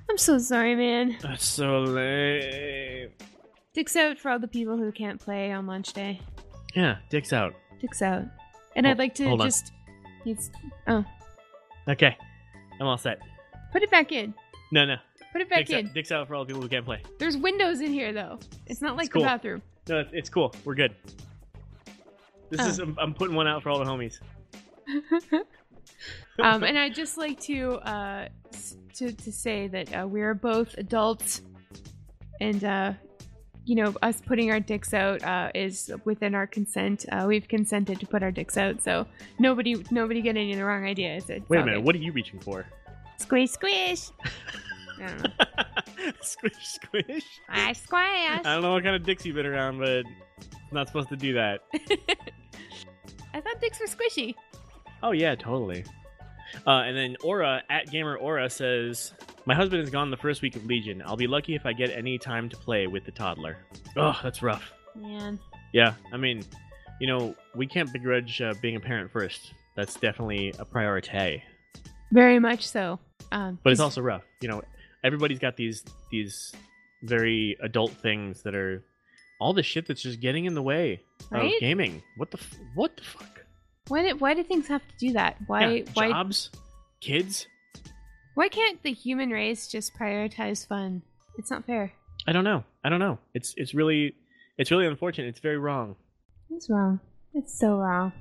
I'm 0.09 0.17
so 0.17 0.37
sorry, 0.37 0.75
man. 0.75 1.17
that's 1.21 1.45
so 1.45 1.79
lame. 1.81 3.09
Dicks 3.73 3.95
out 3.95 4.17
for 4.17 4.31
all 4.31 4.39
the 4.39 4.47
people 4.47 4.77
who 4.77 4.91
can't 4.91 5.19
play 5.19 5.51
on 5.51 5.67
lunch 5.67 5.93
day. 5.93 6.19
Yeah, 6.75 6.97
dicks 7.09 7.33
out. 7.33 7.53
Dicks 7.79 8.01
out. 8.01 8.23
And 8.75 8.85
Hol- 8.85 8.91
I'd 8.93 8.97
like 8.99 9.15
to 9.15 9.27
hold 9.27 9.41
on. 9.41 9.47
just. 9.47 9.71
He's, 10.23 10.49
oh, 10.87 11.05
Okay. 11.87 12.17
I'm 12.79 12.87
all 12.87 12.97
set. 12.97 13.19
put 13.71 13.81
it 13.83 13.89
back 13.91 14.11
in. 14.11 14.33
No, 14.71 14.85
no. 14.85 14.95
Put 15.31 15.41
it 15.41 15.49
back 15.49 15.59
Dicks 15.59 15.69
in. 15.71 15.87
out, 15.87 15.93
dicks 15.93 16.11
out 16.11 16.27
for 16.27 16.35
all 16.35 16.43
the 16.43 16.47
people 16.47 16.61
who 16.61 16.67
can't 16.69 16.85
play. 16.85 17.01
There's 17.19 17.37
windows 17.37 17.81
in 17.81 17.93
here, 17.93 18.11
though. 18.13 18.39
It's 18.65 18.81
not 18.81 18.95
like 18.97 19.05
It's 19.05 19.13
cool. 19.13 19.21
the 19.21 19.27
bathroom. 19.27 19.61
No, 19.87 19.99
it's, 19.99 20.09
it's 20.13 20.29
cool. 20.29 20.53
We're 20.65 20.75
good. 20.75 20.95
This 22.49 22.61
Oh. 22.61 22.67
is 22.67 22.79
I'm, 22.79 22.97
I'm 22.99 23.13
putting 23.13 23.35
one 23.35 23.47
out 23.47 23.61
for 23.63 23.69
all 23.69 23.79
the 23.79 23.85
homies. 23.85 24.19
um, 26.39 26.63
and 26.63 26.77
I'd 26.79 26.95
just 26.95 27.17
like 27.17 27.39
to 27.41 27.73
uh, 27.75 28.27
to 28.97 29.11
to 29.11 29.31
say 29.31 29.67
that 29.67 29.95
uh, 29.95 30.07
we're 30.07 30.33
both 30.33 30.75
adults, 30.77 31.41
and 32.41 32.63
uh, 32.63 32.93
you 33.65 33.75
know, 33.75 33.93
us 34.01 34.21
putting 34.25 34.51
our 34.51 34.59
dicks 34.59 34.93
out 34.93 35.23
uh, 35.23 35.51
is 35.53 35.91
within 36.05 36.33
our 36.35 36.47
consent. 36.47 37.05
Uh, 37.11 37.25
we've 37.27 37.47
consented 37.47 37.99
to 37.99 38.07
put 38.07 38.23
our 38.23 38.31
dicks 38.31 38.57
out, 38.57 38.81
so 38.81 39.05
nobody 39.39 39.83
nobody 39.91 40.21
get 40.21 40.37
any 40.37 40.51
of 40.53 40.57
the 40.57 40.65
wrong 40.65 40.85
ideas. 40.85 41.29
It's 41.29 41.47
Wait 41.49 41.57
a 41.57 41.59
all 41.59 41.65
minute. 41.65 41.79
good. 41.79 41.85
What 41.85 41.95
are 41.95 41.99
you 41.99 42.11
reaching 42.11 42.39
for? 42.39 42.65
Squish, 43.17 43.51
squish. 43.51 44.09
I 45.01 45.07
don't 45.07 45.23
know. 45.23 45.63
squish, 46.21 46.53
squish. 46.59 47.25
I 47.49 47.73
squish. 47.73 47.99
I 47.99 48.41
don't 48.43 48.61
know 48.61 48.73
what 48.73 48.83
kind 48.83 48.95
of 48.95 49.03
dicks 49.03 49.25
you've 49.25 49.35
been 49.35 49.45
around, 49.45 49.79
but 49.79 50.05
it's 50.39 50.71
not 50.71 50.87
supposed 50.87 51.09
to 51.09 51.17
do 51.17 51.33
that. 51.33 51.61
I 53.33 53.41
thought 53.41 53.59
dicks 53.61 53.79
were 53.79 53.87
squishy. 53.87 54.33
Oh 55.03 55.11
yeah, 55.11 55.35
totally. 55.35 55.83
Uh, 56.65 56.69
and 56.85 56.95
then 56.95 57.17
Aura 57.23 57.63
at 57.69 57.89
Gamer 57.91 58.15
Aura 58.17 58.49
says, 58.49 59.13
"My 59.45 59.53
husband 59.55 59.83
is 59.83 59.89
gone 59.89 60.11
the 60.11 60.17
first 60.17 60.41
week 60.41 60.55
of 60.55 60.65
Legion. 60.65 61.01
I'll 61.05 61.17
be 61.17 61.27
lucky 61.27 61.55
if 61.55 61.65
I 61.65 61.73
get 61.73 61.89
any 61.91 62.17
time 62.17 62.49
to 62.49 62.57
play 62.57 62.87
with 62.87 63.05
the 63.05 63.11
toddler." 63.11 63.57
Oh, 63.95 64.17
that's 64.23 64.41
rough. 64.41 64.71
Man, 64.95 65.39
Yeah, 65.73 65.93
I 66.11 66.17
mean, 66.17 66.43
you 66.99 67.07
know, 67.07 67.35
we 67.55 67.67
can't 67.67 67.91
begrudge 67.93 68.41
uh, 68.41 68.53
being 68.61 68.75
a 68.75 68.79
parent 68.79 69.11
first. 69.11 69.53
That's 69.75 69.95
definitely 69.99 70.53
a 70.57 70.65
priority. 70.65 71.43
very 72.11 72.39
much 72.39 72.67
so. 72.67 72.99
Um, 73.31 73.59
But 73.63 73.71
it's 73.73 73.81
also 73.81 74.01
rough. 74.01 74.23
You 74.41 74.47
know, 74.47 74.61
everybody's 75.03 75.39
got 75.39 75.55
these 75.57 75.83
these 76.11 76.53
very 77.03 77.55
adult 77.61 77.91
things 77.91 78.41
that 78.43 78.55
are 78.55 78.83
all 79.39 79.53
the 79.53 79.61
shit 79.61 79.85
that's 79.87 80.01
just 80.01 80.19
getting 80.19 80.45
in 80.45 80.55
the 80.55 80.63
way 80.63 81.01
Right? 81.29 81.53
of 81.53 81.59
gaming. 81.59 82.01
What 82.15 82.31
the 82.31 82.39
f- 82.39 82.55
what 82.73 82.97
the 82.97 83.03
fuck? 83.03 83.36
Why 83.87 84.03
did 84.03 84.19
why 84.19 84.33
do 84.33 84.43
things 84.43 84.67
have 84.67 84.81
to 84.81 84.93
do 84.99 85.13
that? 85.13 85.37
Why 85.47 85.67
Yeah, 85.67 85.83
why 85.93 86.09
jobs, 86.09 86.49
kids. 87.01 87.47
Why 88.35 88.49
can't 88.49 88.81
the 88.83 88.93
human 88.93 89.31
race 89.31 89.67
just 89.67 89.95
prioritize 89.95 90.67
fun? 90.67 91.01
It's 91.37 91.49
not 91.49 91.65
fair. 91.65 91.91
I 92.27 92.31
don't 92.33 92.43
know. 92.43 92.63
I 92.83 92.89
don't 92.89 92.99
know. 92.99 93.17
It's 93.33 93.53
it's 93.57 93.73
really 93.73 94.15
it's 94.57 94.71
really 94.71 94.85
unfortunate. 94.85 95.27
It's 95.27 95.39
very 95.39 95.57
wrong. 95.57 95.95
It's 96.49 96.69
wrong. 96.69 96.99
It's 97.33 97.57
so 97.57 97.77
wrong. 97.77 98.11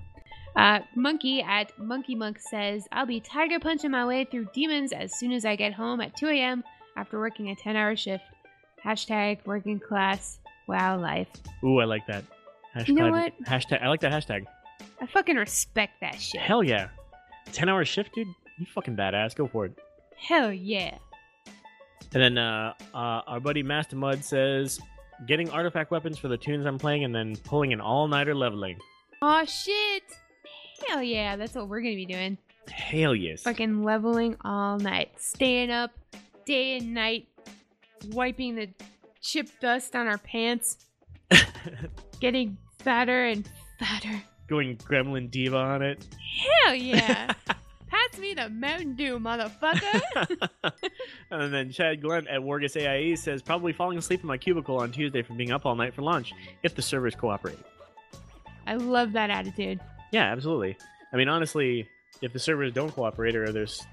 Uh, 0.57 0.81
Monkey 0.95 1.43
at 1.43 1.79
Monkey 1.79 2.15
Monk 2.15 2.39
says, 2.41 2.89
I'll 2.91 3.05
be 3.07 3.21
tiger 3.21 3.61
punching 3.61 3.91
my 3.91 4.07
way 4.07 4.25
through 4.25 4.49
demons 4.55 4.93
as 4.93 5.19
soon 5.19 5.33
as 5.33 5.45
I 5.45 5.55
get 5.55 5.75
home 5.75 6.01
at 6.01 6.17
2 6.17 6.29
a.m. 6.29 6.65
after 6.97 7.19
working 7.19 7.51
a 7.51 7.55
10 7.55 7.77
hour 7.77 7.95
shift. 7.95 8.25
Hashtag 8.83 9.45
working 9.45 9.79
class. 9.79 10.39
Wow, 10.67 10.99
life. 10.99 11.29
Ooh, 11.63 11.79
I 11.79 11.85
like 11.85 12.07
that. 12.07 12.25
Hashtag, 12.75 12.89
You 12.89 12.95
know 12.95 13.11
what? 13.11 13.33
Hashtag. 13.45 13.83
I 13.83 13.89
like 13.89 14.01
that 14.01 14.13
hashtag. 14.13 14.47
I 15.01 15.07
fucking 15.07 15.37
respect 15.37 16.01
that 16.01 16.21
shit. 16.21 16.41
Hell 16.41 16.63
yeah. 16.63 16.89
Ten 17.53 17.69
hour 17.69 17.85
shift, 17.85 18.15
dude. 18.15 18.29
You 18.59 18.67
fucking 18.67 18.97
badass. 18.97 19.35
Go 19.35 19.47
for 19.47 19.67
it. 19.67 19.79
Hell 20.17 20.53
yeah. 20.53 20.99
And 22.15 22.23
then 22.23 22.39
uh, 22.39 22.73
uh, 22.95 23.23
our 23.27 23.41
buddy 23.41 23.63
Master 23.63 23.97
Mud 23.97 24.25
says, 24.25 24.81
getting 25.27 25.51
artifact 25.51 25.91
weapons 25.91 26.19
for 26.19 26.29
the 26.29 26.37
toons 26.37 26.65
I'm 26.67 26.79
playing, 26.79 27.05
and 27.05 27.15
then 27.15 27.37
pulling 27.37 27.73
an 27.73 27.81
all 27.81 28.09
nighter 28.09 28.35
leveling. 28.35 28.79
Aw, 29.23 29.45
shit. 29.45 30.03
Hell 30.89 31.03
yeah. 31.03 31.37
That's 31.37 31.55
what 31.55 31.69
we're 31.69 31.81
gonna 31.81 31.95
be 31.95 32.07
doing. 32.07 32.39
Hell 32.71 33.15
yes. 33.15 33.43
Fucking 33.43 33.85
leveling 33.85 34.37
all 34.45 34.79
night. 34.79 35.11
Staying 35.21 35.71
up 35.71 35.93
day 36.45 36.79
and 36.79 36.95
night. 36.95 37.29
Wiping 38.11 38.55
the 38.55 38.69
chip 39.21 39.49
dust 39.61 39.97
on 39.97 40.07
our 40.07 40.19
pants. 40.19 40.87
Getting 42.21 42.57
fatter 42.79 43.27
and 43.27 43.49
fatter. 43.79 44.23
Going 44.49 44.77
Gremlin 44.77 45.31
Diva 45.31 45.57
on 45.57 45.83
it. 45.83 46.07
Hell 46.65 46.75
yeah. 46.75 47.33
Pass 47.89 48.19
me 48.19 48.35
the 48.35 48.49
Mountain 48.49 48.95
Dew, 48.97 49.19
motherfucker. 49.19 50.51
and 51.31 51.55
then 51.55 51.71
Chad 51.71 52.03
Glenn 52.03 52.27
at 52.29 52.41
Wargus 52.41 52.77
AIE 52.77 53.15
says, 53.15 53.43
probably 53.43 53.73
falling 53.73 53.99
asleep 53.99 54.21
in 54.21 54.27
my 54.27 54.37
cubicle 54.37 54.79
on 54.79 54.91
Tuesday 54.93 55.23
from 55.23 55.37
being 55.37 55.53
up 55.53 55.65
all 55.65 55.75
night 55.75 55.95
for 55.95 56.03
lunch 56.03 56.33
if 56.63 56.75
the 56.75 56.83
servers 56.83 57.15
cooperate. 57.15 57.59
I 58.67 58.75
love 58.75 59.13
that 59.13 59.31
attitude. 59.31 59.81
Yeah, 60.13 60.33
absolutely. 60.33 60.77
I 61.13 61.17
mean, 61.17 61.29
honestly, 61.29 61.89
if 62.23 62.33
the 62.33 62.39
servers 62.39 62.73
don't 62.73 62.91
cooperate 62.91 63.37
or 63.37 63.53
there's 63.53 63.87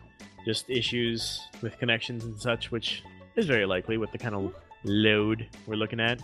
just 0.45 0.69
issues 0.69 1.39
with 1.61 1.77
connections 1.77 2.23
and 2.23 2.39
such, 2.39 2.71
which 2.71 3.03
is 3.35 3.45
very 3.45 3.65
likely 3.65 3.97
with 3.97 4.11
the 4.11 4.17
kind 4.17 4.35
of 4.35 4.53
load 4.83 5.47
we're 5.67 5.75
looking 5.75 5.99
at, 5.99 6.21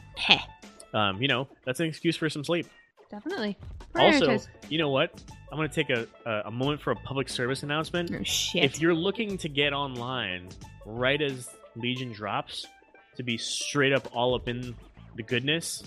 um, 0.93 1.21
you 1.21 1.27
know, 1.27 1.47
that's 1.65 1.79
an 1.79 1.85
excuse 1.85 2.15
for 2.15 2.29
some 2.29 2.43
sleep. 2.43 2.67
Definitely. 3.09 3.57
Also, 3.95 4.37
you 4.69 4.77
know 4.77 4.89
what? 4.89 5.21
I'm 5.51 5.57
going 5.57 5.67
to 5.69 5.73
take 5.75 5.89
a, 5.89 6.07
a, 6.25 6.47
a 6.47 6.51
moment 6.51 6.81
for 6.81 6.91
a 6.91 6.95
public 6.95 7.27
service 7.29 7.63
announcement. 7.63 8.11
Oh, 8.13 8.23
shit. 8.23 8.63
If 8.63 8.79
you're 8.79 8.93
looking 8.93 9.37
to 9.39 9.49
get 9.49 9.73
online 9.73 10.49
right 10.85 11.19
as 11.21 11.49
Legion 11.75 12.11
drops 12.11 12.67
to 13.15 13.23
be 13.23 13.37
straight 13.37 13.91
up 13.93 14.07
all 14.15 14.35
up 14.35 14.47
in 14.47 14.75
the 15.15 15.23
goodness, 15.23 15.83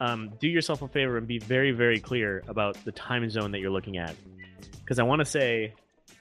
um, 0.00 0.30
do 0.40 0.48
yourself 0.48 0.82
a 0.82 0.88
favor 0.88 1.16
and 1.18 1.26
be 1.26 1.38
very, 1.38 1.72
very 1.72 1.98
clear 1.98 2.42
about 2.46 2.76
the 2.84 2.92
time 2.92 3.28
zone 3.30 3.50
that 3.52 3.58
you're 3.60 3.70
looking 3.70 3.96
at. 3.98 4.14
Because 4.80 4.98
I 4.98 5.02
want 5.02 5.20
to 5.20 5.24
say, 5.24 5.74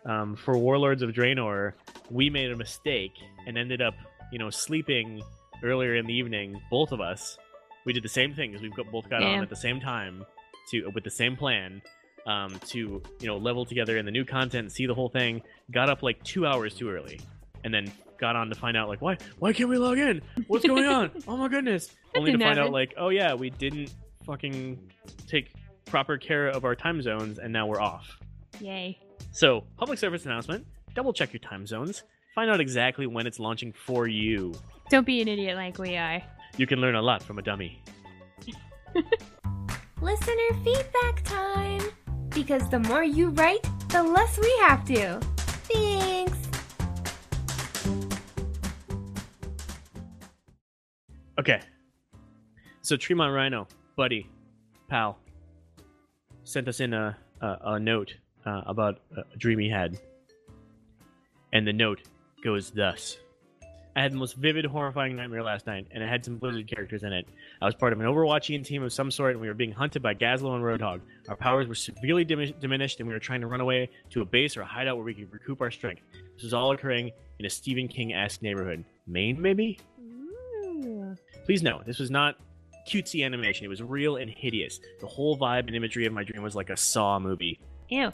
um, 0.05 0.35
for 0.35 0.57
Warlords 0.57 1.01
of 1.03 1.11
Draenor, 1.11 1.73
we 2.09 2.29
made 2.29 2.51
a 2.51 2.55
mistake 2.55 3.13
and 3.45 3.57
ended 3.57 3.81
up, 3.81 3.93
you 4.31 4.39
know, 4.39 4.49
sleeping 4.49 5.21
earlier 5.63 5.95
in 5.95 6.05
the 6.07 6.13
evening. 6.13 6.59
Both 6.71 6.91
of 6.91 7.01
us, 7.01 7.37
we 7.85 7.93
did 7.93 8.03
the 8.03 8.09
same 8.09 8.33
thing 8.33 8.51
because 8.51 8.63
we 8.63 8.69
got- 8.69 8.91
both 8.91 9.09
got 9.09 9.21
on 9.23 9.43
at 9.43 9.49
the 9.49 9.55
same 9.55 9.79
time 9.79 10.25
to 10.71 10.87
with 10.93 11.03
the 11.03 11.11
same 11.11 11.35
plan 11.35 11.81
um, 12.25 12.59
to 12.67 13.01
you 13.19 13.27
know 13.27 13.37
level 13.37 13.65
together 13.65 13.97
in 13.97 14.05
the 14.05 14.11
new 14.11 14.25
content, 14.25 14.71
see 14.71 14.85
the 14.85 14.93
whole 14.93 15.09
thing. 15.09 15.41
Got 15.71 15.89
up 15.89 16.03
like 16.03 16.23
two 16.23 16.45
hours 16.45 16.73
too 16.73 16.89
early, 16.89 17.19
and 17.63 17.73
then 17.73 17.91
got 18.19 18.35
on 18.35 18.49
to 18.49 18.55
find 18.55 18.77
out 18.77 18.87
like 18.87 19.01
why 19.01 19.17
why 19.39 19.53
can't 19.53 19.69
we 19.69 19.77
log 19.77 19.97
in? 19.97 20.21
What's 20.47 20.65
going 20.65 20.85
on? 20.85 21.11
oh 21.27 21.37
my 21.37 21.47
goodness! 21.47 21.89
Only 22.15 22.31
to 22.31 22.37
find 22.37 22.59
out 22.59 22.71
like 22.71 22.93
oh 22.97 23.09
yeah, 23.09 23.33
we 23.33 23.49
didn't 23.49 23.93
fucking 24.25 24.79
take 25.27 25.51
proper 25.85 26.17
care 26.17 26.47
of 26.47 26.65
our 26.65 26.75
time 26.75 27.01
zones, 27.01 27.39
and 27.39 27.51
now 27.51 27.67
we're 27.67 27.81
off. 27.81 28.19
Yay. 28.59 28.99
So, 29.31 29.63
public 29.77 29.97
service 29.97 30.25
announcement 30.25 30.65
double 30.93 31.13
check 31.13 31.33
your 31.33 31.39
time 31.39 31.65
zones. 31.65 32.03
Find 32.35 32.49
out 32.49 32.59
exactly 32.59 33.07
when 33.07 33.27
it's 33.27 33.39
launching 33.39 33.73
for 33.73 34.07
you. 34.07 34.53
Don't 34.89 35.05
be 35.05 35.21
an 35.21 35.27
idiot 35.27 35.55
like 35.55 35.77
we 35.77 35.95
are. 35.97 36.21
You 36.57 36.67
can 36.67 36.79
learn 36.79 36.95
a 36.95 37.01
lot 37.01 37.23
from 37.23 37.39
a 37.39 37.41
dummy. 37.41 37.81
Listener 40.03 40.53
feedback 40.65 41.23
time! 41.23 41.81
Because 42.31 42.69
the 42.69 42.77
more 42.77 43.05
you 43.05 43.29
write, 43.29 43.65
the 43.87 44.03
less 44.03 44.37
we 44.37 44.53
have 44.59 44.83
to. 44.83 45.17
Thanks! 45.71 46.37
Okay. 51.39 51.61
So, 52.81 52.97
Tremont 52.97 53.33
Rhino, 53.33 53.65
buddy, 53.95 54.29
pal, 54.89 55.19
sent 56.43 56.67
us 56.67 56.81
in 56.81 56.93
a, 56.93 57.15
a, 57.39 57.57
a 57.63 57.79
note 57.79 58.13
uh, 58.45 58.63
about 58.65 58.99
a 59.15 59.37
dream 59.37 59.57
he 59.57 59.69
had. 59.69 59.97
And 61.53 61.65
the 61.65 61.71
note 61.71 62.01
goes 62.43 62.71
thus 62.71 63.15
I 63.95 64.01
had 64.01 64.11
the 64.11 64.17
most 64.17 64.37
vivid, 64.37 64.65
horrifying 64.65 65.15
nightmare 65.15 65.43
last 65.43 65.67
night, 65.67 65.87
and 65.91 66.01
it 66.03 66.09
had 66.09 66.25
some 66.25 66.37
Blizzard 66.37 66.67
characters 66.67 67.03
in 67.03 67.13
it. 67.13 67.27
I 67.61 67.65
was 67.65 67.75
part 67.75 67.93
of 67.93 67.99
an 67.99 68.07
Overwatchian 68.07 68.65
team 68.65 68.81
of 68.81 68.91
some 68.91 69.11
sort, 69.11 69.31
and 69.31 69.41
we 69.41 69.47
were 69.47 69.53
being 69.53 69.71
hunted 69.71 70.01
by 70.01 70.15
Gazlowe 70.15 70.55
and 70.55 70.63
Roadhog. 70.63 71.01
Our 71.29 71.35
powers 71.35 71.67
were 71.67 71.75
severely 71.75 72.25
dimi- 72.25 72.59
diminished, 72.59 72.99
and 72.99 73.07
we 73.07 73.13
were 73.13 73.19
trying 73.19 73.41
to 73.41 73.47
run 73.47 73.61
away 73.61 73.91
to 74.09 74.21
a 74.21 74.25
base 74.25 74.57
or 74.57 74.61
a 74.61 74.65
hideout 74.65 74.97
where 74.97 75.05
we 75.05 75.13
could 75.13 75.31
recoup 75.31 75.61
our 75.61 75.69
strength. 75.69 76.01
This 76.33 76.43
was 76.43 76.53
all 76.55 76.71
occurring 76.71 77.11
in 77.37 77.45
a 77.45 77.49
Stephen 77.49 77.87
King 77.87 78.13
esque 78.13 78.41
neighborhood. 78.41 78.83
Maine, 79.05 79.39
maybe? 79.39 79.79
Ooh. 80.01 81.15
Please 81.45 81.61
know, 81.61 81.81
this 81.85 81.99
was 81.99 82.09
not 82.09 82.37
cutesy 82.89 83.23
animation. 83.23 83.65
It 83.65 83.69
was 83.69 83.83
real 83.83 84.15
and 84.15 84.29
hideous. 84.29 84.79
The 85.01 85.07
whole 85.07 85.37
vibe 85.37 85.67
and 85.67 85.75
imagery 85.75 86.05
of 86.05 86.13
my 86.13 86.23
dream 86.23 86.41
was 86.41 86.55
like 86.55 86.71
a 86.71 86.77
Saw 86.77 87.19
movie. 87.19 87.59
Ew. 87.89 88.11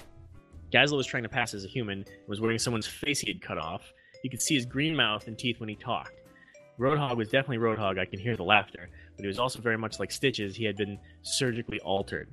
Gazlowe 0.71 0.97
was 0.97 1.07
trying 1.07 1.23
to 1.23 1.29
pass 1.29 1.53
as 1.53 1.63
a 1.63 1.67
human, 1.67 2.05
was 2.27 2.41
wearing 2.41 2.59
someone's 2.59 2.85
face 2.85 3.21
he 3.21 3.31
had 3.31 3.41
cut 3.41 3.57
off. 3.57 3.93
You 4.23 4.29
could 4.29 4.41
see 4.41 4.55
his 4.55 4.65
green 4.65 4.95
mouth 4.95 5.27
and 5.27 5.37
teeth 5.37 5.59
when 5.59 5.69
he 5.69 5.75
talked. 5.75 6.13
Roadhog 6.79 7.17
was 7.17 7.29
definitely 7.29 7.57
Roadhog. 7.57 7.99
I 7.99 8.05
can 8.05 8.19
hear 8.19 8.37
the 8.37 8.43
laughter, 8.43 8.89
but 9.15 9.21
he 9.21 9.27
was 9.27 9.39
also 9.39 9.59
very 9.59 9.77
much 9.77 9.99
like 9.99 10.11
Stitches. 10.11 10.55
He 10.55 10.63
had 10.63 10.77
been 10.77 10.97
surgically 11.21 11.79
altered. 11.81 12.29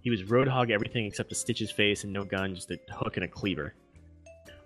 He 0.00 0.10
was 0.10 0.22
Roadhog 0.24 0.70
everything 0.70 1.06
except 1.06 1.30
a 1.30 1.34
Stitch's 1.34 1.70
face 1.70 2.02
and 2.04 2.12
no 2.12 2.24
gun, 2.24 2.54
just 2.54 2.70
a 2.70 2.78
hook 2.90 3.16
and 3.16 3.24
a 3.24 3.28
cleaver. 3.28 3.74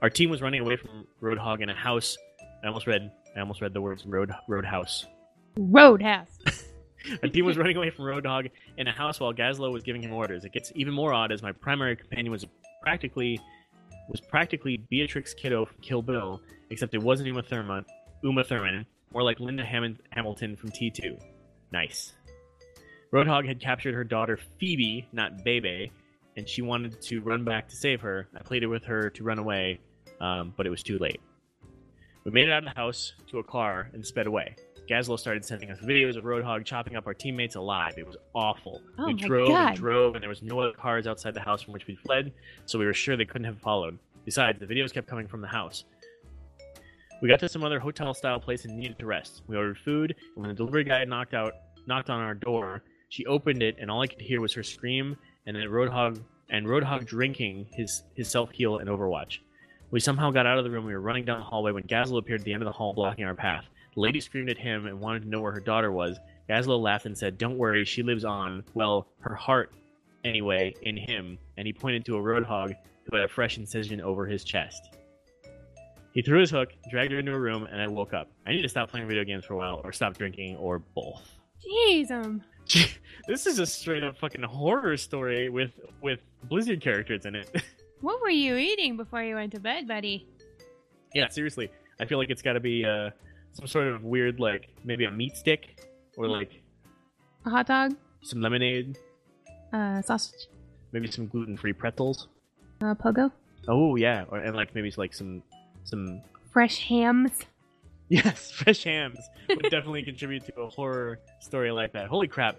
Our 0.00 0.08
team 0.08 0.30
was 0.30 0.40
running 0.40 0.60
away 0.60 0.76
from 0.76 1.06
Roadhog 1.20 1.60
in 1.60 1.68
a 1.68 1.74
house. 1.74 2.16
I 2.62 2.68
almost 2.68 2.86
read. 2.86 3.10
I 3.36 3.40
almost 3.40 3.60
read 3.60 3.74
the 3.74 3.80
words 3.80 4.06
road 4.06 4.32
roadhouse. 4.48 5.04
Roadhouse. 5.58 6.38
Our 7.22 7.28
team 7.28 7.44
was 7.44 7.56
running 7.56 7.76
away 7.76 7.90
from 7.90 8.04
Roadhog 8.04 8.50
in 8.76 8.88
a 8.88 8.92
house 8.92 9.20
while 9.20 9.32
Gazlowe 9.32 9.72
was 9.72 9.82
giving 9.82 10.02
him 10.02 10.12
orders. 10.12 10.44
It 10.44 10.52
gets 10.52 10.72
even 10.74 10.94
more 10.94 11.12
odd 11.12 11.32
as 11.32 11.42
my 11.42 11.52
primary 11.52 11.96
companion 11.96 12.30
was 12.30 12.46
practically 12.82 13.40
was 14.08 14.20
practically 14.20 14.76
Beatrix 14.76 15.34
Kiddo 15.34 15.64
from 15.64 15.76
Kill 15.82 16.02
Bill, 16.02 16.40
except 16.70 16.94
it 16.94 17.02
wasn't 17.02 17.28
Uma 17.28 17.42
Thurman, 17.42 17.84
Uma 18.22 18.44
Thurman, 18.44 18.86
more 19.12 19.22
like 19.22 19.40
Linda 19.40 19.64
Hammond, 19.64 20.00
Hamilton 20.10 20.56
from 20.56 20.70
T2. 20.70 21.20
Nice. 21.72 22.12
Roadhog 23.12 23.46
had 23.46 23.60
captured 23.60 23.94
her 23.94 24.04
daughter 24.04 24.38
Phoebe, 24.58 25.06
not 25.12 25.44
Bebe, 25.44 25.90
and 26.36 26.48
she 26.48 26.62
wanted 26.62 27.00
to 27.02 27.20
run 27.20 27.44
back 27.44 27.68
to 27.68 27.76
save 27.76 28.00
her. 28.00 28.28
I 28.36 28.42
pleaded 28.42 28.66
with 28.66 28.84
her 28.84 29.10
to 29.10 29.24
run 29.24 29.38
away, 29.38 29.80
um, 30.20 30.52
but 30.56 30.66
it 30.66 30.70
was 30.70 30.82
too 30.82 30.98
late. 30.98 31.20
We 32.24 32.32
made 32.32 32.48
it 32.48 32.52
out 32.52 32.64
of 32.66 32.74
the 32.74 32.78
house 32.78 33.12
to 33.28 33.38
a 33.38 33.44
car 33.44 33.88
and 33.92 34.04
sped 34.04 34.26
away. 34.26 34.56
Gazlowe 34.88 35.18
started 35.18 35.44
sending 35.44 35.70
us 35.70 35.78
videos 35.80 36.16
of 36.16 36.24
Roadhog 36.24 36.64
chopping 36.64 36.96
up 36.96 37.06
our 37.06 37.14
teammates 37.14 37.56
alive. 37.56 37.94
It 37.96 38.06
was 38.06 38.16
awful. 38.34 38.82
Oh 38.98 39.06
we 39.06 39.14
my 39.14 39.26
drove 39.26 39.48
God. 39.48 39.68
and 39.68 39.76
drove, 39.76 40.14
and 40.14 40.22
there 40.22 40.28
was 40.28 40.42
no 40.42 40.60
other 40.60 40.72
cars 40.72 41.06
outside 41.06 41.34
the 41.34 41.40
house 41.40 41.62
from 41.62 41.72
which 41.72 41.86
we 41.86 41.96
fled, 41.96 42.32
so 42.66 42.78
we 42.78 42.86
were 42.86 42.94
sure 42.94 43.16
they 43.16 43.24
couldn't 43.24 43.46
have 43.46 43.58
followed. 43.60 43.98
Besides, 44.24 44.58
the 44.60 44.66
videos 44.66 44.92
kept 44.92 45.06
coming 45.08 45.26
from 45.26 45.40
the 45.40 45.48
house. 45.48 45.84
We 47.22 47.28
got 47.28 47.40
to 47.40 47.48
some 47.48 47.64
other 47.64 47.80
hotel-style 47.80 48.40
place 48.40 48.64
and 48.64 48.76
needed 48.76 48.98
to 48.98 49.06
rest. 49.06 49.42
We 49.46 49.56
ordered 49.56 49.78
food, 49.78 50.14
and 50.34 50.44
when 50.44 50.48
the 50.48 50.54
delivery 50.54 50.84
guy 50.84 51.04
knocked 51.04 51.34
out, 51.34 51.54
knocked 51.86 52.10
on 52.10 52.20
our 52.20 52.34
door, 52.34 52.82
she 53.08 53.24
opened 53.26 53.62
it, 53.62 53.76
and 53.80 53.90
all 53.90 54.02
I 54.02 54.06
could 54.06 54.20
hear 54.20 54.40
was 54.40 54.52
her 54.54 54.62
scream, 54.62 55.16
and 55.46 55.56
then 55.56 55.64
Roadhog 55.64 56.20
and 56.50 56.66
Roadhog 56.66 57.06
drinking 57.06 57.66
his 57.72 58.02
his 58.14 58.28
self 58.28 58.50
heal 58.50 58.78
and 58.78 58.88
Overwatch. 58.88 59.38
We 59.90 60.00
somehow 60.00 60.30
got 60.30 60.46
out 60.46 60.58
of 60.58 60.64
the 60.64 60.70
room. 60.70 60.84
We 60.84 60.92
were 60.92 61.00
running 61.00 61.24
down 61.24 61.38
the 61.38 61.44
hallway 61.44 61.72
when 61.72 61.84
Gazlowe 61.84 62.18
appeared 62.18 62.40
at 62.40 62.44
the 62.44 62.52
end 62.52 62.62
of 62.62 62.66
the 62.66 62.72
hall, 62.72 62.92
blocking 62.92 63.24
our 63.24 63.34
path. 63.34 63.64
Lady 63.96 64.20
screamed 64.20 64.50
at 64.50 64.58
him 64.58 64.86
and 64.86 65.00
wanted 65.00 65.22
to 65.22 65.28
know 65.28 65.40
where 65.40 65.52
her 65.52 65.60
daughter 65.60 65.90
was. 65.90 66.18
Gazlowe 66.48 66.78
laughed 66.80 67.06
and 67.06 67.16
said, 67.16 67.38
"Don't 67.38 67.58
worry, 67.58 67.84
she 67.84 68.02
lives 68.02 68.24
on. 68.24 68.62
Well, 68.74 69.08
her 69.20 69.34
heart, 69.34 69.72
anyway, 70.24 70.74
in 70.82 70.96
him." 70.96 71.38
And 71.56 71.66
he 71.66 71.72
pointed 71.72 72.04
to 72.04 72.16
a 72.16 72.20
Roadhog 72.20 72.74
who 73.04 73.16
had 73.16 73.24
a 73.24 73.28
fresh 73.28 73.56
incision 73.58 74.00
over 74.00 74.26
his 74.26 74.44
chest. 74.44 74.94
He 76.12 76.22
threw 76.22 76.40
his 76.40 76.50
hook, 76.50 76.72
dragged 76.90 77.12
her 77.12 77.18
into 77.18 77.32
a 77.32 77.38
room, 77.38 77.66
and 77.70 77.80
I 77.80 77.88
woke 77.88 78.14
up. 78.14 78.28
I 78.46 78.52
need 78.52 78.62
to 78.62 78.68
stop 78.68 78.90
playing 78.90 79.06
video 79.08 79.24
games 79.24 79.44
for 79.44 79.54
a 79.54 79.56
while, 79.56 79.80
or 79.84 79.92
stop 79.92 80.16
drinking, 80.16 80.56
or 80.56 80.78
both. 80.78 81.22
Jeez, 81.66 82.10
um. 82.10 82.42
this 83.28 83.46
is 83.46 83.58
a 83.58 83.66
straight 83.66 84.02
up 84.02 84.18
fucking 84.18 84.42
horror 84.42 84.96
story 84.96 85.48
with 85.48 85.78
with 86.02 86.20
Blizzard 86.44 86.80
characters 86.80 87.26
in 87.26 87.34
it. 87.34 87.50
What 88.02 88.20
were 88.20 88.28
you 88.28 88.56
eating 88.56 88.98
before 88.98 89.22
you 89.22 89.36
went 89.36 89.52
to 89.54 89.58
bed, 89.60 89.88
buddy? 89.88 90.26
yeah, 91.14 91.28
seriously, 91.28 91.70
I 91.98 92.04
feel 92.04 92.18
like 92.18 92.28
it's 92.28 92.42
got 92.42 92.52
to 92.52 92.60
be 92.60 92.84
uh, 92.84 93.08
some 93.56 93.66
sort 93.66 93.88
of 93.88 94.04
weird, 94.04 94.38
like 94.38 94.68
maybe 94.84 95.04
a 95.06 95.10
meat 95.10 95.36
stick 95.36 95.88
or 96.16 96.28
like 96.28 96.52
A 97.46 97.50
hot 97.50 97.66
dog? 97.66 97.96
some 98.22 98.40
lemonade, 98.42 98.98
Uh, 99.72 100.02
sausage? 100.02 100.48
maybe 100.92 101.10
some 101.10 101.26
gluten 101.26 101.56
free 101.56 101.72
pretzels. 101.72 102.28
Uh, 102.82 102.94
pogo? 102.94 103.32
Oh 103.68 103.96
yeah, 103.96 104.24
or 104.28 104.38
and 104.38 104.54
like 104.54 104.74
maybe 104.74 104.92
like 104.96 105.14
some 105.14 105.42
some 105.84 106.20
Fresh 106.52 106.88
hams? 106.88 107.32
yes, 108.08 108.50
fresh 108.50 108.84
hams 108.84 109.18
would 109.48 109.62
definitely 109.70 110.02
contribute 110.02 110.44
to 110.46 110.60
a 110.60 110.68
horror 110.68 111.18
story 111.40 111.70
like 111.70 111.92
that. 111.92 112.06
Holy 112.08 112.28
crap! 112.28 112.56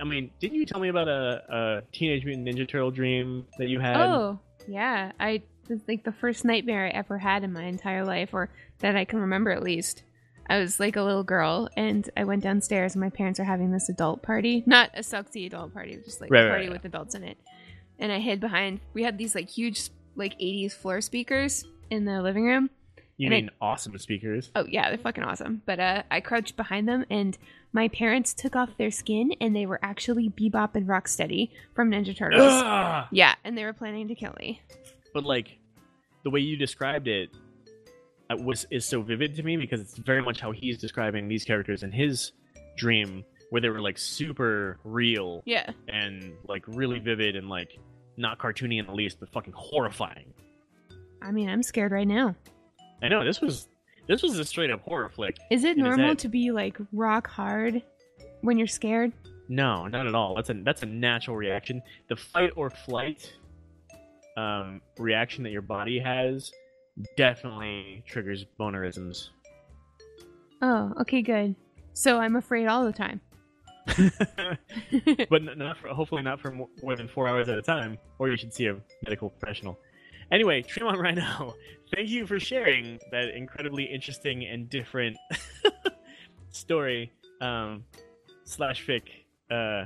I 0.00 0.04
mean, 0.04 0.30
didn't 0.40 0.56
you 0.56 0.66
tell 0.66 0.80
me 0.80 0.88
about 0.88 1.08
a, 1.08 1.42
a 1.48 1.82
Teenage 1.92 2.24
Mutant 2.24 2.46
Ninja 2.48 2.68
Turtle 2.68 2.90
dream 2.90 3.46
that 3.58 3.68
you 3.68 3.78
had? 3.80 3.96
Oh, 3.96 4.38
yeah. 4.68 5.12
I 5.20 5.42
was 5.68 5.80
like 5.88 6.04
the 6.04 6.12
first 6.12 6.44
nightmare 6.44 6.86
I 6.86 6.90
ever 6.90 7.18
had 7.18 7.44
in 7.44 7.52
my 7.52 7.64
entire 7.64 8.04
life, 8.04 8.30
or 8.32 8.48
that 8.80 8.96
I 8.96 9.04
can 9.04 9.20
remember 9.20 9.50
at 9.50 9.62
least. 9.62 10.02
I 10.48 10.58
was 10.58 10.78
like 10.78 10.96
a 10.96 11.02
little 11.02 11.24
girl, 11.24 11.68
and 11.76 12.08
I 12.16 12.24
went 12.24 12.42
downstairs, 12.42 12.94
and 12.94 13.00
my 13.02 13.10
parents 13.10 13.40
are 13.40 13.44
having 13.44 13.72
this 13.72 13.88
adult 13.88 14.22
party. 14.22 14.62
Not 14.66 14.90
a 14.94 15.02
sexy 15.02 15.46
adult 15.46 15.74
party, 15.74 15.98
just 16.04 16.20
like 16.20 16.30
Right, 16.30 16.46
a 16.46 16.48
party 16.48 16.64
right. 16.66 16.72
with 16.72 16.84
adults 16.84 17.14
in 17.14 17.24
it. 17.24 17.36
And 17.98 18.12
I 18.12 18.18
hid 18.20 18.40
behind, 18.40 18.80
we 18.94 19.02
had 19.02 19.18
these 19.18 19.34
like 19.34 19.48
huge, 19.48 19.88
like 20.14 20.38
80s 20.38 20.72
floor 20.72 21.00
speakers 21.00 21.64
in 21.90 22.04
the 22.04 22.22
living 22.22 22.44
room. 22.44 22.70
you 23.16 23.26
and 23.26 23.34
I- 23.34 23.38
mean 23.38 23.50
awesome 23.60 23.98
speakers? 23.98 24.50
Oh 24.54 24.66
yeah, 24.68 24.88
they're 24.90 24.98
fucking 24.98 25.24
awesome. 25.24 25.62
But 25.66 25.80
uh, 25.80 26.02
I 26.10 26.20
crouched 26.20 26.56
behind 26.56 26.86
them, 26.88 27.04
and 27.10 27.36
my 27.72 27.88
parents 27.88 28.32
took 28.34 28.54
off 28.54 28.76
their 28.78 28.90
skin, 28.90 29.32
and 29.40 29.54
they 29.56 29.66
were 29.66 29.80
actually 29.82 30.28
Bebop 30.30 30.74
and 30.76 30.86
Rocksteady 30.86 31.50
from 31.74 31.90
Ninja 31.90 32.16
Turtles. 32.16 32.42
Ah! 32.52 33.08
yeah, 33.12 33.34
and 33.44 33.56
they 33.58 33.64
were 33.64 33.72
planning 33.72 34.08
to 34.08 34.14
kill 34.14 34.34
me. 34.38 34.60
but 35.14 35.24
like 35.24 35.58
the 36.22 36.30
way 36.30 36.40
you 36.40 36.56
described 36.56 37.08
it 37.08 37.30
was 38.34 38.66
is 38.70 38.84
so 38.84 39.02
vivid 39.02 39.34
to 39.36 39.42
me 39.42 39.56
because 39.56 39.80
it's 39.80 39.96
very 39.96 40.22
much 40.22 40.40
how 40.40 40.50
he's 40.52 40.78
describing 40.78 41.28
these 41.28 41.44
characters 41.44 41.82
in 41.82 41.92
his 41.92 42.32
dream 42.76 43.24
where 43.50 43.60
they 43.60 43.68
were 43.68 43.80
like 43.80 43.96
super 43.98 44.78
real 44.84 45.42
Yeah. 45.46 45.70
and 45.88 46.32
like 46.48 46.64
really 46.66 46.98
vivid 46.98 47.36
and 47.36 47.48
like 47.48 47.78
not 48.16 48.38
cartoony 48.38 48.80
in 48.80 48.86
the 48.86 48.92
least 48.92 49.20
but 49.20 49.28
fucking 49.30 49.52
horrifying 49.54 50.32
I 51.22 51.32
mean, 51.32 51.48
I'm 51.48 51.62
scared 51.62 51.92
right 51.92 52.06
now. 52.08 52.34
i 53.02 53.08
know 53.08 53.24
this 53.24 53.40
was 53.40 53.68
this 54.08 54.22
was 54.22 54.38
a 54.38 54.44
straight 54.44 54.70
up 54.70 54.80
horror 54.82 55.08
flick 55.08 55.36
Is 55.50 55.64
it 55.64 55.76
normal 55.76 56.08
head. 56.08 56.18
to 56.20 56.28
be 56.28 56.50
like 56.50 56.76
rock 56.92 57.28
hard 57.28 57.82
when 58.40 58.58
you're 58.58 58.66
scared? 58.66 59.12
no 59.48 59.86
not 59.86 60.08
at 60.08 60.14
all 60.16 60.34
that's 60.34 60.50
a 60.50 60.54
that's 60.64 60.82
a 60.82 60.86
natural 60.86 61.36
reaction 61.36 61.80
the 62.08 62.16
fight 62.16 62.50
or 62.56 62.68
flight 62.70 63.32
um 64.36 64.80
reaction 64.98 65.44
that 65.44 65.50
your 65.50 65.62
body 65.62 65.98
has 66.00 66.50
definitely 67.16 68.02
triggers 68.06 68.44
bonerisms 68.58 69.30
Oh, 70.62 70.92
okay, 71.02 71.20
good. 71.20 71.54
So 71.92 72.18
I'm 72.18 72.36
afraid 72.36 72.66
all 72.66 72.84
the 72.86 72.92
time. 72.92 73.20
but 75.28 75.42
not 75.56 75.76
for, 75.78 75.88
hopefully 75.88 76.22
not 76.22 76.40
for 76.40 76.50
more 76.50 76.96
than 76.96 77.06
four 77.08 77.28
hours 77.28 77.48
at 77.50 77.58
a 77.58 77.62
time, 77.62 77.98
or 78.18 78.30
you 78.30 78.36
should 78.38 78.52
see 78.54 78.66
a 78.66 78.76
medical 79.04 79.28
professional. 79.30 79.78
Anyway, 80.32 80.62
Tremont 80.62 80.98
Rhino, 80.98 81.54
thank 81.94 82.08
you 82.08 82.26
for 82.26 82.40
sharing 82.40 82.98
that 83.12 83.28
incredibly 83.36 83.84
interesting 83.84 84.44
and 84.46 84.68
different 84.68 85.16
story 86.50 87.12
um, 87.42 87.84
slash 88.44 88.84
fic, 88.84 89.02
uh, 89.50 89.84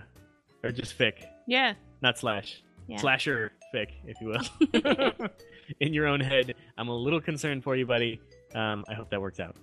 or 0.62 0.70
just 0.70 0.96
fic, 0.96 1.24
yeah. 1.48 1.74
not 2.00 2.16
slash, 2.16 2.62
Yeah. 2.86 2.98
slasher 2.98 3.52
fic, 3.74 3.88
if 4.06 4.20
you 4.20 4.28
will. 4.28 5.28
In 5.80 5.94
your 5.94 6.06
own 6.06 6.20
head, 6.20 6.54
I'm 6.76 6.88
a 6.88 6.96
little 6.96 7.20
concerned 7.20 7.62
for 7.62 7.76
you, 7.76 7.86
buddy. 7.86 8.20
Um, 8.54 8.84
I 8.88 8.94
hope 8.94 9.10
that 9.10 9.20
works 9.20 9.40
out. 9.40 9.56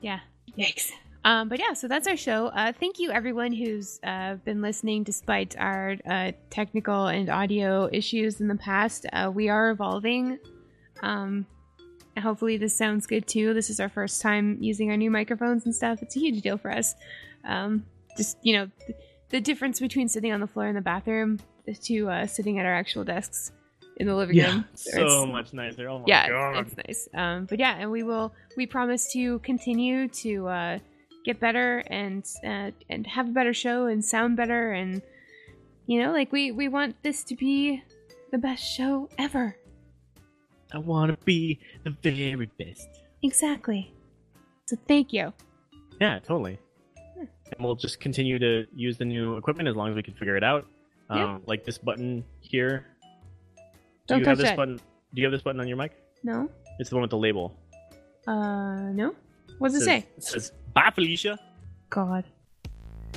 Yeah. 0.00 0.20
Yikes. 0.58 0.90
Um, 1.24 1.48
but 1.48 1.60
yeah, 1.60 1.72
so 1.72 1.86
that's 1.86 2.08
our 2.08 2.16
show. 2.16 2.46
Uh, 2.46 2.72
thank 2.72 2.98
you, 2.98 3.12
everyone 3.12 3.52
who's 3.52 4.00
uh, 4.02 4.34
been 4.36 4.60
listening 4.60 5.04
despite 5.04 5.56
our 5.56 5.96
uh, 6.08 6.32
technical 6.50 7.06
and 7.06 7.30
audio 7.30 7.88
issues 7.92 8.40
in 8.40 8.48
the 8.48 8.56
past. 8.56 9.06
Uh, 9.12 9.30
we 9.32 9.48
are 9.48 9.70
evolving. 9.70 10.38
Um, 11.00 11.46
and 12.16 12.24
hopefully, 12.24 12.56
this 12.56 12.74
sounds 12.76 13.06
good 13.06 13.26
too. 13.28 13.54
This 13.54 13.70
is 13.70 13.78
our 13.78 13.88
first 13.88 14.20
time 14.20 14.58
using 14.60 14.90
our 14.90 14.96
new 14.96 15.10
microphones 15.10 15.64
and 15.64 15.74
stuff. 15.74 16.02
It's 16.02 16.16
a 16.16 16.18
huge 16.18 16.42
deal 16.42 16.58
for 16.58 16.72
us. 16.72 16.94
Um, 17.44 17.86
just, 18.16 18.36
you 18.42 18.54
know, 18.54 18.68
th- 18.84 18.98
the 19.30 19.40
difference 19.40 19.78
between 19.78 20.08
sitting 20.08 20.32
on 20.32 20.40
the 20.40 20.46
floor 20.46 20.66
in 20.66 20.74
the 20.74 20.80
bathroom 20.80 21.38
to 21.84 22.10
uh, 22.10 22.26
sitting 22.26 22.58
at 22.58 22.66
our 22.66 22.74
actual 22.74 23.04
desks 23.04 23.52
in 23.96 24.06
the 24.06 24.14
living 24.14 24.36
room. 24.38 24.64
so 24.74 25.26
much 25.26 25.52
nicer. 25.52 25.88
Oh 25.88 25.98
my 26.00 26.04
yeah, 26.06 26.28
god. 26.28 26.66
it's 26.66 26.76
nice. 26.76 27.08
Um, 27.14 27.46
but 27.46 27.58
yeah, 27.58 27.76
and 27.78 27.90
we 27.90 28.02
will. 28.02 28.32
We 28.56 28.66
promise 28.66 29.12
to 29.12 29.38
continue 29.40 30.08
to 30.08 30.48
uh, 30.48 30.78
get 31.24 31.40
better 31.40 31.82
and 31.86 32.24
uh, 32.44 32.70
and 32.88 33.06
have 33.06 33.28
a 33.28 33.32
better 33.32 33.54
show 33.54 33.86
and 33.86 34.04
sound 34.04 34.36
better 34.36 34.72
and 34.72 35.02
you 35.86 36.00
know, 36.00 36.12
like 36.12 36.32
we 36.32 36.52
we 36.52 36.68
want 36.68 36.96
this 37.02 37.24
to 37.24 37.36
be 37.36 37.82
the 38.30 38.38
best 38.38 38.64
show 38.64 39.08
ever. 39.18 39.56
I 40.72 40.78
want 40.78 41.10
to 41.10 41.24
be 41.24 41.60
the 41.84 41.90
very 42.02 42.50
best. 42.58 42.88
Exactly. 43.22 43.92
So 44.66 44.76
thank 44.88 45.12
you. 45.12 45.32
Yeah, 46.00 46.18
totally. 46.18 46.58
And 47.16 47.60
we'll 47.60 47.76
just 47.76 48.00
continue 48.00 48.38
to 48.38 48.64
use 48.74 48.96
the 48.96 49.04
new 49.04 49.36
equipment 49.36 49.68
as 49.68 49.76
long 49.76 49.90
as 49.90 49.94
we 49.96 50.02
can 50.02 50.14
figure 50.14 50.36
it 50.36 50.42
out. 50.42 50.66
Um, 51.10 51.18
Yeah. 51.18 51.38
Like 51.46 51.64
this 51.64 51.76
button 51.76 52.24
here. 52.40 52.86
Do 54.06 54.14
Don't 54.14 54.20
you 54.20 54.26
have 54.26 54.38
this 54.38 54.48
that. 54.48 54.56
button? 54.56 54.76
Do 54.76 55.20
you 55.20 55.24
have 55.24 55.32
this 55.32 55.42
button 55.42 55.60
on 55.60 55.68
your 55.68 55.76
mic? 55.76 55.92
No. 56.22 56.50
It's 56.78 56.90
the 56.90 56.96
one 56.96 57.02
with 57.02 57.10
the 57.10 57.18
label. 57.18 57.56
Uh, 58.26 58.90
no. 58.92 59.14
What 59.58 59.68
does 59.72 59.82
it 59.82 59.84
says, 59.84 59.86
say? 59.86 60.06
It 60.16 60.24
says, 60.24 60.52
"Bye, 60.74 60.90
Felicia." 60.94 61.38
God. 61.90 62.24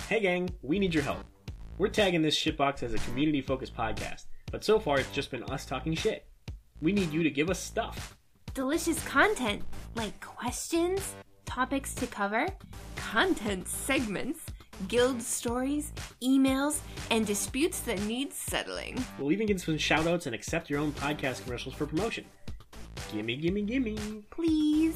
Hey 0.10 0.20
gang, 0.20 0.50
we 0.62 0.78
need 0.78 0.94
your 0.94 1.04
help. 1.04 1.24
We're 1.78 1.88
tagging 1.88 2.22
this 2.22 2.38
shitbox 2.38 2.84
as 2.84 2.94
a 2.94 2.98
community 3.00 3.42
focused 3.42 3.76
podcast, 3.76 4.26
but 4.52 4.64
so 4.64 4.80
far 4.80 5.00
it's 5.00 5.10
just 5.12 5.32
been 5.32 5.44
us 5.46 5.66
talking 5.66 5.96
shit. 5.96 6.26
We 6.82 6.92
need 6.92 7.12
you 7.12 7.24
to 7.24 7.30
give 7.30 7.50
us 7.50 7.60
stuff. 7.60 8.16
Delicious 8.54 9.04
content 9.08 9.64
like 9.96 10.20
questions, 10.22 11.16
topics 11.46 11.94
to 11.96 12.08
cover, 12.08 12.48
content 12.96 13.68
segments, 13.68 14.42
guild 14.88 15.22
stories, 15.22 15.92
emails, 16.22 16.80
and 17.12 17.26
disputes 17.26 17.80
that 17.82 18.02
need 18.04 18.34
settling. 18.34 19.04
We'll 19.20 19.32
even 19.32 19.48
get 19.48 19.60
some 19.60 19.76
shoutouts 19.76 20.26
and 20.26 20.36
accept 20.36 20.70
your 20.70 20.80
own 20.80 20.92
podcast 20.94 21.44
commercials 21.44 21.76
for 21.76 21.86
promotion. 21.86 22.26
Gimme, 23.12 23.36
gimme, 23.38 23.62
gimme. 23.62 23.98
Please. 24.30 24.96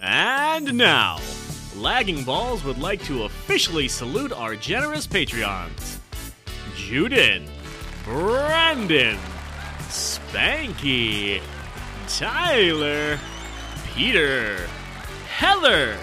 And 0.00 0.74
now, 0.74 1.18
Lagging 1.76 2.24
Balls 2.24 2.64
would 2.64 2.78
like 2.78 3.02
to 3.04 3.24
officially 3.24 3.88
salute 3.88 4.32
our 4.32 4.54
generous 4.56 5.06
Patreons 5.06 5.98
Juden, 6.74 7.46
Brandon, 8.04 9.18
Spanky, 9.88 11.42
Tyler, 12.06 13.18
Peter, 13.94 14.68
Heather, 15.38 15.96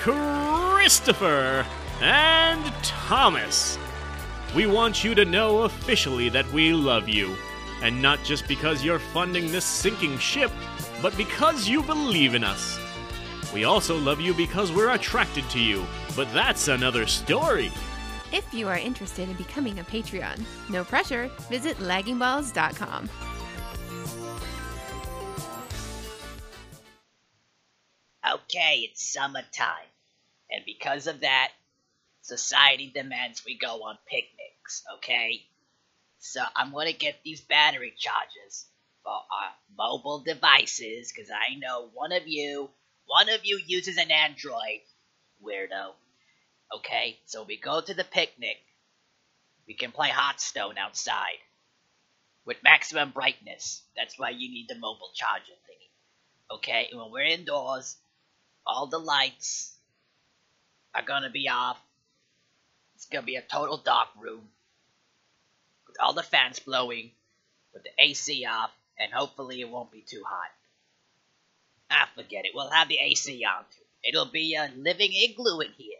Christopher, 0.00 1.64
and 2.00 2.64
Thomas. 2.82 3.78
We 4.56 4.66
want 4.66 5.04
you 5.04 5.14
to 5.14 5.24
know 5.24 5.62
officially 5.62 6.28
that 6.30 6.52
we 6.52 6.72
love 6.72 7.08
you. 7.08 7.36
And 7.80 8.02
not 8.02 8.24
just 8.24 8.48
because 8.48 8.84
you're 8.84 8.98
funding 8.98 9.52
this 9.52 9.64
sinking 9.64 10.18
ship, 10.18 10.50
but 11.00 11.16
because 11.16 11.68
you 11.68 11.84
believe 11.84 12.34
in 12.34 12.42
us. 12.42 12.76
We 13.54 13.62
also 13.62 13.96
love 13.96 14.20
you 14.20 14.34
because 14.34 14.72
we're 14.72 14.90
attracted 14.90 15.48
to 15.50 15.60
you, 15.60 15.86
but 16.16 16.26
that's 16.34 16.66
another 16.66 17.06
story. 17.06 17.70
If 18.32 18.52
you 18.52 18.66
are 18.66 18.78
interested 18.78 19.28
in 19.28 19.36
becoming 19.36 19.78
a 19.78 19.84
Patreon, 19.84 20.44
no 20.68 20.82
pressure. 20.82 21.30
Visit 21.48 21.76
laggingballs.com. 21.76 23.08
Okay, 28.54 28.80
it's 28.80 29.10
summertime. 29.10 29.88
And 30.50 30.62
because 30.66 31.06
of 31.06 31.20
that, 31.20 31.52
society 32.20 32.92
demands 32.94 33.44
we 33.46 33.56
go 33.56 33.84
on 33.84 33.96
picnics, 34.06 34.84
okay? 34.96 35.46
So 36.18 36.42
I'm 36.54 36.70
gonna 36.72 36.92
get 36.92 37.16
these 37.24 37.40
battery 37.40 37.94
chargers 37.98 38.66
for 39.02 39.12
our 39.12 39.52
mobile 39.76 40.18
devices, 40.18 41.10
because 41.10 41.30
I 41.30 41.54
know 41.56 41.88
one 41.94 42.12
of 42.12 42.28
you, 42.28 42.68
one 43.06 43.30
of 43.30 43.40
you 43.44 43.58
uses 43.66 43.96
an 43.96 44.10
Android, 44.10 44.82
weirdo. 45.42 45.94
Okay, 46.76 47.18
so 47.24 47.44
we 47.44 47.56
go 47.56 47.80
to 47.80 47.94
the 47.94 48.04
picnic. 48.04 48.58
We 49.66 49.74
can 49.74 49.92
play 49.92 50.10
Hearthstone 50.10 50.76
outside. 50.76 51.38
With 52.44 52.62
maximum 52.62 53.12
brightness. 53.12 53.82
That's 53.96 54.18
why 54.18 54.30
you 54.30 54.50
need 54.50 54.68
the 54.68 54.74
mobile 54.74 55.10
charger 55.14 55.52
thingy. 55.52 56.56
Okay, 56.56 56.88
and 56.90 57.00
when 57.00 57.10
we're 57.10 57.24
indoors, 57.24 57.96
all 58.66 58.86
the 58.86 58.98
lights 58.98 59.76
are 60.94 61.02
gonna 61.02 61.30
be 61.30 61.48
off. 61.48 61.78
It's 62.94 63.06
gonna 63.06 63.26
be 63.26 63.36
a 63.36 63.42
total 63.42 63.78
dark 63.78 64.08
room 64.20 64.48
with 65.86 65.96
all 66.00 66.12
the 66.12 66.22
fans 66.22 66.58
blowing, 66.58 67.10
with 67.72 67.82
the 67.82 67.90
AC 67.98 68.44
off, 68.46 68.70
and 68.98 69.12
hopefully 69.12 69.60
it 69.60 69.68
won't 69.68 69.90
be 69.90 70.02
too 70.02 70.22
hot. 70.26 70.50
Ah, 71.90 72.08
forget 72.14 72.44
it. 72.44 72.52
We'll 72.54 72.70
have 72.70 72.88
the 72.88 72.98
AC 72.98 73.44
on 73.44 73.64
too. 73.70 73.82
It'll 74.04 74.30
be 74.30 74.54
a 74.54 74.70
living 74.76 75.12
igloo 75.12 75.60
in 75.60 75.72
here. 75.76 75.98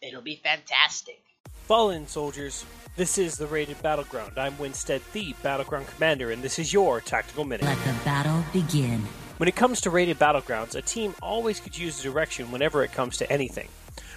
It'll 0.00 0.22
be 0.22 0.36
fantastic. 0.36 1.22
Fallen 1.66 2.06
soldiers, 2.06 2.64
this 2.96 3.18
is 3.18 3.36
the 3.36 3.46
Rated 3.46 3.80
Battleground. 3.82 4.38
I'm 4.38 4.58
Winstead, 4.58 5.02
the 5.12 5.34
Battleground 5.42 5.86
Commander, 5.88 6.30
and 6.30 6.42
this 6.42 6.58
is 6.58 6.72
your 6.72 7.00
Tactical 7.00 7.44
Minute. 7.44 7.66
Let 7.66 7.78
the 7.78 8.04
battle 8.04 8.42
begin. 8.52 9.06
When 9.40 9.48
it 9.48 9.56
comes 9.56 9.80
to 9.80 9.90
rated 9.90 10.18
battlegrounds, 10.18 10.74
a 10.74 10.82
team 10.82 11.14
always 11.22 11.60
could 11.60 11.78
use 11.78 12.02
direction 12.02 12.52
whenever 12.52 12.84
it 12.84 12.92
comes 12.92 13.16
to 13.16 13.32
anything, 13.32 13.68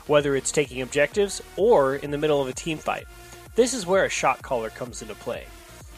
whether 0.06 0.36
it's 0.36 0.52
taking 0.52 0.82
objectives 0.82 1.42
or 1.56 1.96
in 1.96 2.12
the 2.12 2.18
middle 2.18 2.42
of 2.42 2.50
a 2.50 2.54
team 2.54 2.78
fight. 2.78 3.08
This 3.56 3.74
is 3.74 3.86
where 3.86 4.04
a 4.04 4.10
shot 4.10 4.42
caller 4.42 4.70
comes 4.70 5.02
into 5.02 5.16
play. 5.16 5.46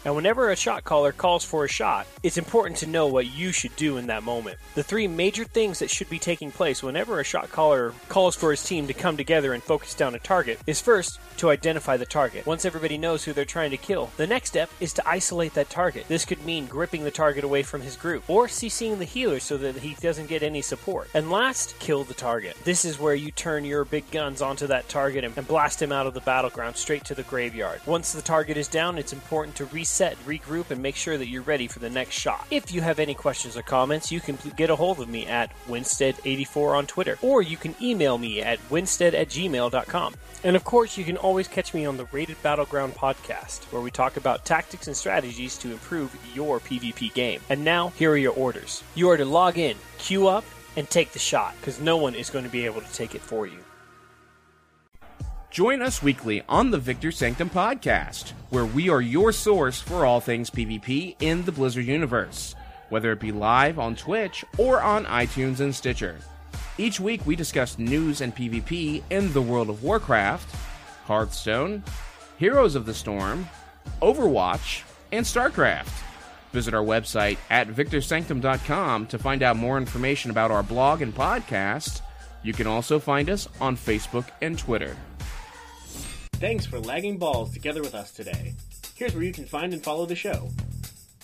And 0.06 0.16
whenever 0.16 0.52
a 0.52 0.56
shot 0.56 0.84
caller 0.84 1.12
calls 1.12 1.44
for 1.44 1.66
a 1.66 1.68
shot, 1.68 2.06
it's 2.22 2.38
important 2.38 2.78
to 2.78 2.88
know 2.88 3.08
what 3.08 3.26
you 3.26 3.52
should 3.52 3.76
do 3.76 3.98
in 3.98 4.06
that 4.08 4.22
moment. 4.22 4.60
The 4.76 4.84
three 4.84 5.08
major 5.08 5.46
things 5.46 5.80
that 5.80 5.90
should 5.90 6.10
be 6.12 6.20
taking 6.20 6.52
place 6.52 6.84
whenever 6.84 7.20
a 7.20 7.24
shot 7.24 7.52
caller 7.52 7.92
calls 8.08 8.36
for 8.36 8.52
his 8.52 8.64
team 8.64 8.86
to 8.86 8.94
come 8.94 9.18
together 9.18 9.54
and 9.54 9.64
focus 9.64 9.96
down 9.96 10.14
a 10.14 10.20
target 10.20 10.60
is 10.68 10.80
first 10.80 11.20
to 11.38 11.50
identify 11.50 11.98
the 11.98 12.06
target. 12.06 12.46
Once 12.46 12.66
everybody 12.66 13.00
knows 13.00 13.24
who 13.24 13.34
they're 13.34 13.46
trying 13.46 13.72
to 13.72 13.78
kill, 13.78 14.12
the 14.18 14.28
next 14.28 14.50
step 14.50 14.70
is 14.80 14.94
to 14.94 15.10
isolate 15.10 15.56
that 15.56 15.72
target. 15.72 16.08
This 16.08 16.24
could 16.24 16.46
mean 16.46 16.68
gripping 16.68 17.04
the 17.04 17.10
target 17.10 17.44
away 17.44 17.64
from 17.64 17.82
his 17.82 17.98
group 17.98 18.30
or 18.30 18.46
CCing 18.46 19.00
the 19.00 19.06
healer 19.06 19.40
so 19.40 19.58
that 19.58 19.78
he 19.78 19.96
doesn't 19.96 20.30
get 20.30 20.44
any 20.44 20.62
support. 20.62 21.10
And 21.16 21.32
last, 21.32 21.80
kill 21.80 22.04
the 22.04 22.14
target. 22.14 22.56
This 22.64 22.86
is 22.86 23.00
where 23.00 23.16
you 23.16 23.32
turn 23.32 23.66
your 23.66 23.86
big 23.86 24.10
guns 24.12 24.44
onto 24.44 24.68
that 24.68 24.88
target 24.88 25.24
and 25.24 25.48
blast 25.48 25.82
him 25.82 25.92
out 25.92 26.06
of 26.06 26.14
the 26.14 26.22
battleground 26.22 26.76
straight 26.76 27.06
to 27.06 27.16
the 27.16 27.24
graveyard. 27.24 27.82
Once 27.88 28.14
the 28.14 28.22
target 28.22 28.56
is 28.56 28.68
down, 28.68 29.00
it's 29.00 29.12
important 29.12 29.56
to 29.56 29.66
reset, 29.66 29.95
regroup, 30.00 30.72
and 30.72 30.82
make 30.82 30.96
sure 30.96 31.18
that 31.18 31.28
you're 31.28 31.42
ready 31.42 31.68
for 31.68 31.80
the 31.80 31.90
next 31.90 32.16
shot. 32.16 32.46
If 32.52 32.72
you 32.72 32.82
have 32.82 33.00
any 33.00 33.14
questions 33.14 33.58
or 33.58 33.62
comments, 33.62 34.12
you 34.12 34.20
can 34.20 34.38
get 34.56 34.70
a 34.70 34.76
hold 34.76 35.00
of 35.00 35.10
me 35.10 35.26
at 35.26 35.52
Winstead84 35.68 36.78
on 36.78 36.88
Twitter, 36.88 37.18
or 37.22 37.42
you 37.42 37.58
can 37.58 37.76
email 37.82 38.18
me 38.18 38.42
at 38.42 38.60
winstead 38.70 39.14
at 39.14 39.30
gmail.com. 39.30 40.16
And 40.44 40.56
of 40.56 40.64
course, 40.64 40.98
you 40.98 41.04
can 41.04 41.18
always 41.18 41.48
catch 41.48 41.74
me 41.74 41.86
on 41.86 41.98
the 41.98 42.06
Rated 42.12 42.42
Battleground 42.44 42.94
podcast, 42.94 43.64
where 43.72 43.82
we 43.82 43.90
talk 43.90 44.18
about 44.18 44.46
tactics 44.46 44.88
and 44.88 44.96
strategies 44.96 45.58
to 45.58 45.72
improve 45.72 46.16
your 46.36 46.60
PvP 46.60 47.14
game. 47.14 47.42
And 47.50 47.64
now, 47.64 47.90
here 47.90 48.12
are 48.12 48.18
your 48.18 48.34
orders. 48.34 48.84
You 48.94 49.10
are 49.10 49.18
to 49.18 49.26
log 49.26 49.58
in, 49.58 49.76
queue 49.98 50.28
up, 50.28 50.46
and 50.78 50.90
take 50.90 51.14
the 51.14 51.20
shot, 51.20 51.56
because 51.60 51.80
no 51.80 51.98
one 51.98 52.16
is 52.16 52.30
going 52.30 52.46
to 52.46 52.52
be 52.52 52.66
able 52.66 52.82
to 52.82 52.94
take 52.94 53.16
it 53.16 53.22
for 53.22 53.48
you. 53.48 53.65
Join 55.56 55.82
us 55.82 56.04
weekly 56.04 56.44
on 56.50 56.70
the 56.70 56.78
Victor 56.78 57.14
Sanctum 57.14 57.50
podcast, 57.50 58.32
where 58.50 58.66
we 58.66 58.90
are 58.90 59.00
your 59.00 59.32
source 59.32 59.80
for 59.80 60.06
all 60.06 60.20
things 60.20 60.50
PvP 60.50 61.16
in 61.22 61.46
the 61.46 61.52
Blizzard 61.54 61.86
universe, 61.86 62.56
whether 62.90 63.14
it 63.14 63.22
be 63.22 63.32
live 63.32 63.80
on 63.80 63.96
Twitch 63.96 64.44
or 64.58 64.82
on 64.82 65.06
iTunes 65.06 65.62
and 65.62 65.74
Stitcher. 65.74 66.18
Each 66.78 67.00
week, 67.00 67.26
we 67.26 67.38
discuss 67.38 67.80
news 67.80 68.20
and 68.20 68.36
PvP 68.36 69.02
in 69.10 69.32
the 69.32 69.42
world 69.42 69.70
of 69.70 69.82
Warcraft, 69.82 70.54
Hearthstone, 71.06 71.86
Heroes 72.38 72.76
of 72.76 72.86
the 72.86 72.94
Storm, 72.94 73.48
Overwatch, 74.02 74.84
and 75.14 75.26
StarCraft. 75.26 76.04
Visit 76.52 76.74
our 76.74 76.84
website 76.84 77.38
at 77.50 77.70
victorsanctum.com 77.70 79.08
to 79.08 79.18
find 79.18 79.42
out 79.42 79.56
more 79.56 79.78
information 79.78 80.32
about 80.32 80.52
our 80.52 80.64
blog 80.64 81.02
and 81.02 81.16
podcast. 81.16 82.02
You 82.44 82.52
can 82.52 82.68
also 82.68 83.00
find 83.00 83.30
us 83.30 83.48
on 83.62 83.78
Facebook 83.78 84.28
and 84.42 84.60
Twitter. 84.60 84.98
Thanks 86.46 86.68
for 86.68 86.80
lagging 86.80 87.18
balls 87.18 87.52
together 87.52 87.82
with 87.82 87.96
us 87.96 88.12
today. 88.12 88.54
Here's 88.94 89.16
where 89.16 89.24
you 89.24 89.32
can 89.32 89.46
find 89.46 89.74
and 89.74 89.84
follow 89.84 90.06
the 90.06 90.16
show. 90.16 90.52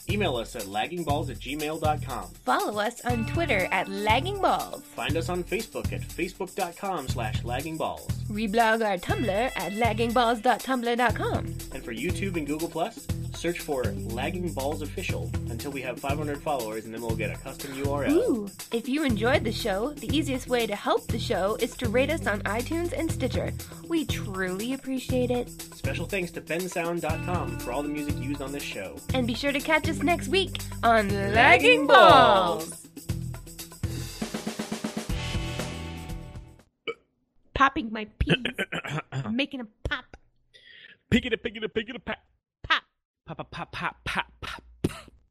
Email 0.09 0.35
us 0.35 0.55
at 0.55 0.63
laggingballs 0.63 1.29
at 1.29 1.37
gmail.com. 1.39 2.25
Follow 2.45 2.79
us 2.79 3.01
on 3.05 3.25
Twitter 3.27 3.67
at 3.71 3.87
laggingballs. 3.87 4.81
Find 4.81 5.15
us 5.17 5.29
on 5.29 5.43
Facebook 5.43 5.91
at 5.93 6.01
facebook.com 6.01 7.07
slash 7.07 7.41
laggingballs. 7.43 8.11
Reblog 8.29 8.85
our 8.85 8.97
Tumblr 8.97 9.29
at 9.29 9.73
laggingballs.tumblr.com. 9.73 11.45
And 11.73 11.83
for 11.83 11.93
YouTube 11.93 12.35
and 12.37 12.47
Google 12.47 12.69
Plus, 12.69 13.07
search 13.33 13.59
for 13.59 13.83
Lagging 13.83 14.51
Balls 14.53 14.81
Official 14.81 15.29
until 15.49 15.71
we 15.71 15.81
have 15.81 15.99
500 15.99 16.41
followers, 16.41 16.85
and 16.85 16.93
then 16.93 17.01
we'll 17.01 17.15
get 17.15 17.31
a 17.31 17.39
custom 17.39 17.71
URL. 17.73 18.11
Ooh, 18.11 18.49
if 18.71 18.87
you 18.87 19.03
enjoyed 19.03 19.43
the 19.43 19.51
show, 19.51 19.93
the 19.93 20.15
easiest 20.15 20.47
way 20.47 20.67
to 20.67 20.75
help 20.75 21.07
the 21.07 21.19
show 21.19 21.55
is 21.59 21.75
to 21.77 21.89
rate 21.89 22.09
us 22.09 22.27
on 22.27 22.41
iTunes 22.41 22.93
and 22.93 23.11
Stitcher. 23.11 23.51
We 23.87 24.05
truly 24.05 24.73
appreciate 24.73 25.31
it. 25.31 25.49
Special 25.73 26.05
thanks 26.05 26.31
to 26.31 26.41
bensound.com 26.41 27.59
for 27.59 27.71
all 27.71 27.81
the 27.83 27.89
music 27.89 28.17
used 28.19 28.41
on 28.41 28.51
this 28.51 28.63
show. 28.63 28.97
And 29.13 29.25
be 29.25 29.33
sure 29.33 29.51
to 29.51 29.59
catch 29.59 29.89
us 29.89 29.90
next 29.99 30.27
week 30.29 30.57
on 30.83 31.09
Lagging 31.33 31.87
Balls. 31.87 32.87
Popping 37.53 37.91
my 37.91 38.05
peas. 38.17 38.37
Making 39.31 39.61
a 39.61 39.67
pop. 39.87 40.17
Pick 41.09 41.25
it 41.25 41.33
up, 41.33 41.43
pick 41.43 41.55
it 41.55 41.63
up, 41.63 41.73
pick 41.73 41.89
it 41.89 41.95
up, 41.95 42.05
pop. 42.05 42.17
Pop. 42.63 42.83
Pop, 43.25 43.37
pop, 43.37 43.51
pop, 43.51 43.71
pop, 43.71 43.95
pop, 44.05 44.31
pop, 44.41 44.63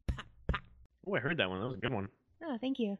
pop, 0.07 0.25
pop. 0.47 0.61
Oh, 1.05 1.15
I 1.15 1.19
heard 1.19 1.37
that 1.37 1.49
one. 1.49 1.59
That 1.59 1.67
was 1.67 1.77
a 1.77 1.81
good 1.81 1.93
one. 1.93 2.07
Oh, 2.43 2.57
thank 2.61 2.79
you. 2.79 2.97